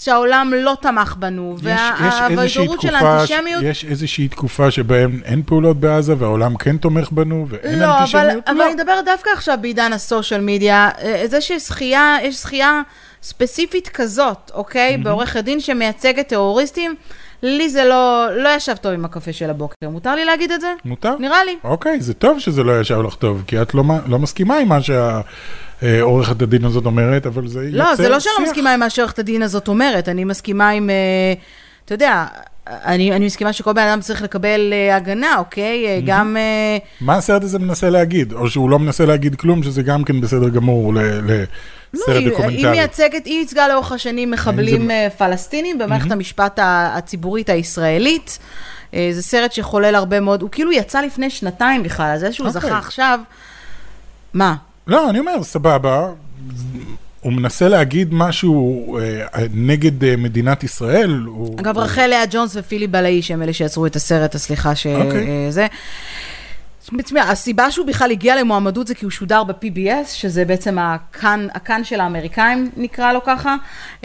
שהעולם 0.00 0.52
לא 0.56 0.76
תמך 0.80 1.14
בנו, 1.18 1.56
וההתעוררות 1.62 2.80
של 2.80 2.94
האנטישמיות... 2.94 3.62
יש 3.62 3.84
איזושהי 3.84 4.28
תקופה 4.28 4.70
שבהם 4.70 5.20
אין 5.24 5.42
פעולות 5.46 5.80
בעזה 5.80 6.14
והעולם 6.18 6.56
כן 6.56 6.76
תומך 6.76 7.08
בנו 7.12 7.46
ואין 7.48 7.78
לא, 7.78 7.84
אבל, 7.84 7.98
אנטישמיות? 7.98 8.48
אבל 8.48 8.62
אני 8.62 8.74
מדברת 8.74 9.04
דווקא 9.04 9.30
עכשיו 9.30 9.58
בעידן 9.60 9.92
הסושיאל 9.92 10.40
מדיה, 10.40 10.90
אה, 11.02 11.22
זה 11.26 11.40
שיש 11.40 11.66
זכייה, 11.66 12.16
יש 12.22 12.40
זכייה 12.40 12.82
ספציפית 13.22 13.88
כזאת, 13.88 14.50
אוקיי? 14.54 14.94
Mm-hmm. 14.94 15.04
בעורכת 15.04 15.44
דין 15.44 15.60
שמייצגת 15.60 16.28
טרוריסטים, 16.28 16.94
לי 17.42 17.68
זה 17.68 17.84
לא, 17.84 18.26
לא 18.36 18.48
ישב 18.48 18.76
טוב 18.76 18.92
עם 18.92 19.04
הקפה 19.04 19.32
של 19.32 19.50
הבוקר. 19.50 19.88
מותר 19.90 20.14
לי 20.14 20.24
להגיד 20.24 20.52
את 20.52 20.60
זה? 20.60 20.74
מותר? 20.84 21.16
נראה 21.18 21.44
לי. 21.44 21.56
אוקיי, 21.64 22.00
זה 22.00 22.14
טוב 22.14 22.38
שזה 22.38 22.62
לא 22.62 22.80
ישב 22.80 23.00
לך 23.00 23.14
טוב, 23.14 23.42
כי 23.46 23.62
את 23.62 23.74
לא, 23.74 23.82
לא 24.06 24.18
מסכימה 24.18 24.56
עם 24.56 24.68
מה 24.68 24.78
שהעורכת 25.80 26.42
הדין 26.42 26.64
הזאת 26.64 26.86
אומרת, 26.86 27.26
אבל 27.26 27.48
זה 27.48 27.64
יוצר 27.64 27.78
לא, 27.78 27.94
זה 27.94 28.08
לא 28.08 28.20
שאני 28.20 28.32
שיח. 28.34 28.40
לא 28.40 28.46
מסכימה 28.46 28.74
עם 28.74 28.80
מה 28.80 28.90
שעורכת 28.90 29.18
הדין 29.18 29.42
הזאת 29.42 29.68
אומרת, 29.68 30.08
אני 30.08 30.24
מסכימה 30.24 30.68
עם, 30.70 30.90
אה, 30.90 30.94
אתה 31.84 31.94
יודע, 31.94 32.26
אני, 32.66 33.12
אני 33.12 33.26
מסכימה 33.26 33.52
שכל 33.52 33.72
בן 33.72 33.82
אדם 33.88 34.00
צריך 34.00 34.22
לקבל 34.22 34.72
אה, 34.72 34.96
הגנה, 34.96 35.34
אוקיי? 35.38 35.86
אה, 35.86 36.00
גם... 36.06 36.36
אה, 36.36 36.78
מה 37.00 37.16
הסרט 37.16 37.42
הזה 37.42 37.58
מנסה 37.58 37.90
להגיד? 37.90 38.32
או 38.32 38.50
שהוא 38.50 38.70
לא 38.70 38.78
מנסה 38.78 39.06
להגיד 39.06 39.34
כלום, 39.34 39.62
שזה 39.62 39.82
גם 39.82 40.04
כן 40.04 40.20
בסדר 40.20 40.48
גמור 40.48 40.94
ל- 40.94 40.98
לסרט 40.98 42.08
לא, 42.08 42.12
היא- 42.14 42.28
דוקומנטרי. 42.28 42.56
היא 42.56 42.66
מייצגת, 42.70 43.24
היא 43.26 43.38
ייצגה 43.40 43.68
לאורך 43.68 43.92
השנים 43.92 44.30
מחבלים 44.30 44.86
זה- 44.86 44.92
אה, 44.92 45.08
פלסטינים 45.18 45.78
במערכת 45.78 46.10
המשפט 46.12 46.58
הציבורית 46.62 47.50
הישראלית. 47.50 48.38
אה, 48.94 49.08
זה 49.12 49.22
סרט 49.22 49.52
שחולל 49.52 49.94
הרבה 49.94 50.20
מאוד, 50.20 50.42
הוא 50.42 50.50
כאילו 50.50 50.72
יצא 50.72 51.00
לפני 51.00 51.30
שנתיים 51.30 51.82
בכלל, 51.82 52.10
אז 52.14 52.20
זה 52.20 52.32
שהוא 52.32 52.46
אוקיי. 52.48 52.60
זכה 52.60 52.78
עכשיו... 52.78 53.20
מה? 54.34 54.54
לא, 54.86 55.10
אני 55.10 55.18
אומר, 55.18 55.42
סבבה. 55.42 56.08
הוא 57.20 57.32
מנסה 57.32 57.68
להגיד 57.68 58.08
משהו 58.12 58.98
אה, 58.98 59.26
נגד 59.54 60.04
אה, 60.04 60.16
מדינת 60.16 60.64
ישראל. 60.64 61.10
הוא- 61.26 61.60
אגב, 61.60 61.76
הוא- 61.76 61.84
רחל 61.84 62.06
לאה 62.06 62.24
ג'ונס 62.30 62.56
ופילי 62.56 62.86
בלעי, 62.86 63.22
שהם 63.22 63.42
אלה 63.42 63.52
שיצרו 63.52 63.86
את 63.86 63.96
הסרט, 63.96 64.34
אז 64.34 64.40
סליחה 64.42 64.70
אוקיי. 64.94 65.48
שזה. 65.50 65.66
תשמע, 67.02 67.20
הסיבה 67.30 67.70
שהוא 67.70 67.86
בכלל 67.86 68.10
הגיע 68.10 68.36
למועמדות 68.36 68.86
זה 68.86 68.94
כי 68.94 69.04
הוא 69.04 69.10
שודר 69.10 69.44
ב-PBS, 69.44 70.06
שזה 70.12 70.44
בעצם 70.44 70.78
הכאן, 70.78 71.46
הכאן 71.54 71.84
של 71.84 72.00
האמריקאים, 72.00 72.70
נקרא 72.76 73.12
לו 73.12 73.20
ככה, 73.24 73.56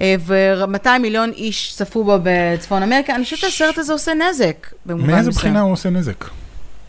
אה, 0.01 0.15
ו-200 0.19 0.89
מיליון 1.01 1.31
איש 1.31 1.73
צפו 1.75 2.03
בו 2.03 2.17
בצפון 2.23 2.83
אמריקה. 2.83 3.15
אני 3.15 3.23
חושבת 3.23 3.39
שהסרט 3.39 3.77
הזה 3.77 3.93
עושה 3.93 4.11
נזק, 4.13 4.67
במובן 4.85 5.03
מסוים. 5.03 5.15
מאיזה 5.15 5.31
בחינה 5.31 5.61
הוא 5.61 5.71
עושה 5.71 5.89
נזק? 5.89 6.25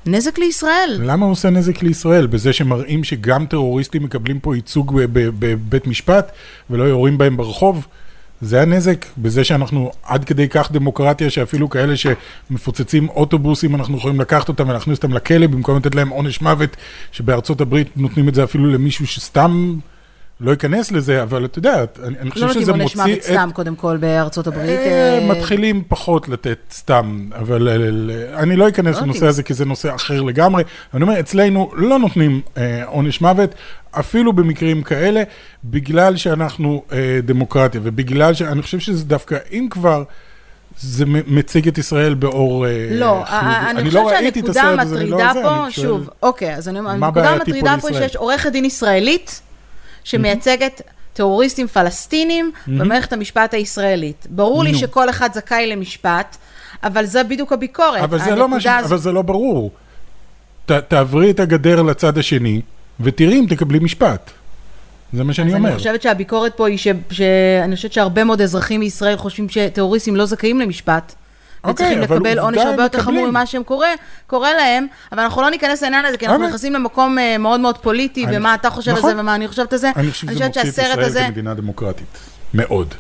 נזק 0.06 0.38
לישראל. 0.38 0.98
למה 0.98 1.24
הוא 1.24 1.32
עושה 1.32 1.50
נזק 1.50 1.82
לישראל? 1.82 2.26
בזה 2.26 2.52
שמראים 2.52 3.04
שגם 3.04 3.46
טרוריסטים 3.46 4.02
מקבלים 4.02 4.40
פה 4.40 4.56
ייצוג 4.56 5.00
בבית 5.12 5.86
משפט 5.86 6.32
ולא 6.70 6.84
יורים 6.84 7.18
בהם 7.18 7.36
ברחוב? 7.36 7.86
זה 8.40 8.62
הנזק, 8.62 9.06
בזה 9.18 9.44
שאנחנו 9.44 9.90
עד 10.02 10.24
כדי 10.24 10.48
כך 10.48 10.72
דמוקרטיה, 10.72 11.30
שאפילו 11.30 11.70
כאלה 11.70 11.94
שמפוצצים 11.96 13.08
אוטובוסים, 13.08 13.74
אנחנו 13.74 13.96
יכולים 13.96 14.20
לקחת 14.20 14.48
אותם 14.48 14.68
ולהכניס 14.68 14.96
אותם 14.98 15.12
לכלא, 15.12 15.46
במקום 15.46 15.76
לתת 15.76 15.94
להם 15.94 16.08
עונש 16.08 16.40
מוות, 16.40 16.76
שבארצות 17.12 17.60
הברית 17.60 17.96
נותנים 17.96 18.28
את 18.28 18.34
זה 18.34 18.44
אפילו 18.44 18.66
למישהו 18.66 19.06
שסתם 19.06 19.78
לא 20.40 20.50
ייכנס 20.50 20.92
לזה, 20.92 21.22
אבל 21.22 21.44
אתה 21.44 21.58
יודע, 21.58 21.84
אני, 22.04 22.14
אני 22.20 22.30
חושב 22.30 22.46
לא 22.46 22.52
שזה 22.52 22.60
נותנים 22.60 22.80
עונש 22.80 22.96
מוציא 22.96 23.12
מוות 23.12 23.22
סתם, 23.24 23.50
קודם 23.52 23.76
כל, 23.76 23.96
בארצות 23.96 24.46
הברית. 24.46 24.68
אה, 24.70 25.18
אה, 25.18 25.26
מתחילים 25.28 25.82
פחות 25.88 26.28
לתת 26.28 26.58
סתם, 26.72 27.28
אבל 27.34 27.68
אה, 27.68 27.76
ל- 27.78 28.10
אני 28.34 28.56
לא 28.56 28.68
אכנס 28.68 28.96
לא 28.96 29.02
לנושא. 29.02 29.26
הזה 29.26 29.42
כי 29.42 29.54
זה 29.54 29.64
נושא 29.64 29.94
אחר 29.94 30.22
לגמרי. 30.22 30.62
אני 30.94 31.02
אומר, 31.02 31.20
אצלנו 31.20 31.70
לא 31.76 31.98
נותנים 31.98 32.40
אה, 32.56 32.84
עונש 32.84 33.20
מוות, 33.20 33.54
אפילו 33.90 34.32
במקרים 34.32 34.82
כאלה, 34.82 35.22
בגלל 35.64 36.16
שאנחנו 36.16 36.82
אה, 36.92 36.98
דמוקרטיה, 37.24 37.80
ובגלל 37.84 38.34
שאני 38.34 38.62
חושב 38.62 38.78
שזה 38.78 39.04
דווקא, 39.04 39.36
אם 39.52 39.66
כבר... 39.70 40.02
זה 40.78 41.04
מציג 41.26 41.68
את 41.68 41.78
ישראל 41.78 42.14
באור 42.14 42.66
אה, 42.66 42.88
לא, 42.90 43.22
חיובי. 43.26 43.46
ה- 43.46 43.70
אני 43.70 43.90
לא 43.90 44.00
חושבת 44.00 44.18
ראיתי 44.22 44.40
את 44.40 44.44
שהנקודה 44.44 44.60
הסרט 44.72 44.80
הזה, 44.86 44.96
אני 45.00 45.10
לא 45.10 45.16
המטרידה 45.22 45.42
פה, 45.48 45.64
אני 45.64 45.72
שואל- 45.72 45.86
שוב, 45.86 46.10
אוקיי, 46.22 46.54
אז 46.54 46.68
אני 46.68 46.78
אומרת, 46.78 46.94
הנקודה 47.02 47.30
המטרידה 47.30 47.76
פה 47.80 47.88
היא? 47.88 47.96
שיש 47.98 48.16
עורכת 48.16 48.52
דין 48.52 48.64
ישראלית 48.64 49.40
שמייצגת 50.06 50.82
טרוריסטים 51.12 51.66
פלסטינים 51.66 52.52
במערכת 52.66 53.12
המשפט 53.12 53.54
הישראלית. 53.54 54.26
ברור 54.30 54.64
לי. 54.64 54.74
שכל 54.74 55.10
אחד 55.10 55.32
זכאי 55.34 55.66
למשפט, 55.66 56.36
אבל 56.82 57.06
זה 57.06 57.22
בדיוק 57.22 57.52
הביקורת. 57.52 58.02
אבל 58.02 58.18
זה 58.18 58.34
לא 58.34 58.46
ש... 58.48 58.52
הנקודה 58.52 58.76
הזו- 58.76 58.86
אבל 58.88 58.98
זה 58.98 59.12
לא 59.12 59.22
ברור. 59.22 59.70
ת, 60.66 60.72
תעברי 60.72 61.30
את 61.30 61.40
הגדר 61.40 61.82
לצד 61.82 62.18
השני, 62.18 62.60
ותראי 63.00 63.40
אם 63.40 63.46
תקבלי 63.48 63.78
משפט. 63.78 64.30
זה 65.12 65.24
מה 65.24 65.32
שאני 65.32 65.48
אז 65.50 65.54
אומר. 65.54 65.68
אני 65.68 65.78
חושבת 65.78 66.02
שהביקורת 66.02 66.56
פה 66.56 66.68
היא 66.68 66.78
ש... 66.78 66.88
שאני 67.10 67.76
חושבת 67.76 67.92
שהרבה 67.92 68.24
מאוד 68.24 68.40
אזרחים 68.40 68.80
מישראל 68.80 69.16
חושבים 69.16 69.48
שטרוריסטים 69.48 70.16
לא 70.16 70.26
זכאים 70.26 70.60
למשפט. 70.60 71.14
אוקיי, 71.68 71.86
וצריכים 71.86 72.02
אבל 72.02 72.16
לקבל 72.16 72.38
עונש 72.38 72.58
הרבה 72.58 72.82
יותר 72.82 73.00
חמור. 73.00 73.26
ממה 73.30 73.46
שהם 73.46 73.62
קורה, 73.62 73.88
קורה 74.26 74.54
להם, 74.54 74.86
אבל 75.12 75.20
אנחנו 75.22 75.42
לא 75.42 75.50
ניכנס 75.50 75.82
לעניין 75.82 76.04
הזה, 76.04 76.16
כי 76.16 76.24
אנחנו 76.26 76.36
אוקיי. 76.38 76.48
נכנסים 76.48 76.72
למקום 76.74 77.18
אה, 77.18 77.38
מאוד 77.38 77.60
מאוד 77.60 77.78
פוליטי, 77.78 78.24
אני- 78.26 78.36
ומה 78.36 78.54
אתה 78.54 78.70
חושב 78.70 78.90
על 78.90 78.98
נכון. 78.98 79.14
זה 79.14 79.20
ומה 79.20 79.34
אני 79.34 79.48
חושבת 79.48 79.72
על 79.72 79.78
זה. 79.78 79.90
אני 79.96 80.10
חושבת 80.10 80.54
שהסרט 80.54 80.98
הזה... 80.98 81.24
כמדינה 81.26 81.54
דמוקרטית. 81.54 82.18
מאוד. 82.54 82.94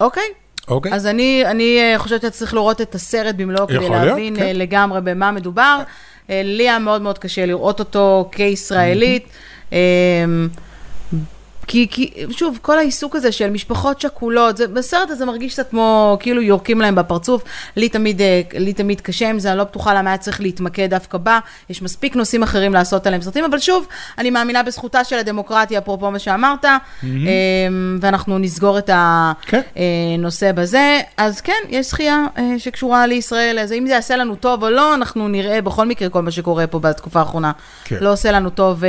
אוקיי. 0.00 0.22
אוקיי? 0.68 0.92
אז 0.92 1.06
אני, 1.06 1.42
אני 1.46 1.78
אה, 1.80 1.98
חושבת 1.98 2.20
שאתה 2.22 2.30
צריך 2.30 2.54
לראות 2.54 2.80
את 2.80 2.94
הסרט 2.94 3.34
במלואו 3.34 3.66
כדי 3.68 3.78
להיות, 3.78 3.92
להבין 3.92 4.36
כן. 4.36 4.42
אה, 4.42 4.52
לגמרי 4.52 5.00
במה 5.00 5.30
מדובר. 5.30 5.78
לי 6.28 6.62
היה 6.68 6.78
מאוד 6.78 7.02
מאוד 7.02 7.18
קשה 7.18 7.46
לראות 7.46 7.80
אותו 7.80 8.28
כישראלית. 8.32 9.26
אה, 9.72 9.78
כי, 11.68 11.86
כי, 11.90 12.10
שוב, 12.30 12.58
כל 12.62 12.78
העיסוק 12.78 13.16
הזה 13.16 13.32
של 13.32 13.50
משפחות 13.50 14.00
שכולות, 14.00 14.56
זה, 14.56 14.68
בסרט 14.68 15.10
הזה 15.10 15.26
מרגיש 15.26 15.52
קצת 15.52 15.70
כמו, 15.70 16.16
כאילו 16.20 16.42
יורקים 16.42 16.80
להם 16.80 16.94
בפרצוף. 16.94 17.42
לי 17.76 17.88
תמיד, 17.88 18.20
אה, 18.20 18.40
לי 18.54 18.72
תמיד 18.72 19.00
קשה 19.00 19.30
עם 19.30 19.38
זה, 19.38 19.50
אני 19.50 19.58
לא 19.58 19.64
בטוחה 19.64 19.94
למה 19.94 20.10
היה 20.10 20.18
צריך 20.18 20.40
להתמקד 20.40 20.90
דווקא 20.90 21.18
בה. 21.18 21.38
יש 21.70 21.82
מספיק 21.82 22.16
נושאים 22.16 22.42
אחרים 22.42 22.72
לעשות 22.72 23.06
עליהם 23.06 23.22
סרטים, 23.22 23.44
אבל 23.44 23.58
שוב, 23.58 23.86
אני 24.18 24.30
מאמינה 24.30 24.62
בזכותה 24.62 25.04
של 25.04 25.18
הדמוקרטיה, 25.18 25.78
אפרופו 25.78 26.10
מה 26.10 26.18
שאמרת, 26.18 26.64
אה, 26.64 26.78
ואנחנו 28.00 28.38
נסגור 28.38 28.78
את 28.78 28.90
כן. 29.42 29.60
הנושא 30.18 30.52
בזה. 30.52 31.00
אז 31.16 31.40
כן, 31.40 31.62
יש 31.68 31.86
זכייה 31.86 32.26
אה, 32.38 32.54
שקשורה 32.58 33.06
לישראל, 33.06 33.58
אז 33.58 33.72
אם 33.72 33.84
זה 33.86 33.92
יעשה 33.92 34.16
לנו 34.16 34.34
טוב 34.34 34.62
או 34.62 34.70
לא, 34.70 34.94
אנחנו 34.94 35.28
נראה 35.28 35.60
בכל 35.60 35.86
מקרה 35.86 36.08
כל 36.08 36.22
מה 36.22 36.30
שקורה 36.30 36.66
פה 36.66 36.78
בתקופה 36.78 37.20
האחרונה. 37.20 37.52
כן. 37.84 37.96
לא 38.00 38.12
עושה 38.12 38.32
לנו 38.32 38.50
טוב. 38.50 38.82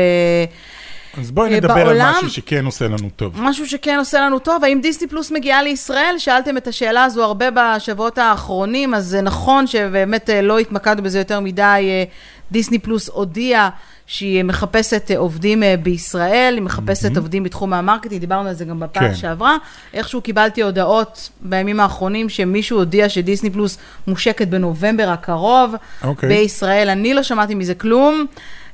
אז 1.18 1.32
בואי 1.32 1.52
אה, 1.52 1.58
נדבר 1.58 1.74
על 1.74 1.84
בעולם- 1.84 2.14
משהו 2.18 2.30
שכן 2.30 2.66
עושה 2.66 2.86
לנו 2.88 3.10
טוב. 3.16 3.34
משהו 3.42 3.68
שכן 3.68 3.96
עושה 4.00 4.20
לנו 4.22 4.40
טוב, 4.40 4.64
האם 4.64 4.80
דיסני 4.82 5.08
פלוס 5.08 5.32
מגיעה 5.32 5.64
לישראל? 5.64 6.16
שאלתם 6.18 6.58
את 6.58 6.68
השאלה 6.68 7.04
הזו 7.04 7.24
הרבה 7.24 7.46
בשבועות 7.54 8.18
האחרונים, 8.18 8.94
אז 8.94 9.06
זה 9.06 9.22
נכון 9.22 9.68
שבאמת 9.68 10.30
אה, 10.30 10.42
לא 10.42 10.60
התמקדנו 10.60 11.04
בזה 11.04 11.18
יותר 11.20 11.40
מדי. 11.40 11.62
אה, 11.90 12.04
דיסני 12.52 12.80
פלוס 12.80 13.10
הודיעה 13.10 13.70
שהיא 14.08 14.44
מחפשת 14.44 15.12
עובדים 15.18 15.64
בישראל, 15.84 16.54
היא 16.56 16.64
מחפשת 16.64 17.18
עובדים 17.18 17.44
בתחום 17.44 17.74
המרקטינג, 17.74 18.22
דיברנו 18.22 18.50
על 18.50 18.56
זה 18.56 18.66
גם 18.66 18.80
בפעם 18.80 19.08
כן. 19.10 19.16
שעברה. 19.16 19.58
איכשהו 19.94 20.22
קיבלתי 20.22 20.62
הודעות 20.62 21.30
בימים 21.42 21.80
האחרונים 21.80 22.30
שמישהו 22.30 22.78
הודיע 22.78 23.10
שדיסני 23.10 23.50
פלוס 23.50 23.78
מושקת 24.08 24.48
בנובמבר 24.48 25.10
הקרוב 25.10 25.76
אוקיי. 26.04 26.30
בישראל, 26.30 26.90
אני 26.90 27.14
לא 27.14 27.24
שמעתי 27.24 27.56
מזה 27.56 27.76
כלום. 27.76 28.26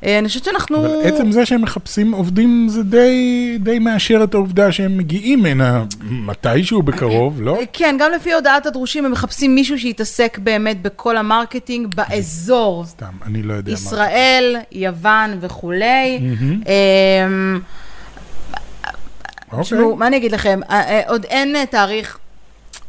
אה, 0.05 0.19
אני 0.19 0.27
חושבת 0.27 0.43
שאנחנו... 0.43 0.77
אבל 0.77 1.01
עצם 1.03 1.31
זה 1.31 1.45
שהם 1.45 1.61
מחפשים 1.61 2.11
עובדים 2.11 2.67
זה 2.69 2.83
די, 2.83 3.57
די 3.59 3.79
מאשר 3.79 4.23
את 4.23 4.33
העובדה 4.33 4.71
שהם 4.71 4.97
מגיעים 4.97 5.45
הנה 5.45 5.83
מתישהו 6.03 6.81
בקרוב, 6.81 7.41
לא? 7.41 7.59
כן, 7.73 7.95
גם 7.99 8.11
לפי 8.11 8.33
הודעת 8.33 8.65
הדרושים, 8.65 9.05
הם 9.05 9.11
מחפשים 9.11 9.55
מישהו 9.55 9.79
שיתעסק 9.79 10.37
באמת 10.37 10.81
בכל 10.81 11.17
המרקטינג 11.17 11.95
באזור. 11.95 12.85
סתם, 12.85 13.13
אני 13.25 13.43
לא 13.43 13.53
יודע 13.53 13.71
מה. 13.71 13.77
ישראל, 13.77 14.55
יוון 14.71 15.37
וכולי. 15.41 16.19
אמ, 16.19 17.59
אוקיי. 19.51 19.63
תשמעו, 19.63 19.95
מה 19.95 20.07
אני 20.07 20.17
אגיד 20.17 20.31
לכם? 20.31 20.59
אה, 20.69 20.81
אה, 20.81 21.01
עוד 21.07 21.25
אין 21.25 21.55
אה, 21.55 21.65
תאריך. 21.65 22.17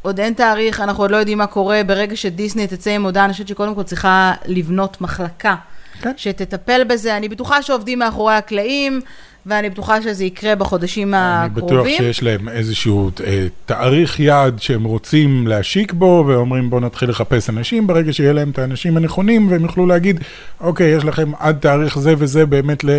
עוד 0.03 0.21
אין 0.21 0.35
תאריך, 0.35 0.81
אנחנו 0.81 1.05
עוד 1.05 1.11
לא 1.11 1.17
יודעים 1.17 1.39
מה 1.39 1.47
קורה. 1.47 1.81
ברגע 1.87 2.17
שדיסני 2.17 2.67
תצא 2.67 2.91
עם 2.91 3.05
הודעה, 3.05 3.25
אני 3.25 3.33
חושבת 3.33 3.49
שקודם 3.49 3.75
כל 3.75 3.83
צריכה 3.83 4.33
לבנות 4.47 5.01
מחלקה 5.01 5.55
כן. 6.03 6.13
שתטפל 6.17 6.85
בזה. 6.85 7.17
אני 7.17 7.29
בטוחה 7.29 7.63
שעובדים 7.63 7.99
מאחורי 7.99 8.35
הקלעים, 8.35 9.01
ואני 9.47 9.71
בטוחה 9.71 10.03
שזה 10.03 10.25
יקרה 10.25 10.55
בחודשים 10.55 11.15
אני 11.15 11.49
בטוח 11.49 11.71
הקרובים. 11.71 11.97
שיש 11.97 12.23
להם 12.23 12.49
איזשהו 12.49 13.11
אה, 13.27 13.47
תאריך 13.67 14.21
יעד 14.21 14.63
שהם 14.63 14.85
רוצים 14.85 15.47
להשיק 15.47 15.93
בו, 15.93 16.25
ואומרים 16.27 16.71
בואו 16.71 16.81
נתחיל 16.81 17.11
לחפש 17.11 17.51
אנשים, 17.51 17.87
ברגע 17.87 18.13
שיהיה 18.13 18.33
להם 18.33 18.51
את 18.51 18.59
האנשים 18.59 18.97
הנכונים, 18.97 19.51
והם 19.51 19.63
יוכלו 19.63 19.87
להגיד, 19.87 20.21
אוקיי, 20.61 20.97
יש 20.97 21.05
לכם 21.05 21.31
עד 21.39 21.59
תאריך 21.61 21.99
זה 21.99 22.15
וזה 22.19 22.47
באמת 22.47 22.85
ל- 22.85 22.91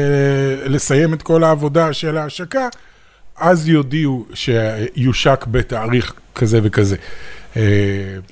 לסיים 0.65 1.13
את 1.13 1.21
כל 1.21 1.43
העבודה 1.43 1.93
של 1.93 2.17
ההשקה, 2.17 2.67
אז 3.37 3.67
יודיעו 3.67 4.25
שיושק 4.33 5.45
בתאריך 5.51 6.13
כזה 6.35 6.59
וכזה. 6.63 6.95
אה, 7.57 7.63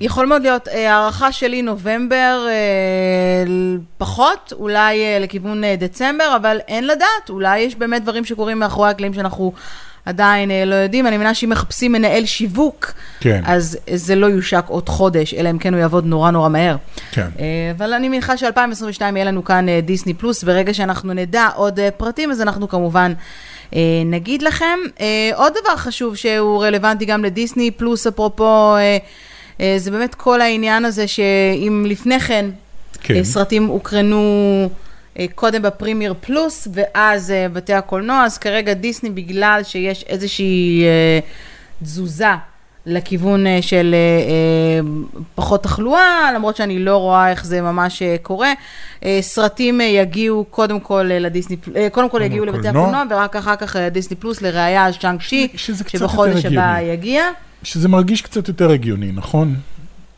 יכול 0.00 0.26
מאוד 0.26 0.42
להיות, 0.42 0.68
אה, 0.68 0.94
הערכה 0.94 1.32
שלי 1.32 1.62
נובמבר 1.62 2.46
אה, 2.48 2.52
פחות, 3.98 4.52
אולי 4.58 5.00
לכיוון 5.20 5.62
דצמבר, 5.78 6.36
אבל 6.36 6.58
אין 6.68 6.86
לדעת, 6.86 7.30
אולי 7.30 7.58
יש 7.58 7.76
באמת 7.76 8.02
דברים 8.02 8.24
שקורים 8.24 8.58
מאחורי 8.58 8.90
הקלעים 8.90 9.14
שאנחנו 9.14 9.52
עדיין 10.04 10.50
לא 10.66 10.74
יודעים, 10.74 11.06
אני 11.06 11.16
מבינה 11.16 11.34
שאם 11.34 11.50
מחפשים 11.50 11.92
מנהל 11.92 12.24
שיווק, 12.26 12.92
כן. 13.20 13.42
אז 13.46 13.78
זה 13.94 14.14
לא 14.14 14.26
יושק 14.26 14.64
עוד 14.66 14.88
חודש, 14.88 15.34
אלא 15.34 15.50
אם 15.50 15.58
כן 15.58 15.74
הוא 15.74 15.80
יעבוד 15.80 16.06
נורא 16.06 16.30
נורא 16.30 16.48
מהר. 16.48 16.76
כן. 17.10 17.28
אבל 17.76 17.92
אני 17.92 18.08
מניחה 18.08 18.36
ש-2022 18.36 19.00
יהיה 19.00 19.24
לנו 19.24 19.44
כאן 19.44 19.66
דיסני 19.80 20.14
פלוס, 20.14 20.44
ברגע 20.44 20.74
שאנחנו 20.74 21.12
נדע 21.12 21.48
עוד 21.54 21.80
פרטים, 21.96 22.30
אז 22.30 22.40
אנחנו 22.40 22.68
כמובן 22.68 23.12
נגיד 24.06 24.42
לכם. 24.42 24.78
אה, 25.00 25.30
עוד 25.34 25.52
דבר 25.62 25.76
חשוב 25.76 26.16
שהוא 26.16 26.64
רלוונטי 26.64 27.04
גם 27.04 27.24
לדיסני 27.24 27.70
פלוס, 27.70 28.06
אפרופו, 28.06 28.76
אה, 28.76 28.98
אה, 29.60 29.74
זה 29.78 29.90
באמת 29.90 30.14
כל 30.14 30.40
העניין 30.40 30.84
הזה 30.84 31.08
שאם 31.08 31.84
לפני 31.88 32.20
כן, 32.20 32.50
כן. 33.00 33.14
אה, 33.14 33.24
סרטים 33.24 33.66
הוקרנו 33.66 34.68
אה, 35.18 35.26
קודם 35.34 35.62
בפרימייר 35.62 36.14
פלוס, 36.20 36.68
ואז 36.74 37.30
אה, 37.30 37.48
בתי 37.48 37.72
הקולנוע, 37.72 38.24
אז 38.24 38.38
כרגע 38.38 38.72
דיסני, 38.72 39.10
בגלל 39.10 39.60
שיש 39.64 40.04
איזושהי 40.08 40.84
אה, 40.84 41.18
תזוזה 41.82 42.34
לכיוון 42.86 43.46
אה, 43.46 43.58
של 43.62 43.94
אה, 43.94 43.98
אה, 43.98 44.88
פחות 45.34 45.62
תחלואה, 45.62 46.30
למרות 46.34 46.56
שאני 46.56 46.78
לא 46.78 46.96
רואה 46.96 47.30
איך 47.30 47.44
זה 47.44 47.60
ממש 47.62 48.02
קורה. 48.22 48.52
סרטים 49.20 49.80
יגיעו 49.80 50.44
קודם 50.50 50.80
כל 50.80 51.02
לדיסני, 51.02 51.56
קודם 51.92 52.10
כל 52.10 52.22
יגיעו 52.22 52.44
לבתי 52.44 52.58
לקולנוע. 52.58 52.82
הקולנוע, 52.82 53.16
ורק 53.18 53.36
אחר 53.36 53.56
כך 53.56 53.76
דיסני 53.76 54.16
פלוס 54.16 54.42
לראייה 54.42 54.88
ז'אנג 55.02 55.20
שי, 55.20 55.48
שזה 55.54 55.84
שבחודש 55.88 56.44
הבא. 56.44 56.80
יגיע. 56.80 57.22
שזה 57.62 57.88
מרגיש 57.88 58.22
קצת 58.22 58.48
יותר 58.48 58.70
הגיוני, 58.70 59.12
נכון? 59.12 59.54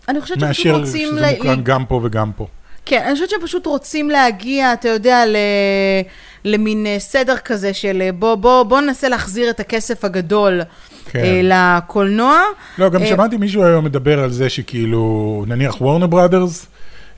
אני 0.09 0.21
חושבת 0.21 0.39
שפשוט 0.39 0.49
מאשר 0.49 0.79
רוצים... 0.79 1.09
שזה 1.09 1.21
ל- 1.21 1.31
מוקרן 1.37 1.63
גם 1.63 1.85
פה 1.85 2.01
וגם 2.05 2.31
פה. 2.37 2.47
כן, 2.85 3.03
אני 3.05 3.13
חושבת 3.15 3.31
שהם 3.31 3.41
פשוט 3.43 3.67
רוצים 3.67 4.11
להגיע, 4.11 4.73
אתה 4.73 4.89
יודע, 4.89 5.27
ל... 5.27 5.37
למין 6.45 6.87
סדר 6.99 7.37
כזה 7.37 7.75
של 7.75 8.03
בוא, 8.19 8.35
בוא, 8.35 8.63
בוא 8.63 8.81
ננסה 8.81 9.09
להחזיר 9.09 9.51
את 9.51 9.61
הכסף 9.61 10.05
הגדול 10.05 10.61
כן. 11.11 11.19
אה, 11.19 11.41
לקולנוע. 11.79 12.41
לא, 12.79 12.89
גם 12.89 13.03
אה, 13.03 13.07
שמעתי 13.07 13.37
מישהו 13.37 13.65
היום 13.65 13.85
מדבר 13.85 14.21
על 14.21 14.31
זה 14.31 14.49
שכאילו, 14.49 15.45
נניח 15.49 15.81
וורנר 15.81 16.07
בראדרס, 16.07 16.67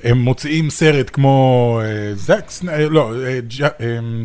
הם 0.05 0.19
מוציאים 0.19 0.71
סרט 0.71 1.11
כמו 1.13 1.81
זקס, 2.15 2.63
אה, 2.69 2.89
לא, 2.89 3.13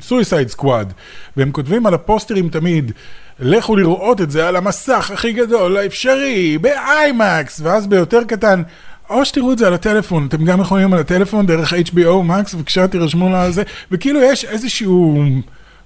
Suicide 0.01 0.47
Squad, 0.47 0.93
והם 1.37 1.51
כותבים 1.51 1.85
על 1.85 1.93
הפוסטרים 1.93 2.49
תמיד, 2.49 2.91
לכו 3.39 3.75
לראות 3.75 4.21
את 4.21 4.31
זה 4.31 4.47
על 4.47 4.55
המסך 4.55 5.11
הכי 5.13 5.33
גדול 5.33 5.77
האפשרי, 5.77 6.57
באיימקס, 6.57 7.61
ואז 7.63 7.87
ביותר 7.87 8.23
קטן, 8.27 8.61
או 9.09 9.25
שתראו 9.25 9.51
את 9.53 9.57
זה 9.57 9.67
על 9.67 9.73
הטלפון, 9.73 10.25
אתם 10.27 10.45
גם 10.45 10.61
יכולים 10.61 10.93
על 10.93 10.99
הטלפון 10.99 11.45
דרך 11.45 11.73
HBO 11.73 12.29
Max, 12.29 12.55
בבקשה 12.55 12.87
תירשמו 12.87 13.29
לזה, 13.29 13.63
וכאילו 13.91 14.23
יש 14.23 14.45
איזשהו 14.45 15.23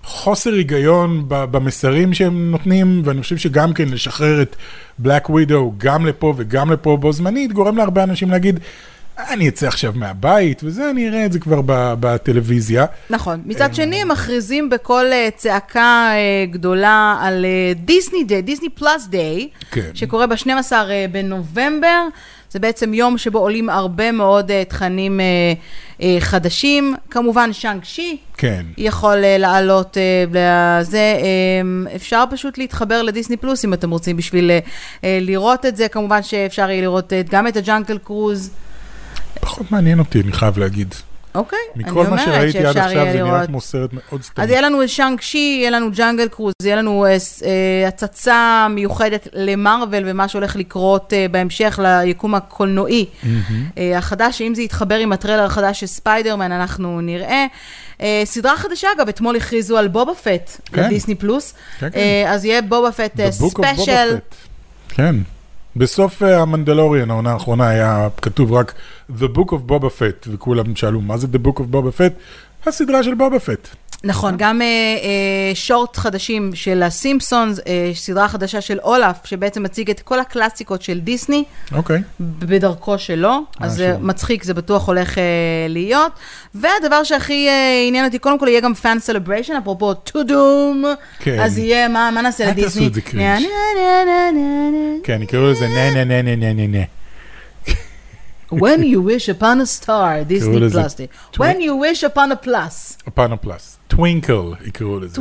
חוסר 0.03 0.53
היגיון 0.53 1.23
במסרים 1.27 2.13
שהם 2.13 2.51
נותנים, 2.51 3.01
ואני 3.05 3.21
חושב 3.21 3.37
שגם 3.37 3.73
כן 3.73 3.89
לשחרר 3.89 4.41
את 4.41 4.55
בלק 4.97 5.29
ווידו 5.29 5.73
גם 5.77 6.05
לפה 6.05 6.33
וגם 6.37 6.71
לפה 6.71 6.97
בו 6.97 7.13
זמנית, 7.13 7.53
גורם 7.53 7.77
להרבה 7.77 8.03
אנשים 8.03 8.29
להגיד, 8.29 8.59
אני 9.29 9.49
אצא 9.49 9.67
עכשיו 9.67 9.93
מהבית, 9.95 10.61
וזה, 10.63 10.89
אני 10.89 11.09
אראה 11.09 11.25
את 11.25 11.31
זה 11.31 11.39
כבר 11.39 11.61
בטלוויזיה. 11.99 12.85
נכון. 13.09 13.41
מצד 13.45 13.75
שני, 13.75 14.01
הם 14.01 14.07
מכריזים 14.11 14.69
בקול 14.69 15.05
אה, 15.11 15.29
צעקה 15.35 16.09
אה, 16.13 16.45
גדולה 16.51 17.17
על 17.21 17.45
אה, 17.45 17.73
דיסני 17.75 18.23
דיי, 18.23 18.41
דיסני 18.41 18.69
פלאס 18.69 19.07
דיי. 19.07 19.49
שקורה 19.93 20.27
ב-12 20.27 20.71
אה, 20.73 21.05
בנובמבר. 21.11 22.07
זה 22.51 22.59
בעצם 22.59 22.93
יום 22.93 23.17
שבו 23.17 23.39
עולים 23.39 23.69
הרבה 23.69 24.11
מאוד 24.11 24.51
אה, 24.51 24.63
תכנים 24.65 25.19
אה, 25.19 25.25
אה, 26.01 26.17
חדשים. 26.19 26.95
כמובן, 27.09 27.53
שאנג 27.53 27.83
שי. 27.83 28.17
כן. 28.37 28.65
יכול 28.77 29.15
לעלות 29.15 29.97
לזה. 30.29 30.97
אה, 30.97 31.95
אפשר 31.95 32.23
פשוט 32.31 32.57
להתחבר 32.57 33.01
לדיסני 33.01 33.37
פלוס 33.37 33.65
אם 33.65 33.73
אתם 33.73 33.91
רוצים 33.91 34.17
בשביל 34.17 34.51
לראות 35.03 35.65
את 35.65 35.75
זה. 35.75 35.87
כמובן 35.87 36.23
שאפשר 36.23 36.69
יהיה 36.69 36.81
לראות 36.81 37.13
גם 37.31 37.47
את 37.47 37.57
הג'אנקל 37.57 37.97
קרוז. 37.97 38.51
פחות 39.41 39.71
מעניין 39.71 39.99
אותי, 39.99 40.21
אני 40.21 40.31
חייב 40.31 40.57
להגיד. 40.57 40.95
אוקיי, 41.39 41.59
אני 41.75 41.83
מכל 41.83 42.03
מה 42.03 42.09
אומרת 42.09 42.25
שראיתי 42.25 42.57
עד 42.57 42.73
שאפשר 42.73 42.79
עכשיו, 42.79 43.01
יהיה 43.01 43.11
זה 43.11 43.17
נראה 43.17 43.31
לראות. 43.31 43.47
כמו 43.47 43.61
סרט 43.61 43.89
מאוד 43.93 44.21
סתמי. 44.23 44.43
אז 44.43 44.49
יהיה 44.49 44.61
לנו 44.61 44.87
שאנג 44.87 45.21
שי, 45.21 45.57
יהיה 45.59 45.69
לנו 45.69 45.91
ג'אנגל 45.91 46.27
קרוז, 46.27 46.53
יהיה 46.63 46.75
לנו 46.75 47.05
אה, 47.05 47.09
אה, 47.11 47.87
הצצה 47.87 48.67
מיוחדת 48.69 49.27
למרוויל 49.33 50.03
ומה 50.07 50.27
שהולך 50.27 50.55
לקרות 50.55 51.13
אה, 51.13 51.25
בהמשך 51.31 51.79
ליקום 52.03 52.35
הקולנועי 52.35 53.05
החדש, 53.97 54.37
שאם 54.37 54.55
זה 54.55 54.61
יתחבר 54.61 54.95
עם 54.95 55.11
הטריילר 55.11 55.43
החדש 55.43 55.79
של 55.79 55.85
ספיידרמן, 55.85 56.51
אנחנו 56.51 57.01
נראה. 57.01 57.45
אה, 58.01 58.21
סדרה 58.25 58.57
חדשה, 58.57 58.87
אגב, 58.97 59.07
אתמול 59.07 59.35
הכריזו 59.35 59.77
על 59.77 59.87
בובה 59.87 60.13
פט 60.13 60.61
כן. 60.65 60.83
לדיסני 60.83 61.15
פלוס. 61.15 61.53
כן, 61.79 61.89
כן. 61.89 61.99
אז 62.27 62.45
יהיה 62.45 62.61
בובה 62.61 62.91
פט 62.91 63.19
special. 63.31 64.17
כן. 64.89 65.15
בסוף 65.75 66.23
אה, 66.23 66.41
המנדלוריאן, 66.41 67.11
העונה 67.11 67.31
האחרונה, 67.31 67.67
היה 67.67 68.07
כתוב 68.21 68.53
רק 68.53 68.73
The 69.19 69.37
Book 69.37 69.49
of 69.49 69.69
Boba 69.69 69.85
Fett, 69.99 70.27
וכולם 70.27 70.75
שאלו, 70.75 71.01
מה 71.01 71.17
זה 71.17 71.27
The 71.33 71.47
Book 71.47 71.57
of 71.59 71.73
Boba 71.73 71.99
Fett? 71.99 72.13
הסדרה 72.65 73.03
של 73.03 73.13
בובה 73.13 73.39
פט. 73.39 73.67
נכון, 74.03 74.35
גם 74.37 74.61
אה, 74.61 74.65
אה, 74.67 75.55
shorts 75.55 75.97
חדשים 75.97 76.51
של 76.53 76.83
הסימפסונס, 76.83 77.59
אה, 77.67 77.91
סדרה 77.93 78.27
חדשה 78.27 78.61
של 78.61 78.79
אולף, 78.83 79.25
שבעצם 79.25 79.63
מציג 79.63 79.89
את 79.89 79.99
כל 79.99 80.19
הקלאסיקות 80.19 80.81
של 80.81 80.99
דיסני. 80.99 81.43
אוקיי. 81.71 82.01
בדרכו 82.19 82.97
שלו, 82.97 83.39
אז 83.59 83.73
זה. 83.73 83.95
מצחיק, 83.99 84.43
זה 84.43 84.53
בטוח 84.53 84.87
הולך 84.87 85.17
אה, 85.17 85.23
להיות. 85.69 86.11
והדבר 86.55 87.03
שהכי 87.03 87.47
אה, 87.47 87.85
עניין 87.87 88.05
אותי, 88.05 88.19
קודם 88.19 88.39
כל 88.39 88.47
יהיה 88.47 88.61
גם 88.61 88.73
פאן 88.73 88.97
סלבריישן, 88.99 89.53
אפרופו 89.53 89.93
טו 89.93 90.23
דום, 90.23 90.85
כן. 91.19 91.39
אז 91.39 91.57
יהיה, 91.57 91.87
מה, 91.87 92.11
מה 92.13 92.21
נעשה 92.21 92.43
אל 92.43 92.49
לדיסני? 92.49 92.69
תעשו 92.69 92.87
את 92.87 92.93
זה 92.93 93.01
קרינג'. 93.01 93.43
כן, 95.03 95.21
יקראו 95.21 95.51
לזה 95.51 95.67
נה 95.67 95.93
נה 95.93 96.03
נה 96.03 96.21
נה 96.21 96.35
נה 96.35 96.53
נה 96.53 96.67
נה. 96.67 96.83
When 98.53 98.81
you 98.83 98.99
wish 99.01 99.29
upon 99.41 99.61
a 99.61 99.85
star, 99.85 100.23
דיסני. 100.27 100.59
טו- 101.31 101.43
When 101.43 101.57
you 101.57 101.71
wish 101.83 102.03
upon 102.15 102.31
a 102.31 102.45
plus, 102.47 103.07
הפאנה 103.07 103.37
פלאס. 103.37 103.77
טווינקל 103.87 104.41
יקראו 104.65 104.99
לזה. 104.99 105.15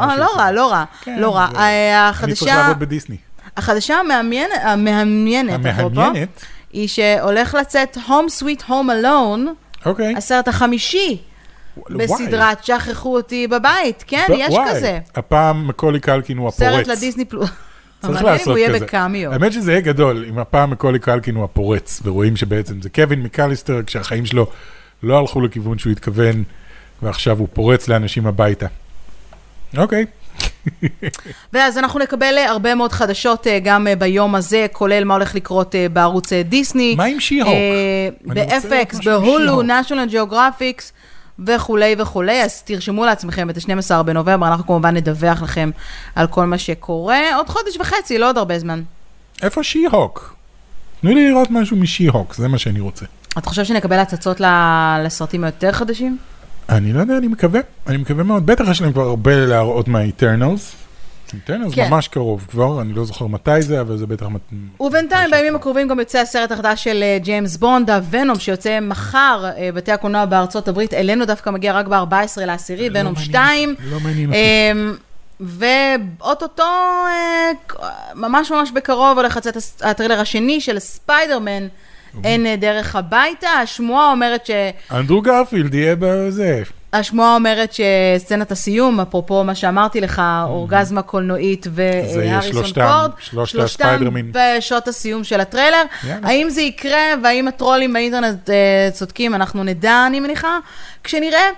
יודע, 0.00 0.10
אה, 0.10 0.16
לא. 0.16 0.26
רע, 0.36 0.50
לא 0.52 0.70
רע, 0.70 0.84
לא 1.18 1.34
רע. 1.36 1.48
אה, 1.56 2.08
אני 2.22 2.34
צריך 2.34 2.42
החדשה, 2.42 2.56
לעבוד 2.62 2.78
בדיסני. 2.78 3.16
החדשה 3.56 3.94
המעניינת, 3.94 4.52
המעניינת. 4.62 5.60
היא 6.72 6.88
שהולך 6.88 7.54
לצאת 7.54 7.96
Home 8.08 8.42
Sweet 8.42 8.62
Home 8.68 8.70
Alone, 9.02 9.48
אוקיי. 9.86 10.14
הסרט 10.16 10.48
החמישי. 10.48 11.18
בסדרת 11.90 12.64
שכחו 12.64 13.16
אותי 13.16 13.46
בבית, 13.46 14.04
כן, 14.06 14.26
יש. 14.36 14.54
כזה. 14.70 14.98
הפעם 15.14 15.68
מקולי 15.68 16.00
קלקין 16.00 16.38
הוא 16.38 16.48
הפורץ. 16.48 16.70
סרט 16.70 16.86
לדיסני 16.86 17.24
פלוס. 17.24 17.50
צריך 18.06 18.22
מעניין 18.22 18.32
אם 18.32 18.38
לעשות 18.38 18.48
הוא 18.48 18.58
יהיה 18.58 18.68
כזה. 18.74 18.84
בקאמיו. 18.84 19.32
האמת 19.32 19.52
שזה 19.52 19.72
יהיה 19.72 19.80
גדול, 19.80 20.24
אם 20.28 20.38
הפעם 20.38 20.70
מקולי 20.70 20.98
קלקין 20.98 21.34
הוא 21.34 21.44
הפורץ, 21.44 22.00
ורואים 22.04 22.36
שבעצם 22.36 22.82
זה 22.82 22.90
קווין 22.90 23.22
מקליסטר, 23.22 23.80
כשהחיים 23.86 24.26
שלו 24.26 24.46
לא 25.02 25.18
הלכו 25.18 25.40
לכיוון 25.40 25.78
שהוא 25.78 25.92
התכוון, 25.92 26.44
ועכשיו 27.02 27.38
הוא 27.38 27.48
פורץ 27.52 27.88
לאנשים 27.88 28.26
הביתה. 28.26 28.66
אוקיי. 29.76 30.06
ואז 31.52 31.78
אנחנו 31.78 32.00
נקבל 32.00 32.34
אה, 32.38 32.50
הרבה 32.50 32.74
מאוד 32.74 32.92
חדשות 32.92 33.46
אה, 33.46 33.58
גם 33.62 33.86
אה, 33.86 33.96
ביום 33.96 34.34
הזה, 34.34 34.66
כולל 34.72 35.04
מה 35.04 35.14
הולך 35.14 35.34
לקרות 35.34 35.74
בערוץ 35.92 36.32
דיסני. 36.32 36.94
מה 36.96 37.04
עם 37.04 37.20
שי-הוק? 37.20 37.48
משהו 38.26 39.00
בהולו, 39.04 39.62
national 39.62 40.12
geographics 40.12 40.92
וכולי 41.46 41.96
וכולי, 41.98 42.42
אז 42.42 42.62
תרשמו 42.62 43.04
לעצמכם 43.04 43.50
את 43.50 43.56
ה-12 43.56 44.02
בנובמבר, 44.02 44.46
אנחנו 44.46 44.66
כמובן 44.66 44.96
נדווח 44.96 45.42
לכם 45.42 45.70
על 46.14 46.26
כל 46.26 46.46
מה 46.46 46.58
שקורה. 46.58 47.36
עוד 47.36 47.48
חודש 47.48 47.76
וחצי, 47.76 48.18
לא 48.18 48.28
עוד 48.28 48.38
הרבה 48.38 48.58
זמן. 48.58 48.82
איפה 49.42 49.62
שי-הוק? 49.62 50.36
תנו 51.00 51.14
לי 51.14 51.28
לראות 51.28 51.50
משהו 51.50 51.76
משי-הוק, 51.76 52.34
זה 52.34 52.48
מה 52.48 52.58
שאני 52.58 52.80
רוצה. 52.80 53.06
אתה 53.38 53.48
חושב 53.48 53.64
שנקבל 53.64 53.98
הצצות 53.98 54.40
לסרטים 55.04 55.44
היותר 55.44 55.72
חדשים? 55.72 56.18
אני 56.68 56.92
לא 56.92 57.00
יודע, 57.00 57.16
אני 57.18 57.26
מקווה. 57.28 57.60
אני 57.86 57.96
מקווה 57.96 58.24
מאוד. 58.24 58.46
בטח 58.46 58.64
יש 58.70 58.80
להם 58.80 58.92
כבר 58.92 59.02
הרבה 59.02 59.46
להראות 59.46 59.88
מה-Eternals. 59.88 60.83
Eternals 61.28 61.74
כן. 61.74 61.90
ממש 61.90 62.08
קרוב 62.08 62.46
כבר, 62.50 62.80
אני 62.80 62.92
לא 62.92 63.04
זוכר 63.04 63.26
מתי 63.26 63.62
זה, 63.62 63.80
אבל 63.80 63.96
זה 63.96 64.06
בטח... 64.06 64.26
מת- 64.26 64.80
ובינתיים, 64.80 65.30
בימים 65.30 65.56
הקרובים 65.56 65.88
גם 65.88 65.98
יוצא 65.98 66.18
הסרט 66.18 66.52
החדש 66.52 66.84
של 66.84 67.00
אה, 67.02 67.18
ג'יימס 67.22 67.56
בונד, 67.56 67.90
הוונום, 67.90 68.38
שיוצא 68.38 68.78
מחר 68.80 69.44
אה, 69.56 69.70
בתי 69.74 69.92
הקולנוע 69.92 70.24
בארצות 70.24 70.68
הברית. 70.68 70.94
אלינו 70.94 71.24
דווקא 71.24 71.50
מגיע 71.50 71.72
רק 71.72 71.86
ב-14 71.86 72.14
לעשירי, 72.46 72.90
לא 72.90 72.98
ונום 73.00 73.12
מעניין 73.12 73.30
2. 73.30 73.70
אותי, 73.70 73.82
לא 73.90 74.00
מעניין 74.00 74.28
אותי. 74.28 74.38
אמ, 74.72 74.94
ואו-טו-טו, 75.40 76.62
אה, 76.62 77.50
ממש 78.14 78.50
ממש 78.52 78.70
בקרוב 78.70 79.18
הולך 79.18 79.36
לצאת 79.36 79.56
הטריילר 79.82 80.20
השני 80.20 80.60
של 80.60 80.78
ספיידרמן, 80.78 81.66
אין 82.24 82.46
אה, 82.46 82.56
דרך 82.56 82.96
הביתה. 82.96 83.48
השמועה 83.48 84.10
אומרת 84.10 84.46
ש... 84.46 84.50
אנדרו 84.92 85.20
גרפילד 85.22 85.74
יהיה 85.74 85.96
בזה. 85.98 86.62
השמועה 86.94 87.34
אומרת 87.34 87.72
שסצנת 87.72 88.52
הסיום, 88.52 89.00
אפרופו 89.00 89.44
מה 89.44 89.54
שאמרתי 89.54 90.00
לך, 90.00 90.22
אורגזמה 90.44 91.02
קולנועית 91.02 91.66
והריסון 91.70 92.52
שלושתם, 92.52 92.86
פורד, 93.00 93.10
שלושת 93.18 93.60
הספיידרמים. 93.60 94.32
בשעות 94.34 94.88
הסיום 94.88 95.24
של 95.24 95.40
הטריילר. 95.40 95.82
יאללה. 96.04 96.28
האם 96.28 96.50
זה 96.50 96.60
יקרה, 96.60 97.04
והאם 97.22 97.48
הטרולים 97.48 97.92
באינטרנט 97.92 98.50
אה, 98.50 98.88
צודקים, 98.92 99.34
אנחנו 99.34 99.64
נדע, 99.64 100.04
אני 100.06 100.20
מניחה, 100.20 100.58
כשנראה. 101.04 101.48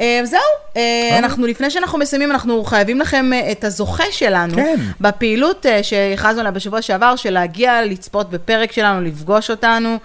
אה, 0.00 0.20
זהו, 0.24 0.40
אה, 0.76 1.18
אנחנו, 1.18 1.46
לפני 1.46 1.70
שאנחנו 1.70 1.98
מסיימים, 1.98 2.30
אנחנו 2.30 2.64
חייבים 2.64 3.00
לכם 3.00 3.32
אה, 3.32 3.52
את 3.52 3.64
הזוכה 3.64 4.04
שלנו. 4.10 4.54
כן. 4.54 4.76
בפעילות 5.00 5.66
אה, 5.66 5.82
שהכרזנו 5.82 6.40
עליה 6.40 6.52
בשבוע 6.52 6.82
שעבר, 6.82 7.16
של 7.16 7.30
להגיע 7.30 7.84
לצפות 7.84 8.30
בפרק 8.30 8.72
שלנו, 8.72 9.00
לפגוש 9.00 9.50
אותנו. 9.50 9.98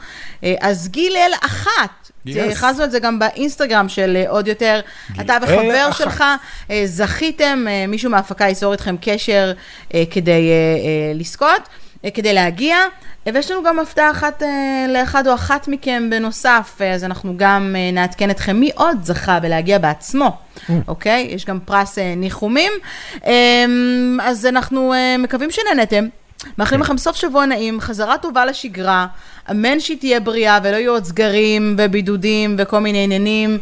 אה, 0.43 0.55
אז 0.61 0.87
גיל 0.87 1.13
אל 1.15 1.31
אחת. 1.41 2.06
Yes. 2.27 2.51
הכרזנו 2.51 2.83
את 2.83 2.91
זה 2.91 2.99
גם 2.99 3.19
באינסטגרם 3.19 3.89
של 3.89 4.15
אה, 4.15 4.29
עוד 4.29 4.47
יותר. 4.47 4.79
אתה 5.21 5.37
וחבר. 5.41 5.91
שלך 5.91 6.23
אה, 6.71 6.81
זכיתם, 6.85 7.65
אה, 7.69 7.85
מישהו 7.87 8.11
מההפקה 8.11 8.45
ייצור 8.45 8.71
איתכם 8.71 8.95
קשר 9.01 9.53
אה, 9.93 10.03
כדי 10.11 10.31
אה, 10.31 10.55
אה, 11.09 11.13
לזכות, 11.15 11.69
אה, 12.05 12.11
כדי 12.11 12.33
להגיע. 12.33 12.77
אה, 13.27 13.31
ויש 13.33 13.51
לנו 13.51 13.63
גם 13.63 13.79
הפתעה 13.79 14.11
אחת 14.11 14.43
אה, 14.43 14.85
לאחד 14.89 15.27
או 15.27 15.33
אחת 15.33 15.67
מכם 15.67 16.09
בנוסף, 16.09 16.77
אה, 16.81 16.93
אז 16.93 17.03
אנחנו 17.03 17.33
גם 17.37 17.75
אה, 17.77 17.91
נעדכן 17.91 18.29
אתכם 18.29 18.55
מי 18.55 18.69
עוד 18.75 18.97
זכה 19.03 19.39
בלהגיע 19.39 19.77
בעצמו, 19.77 20.37
אוקיי? 20.87 21.27
יש 21.31 21.45
גם 21.45 21.59
פרס 21.65 21.97
אה, 21.99 22.13
ניחומים. 22.15 22.71
אה, 23.25 23.65
אז 24.21 24.45
אנחנו 24.45 24.93
אה, 24.93 25.15
מקווים 25.19 25.51
שנהנתם. 25.51 26.07
מאחלים 26.57 26.81
לכם 26.81 26.97
סוף 26.97 27.15
שבוע 27.15 27.45
נעים, 27.45 27.81
חזרה 27.81 28.17
טובה 28.17 28.45
לשגרה, 28.45 29.07
אמן 29.51 29.79
שהיא 29.79 29.97
תהיה 29.97 30.19
בריאה 30.19 30.59
ולא 30.63 30.75
יהיו 30.75 30.91
עוד 30.91 31.03
סגרים 31.03 31.75
ובידודים 31.77 32.55
וכל 32.59 32.79
מיני 32.79 33.03
עניינים. 33.03 33.57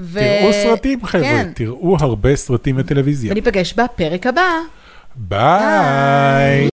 ו... 0.00 0.20
תראו 0.20 0.52
סרטים, 0.52 1.06
חבר'ה, 1.06 1.24
כן, 1.24 1.50
תראו 1.54 1.96
הרבה 2.00 2.36
סרטים 2.36 2.74
וטלוויזיה. 2.78 3.32
וניפגש 3.32 3.72
בפרק 3.74 4.26
הבא. 4.26 4.50
ביי. 5.16 6.68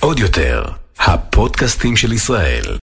עוד 0.00 0.18
יותר, 0.18 0.64
הפודקאסטים 0.98 1.96
של 1.96 2.12
ישראל. 2.12 2.78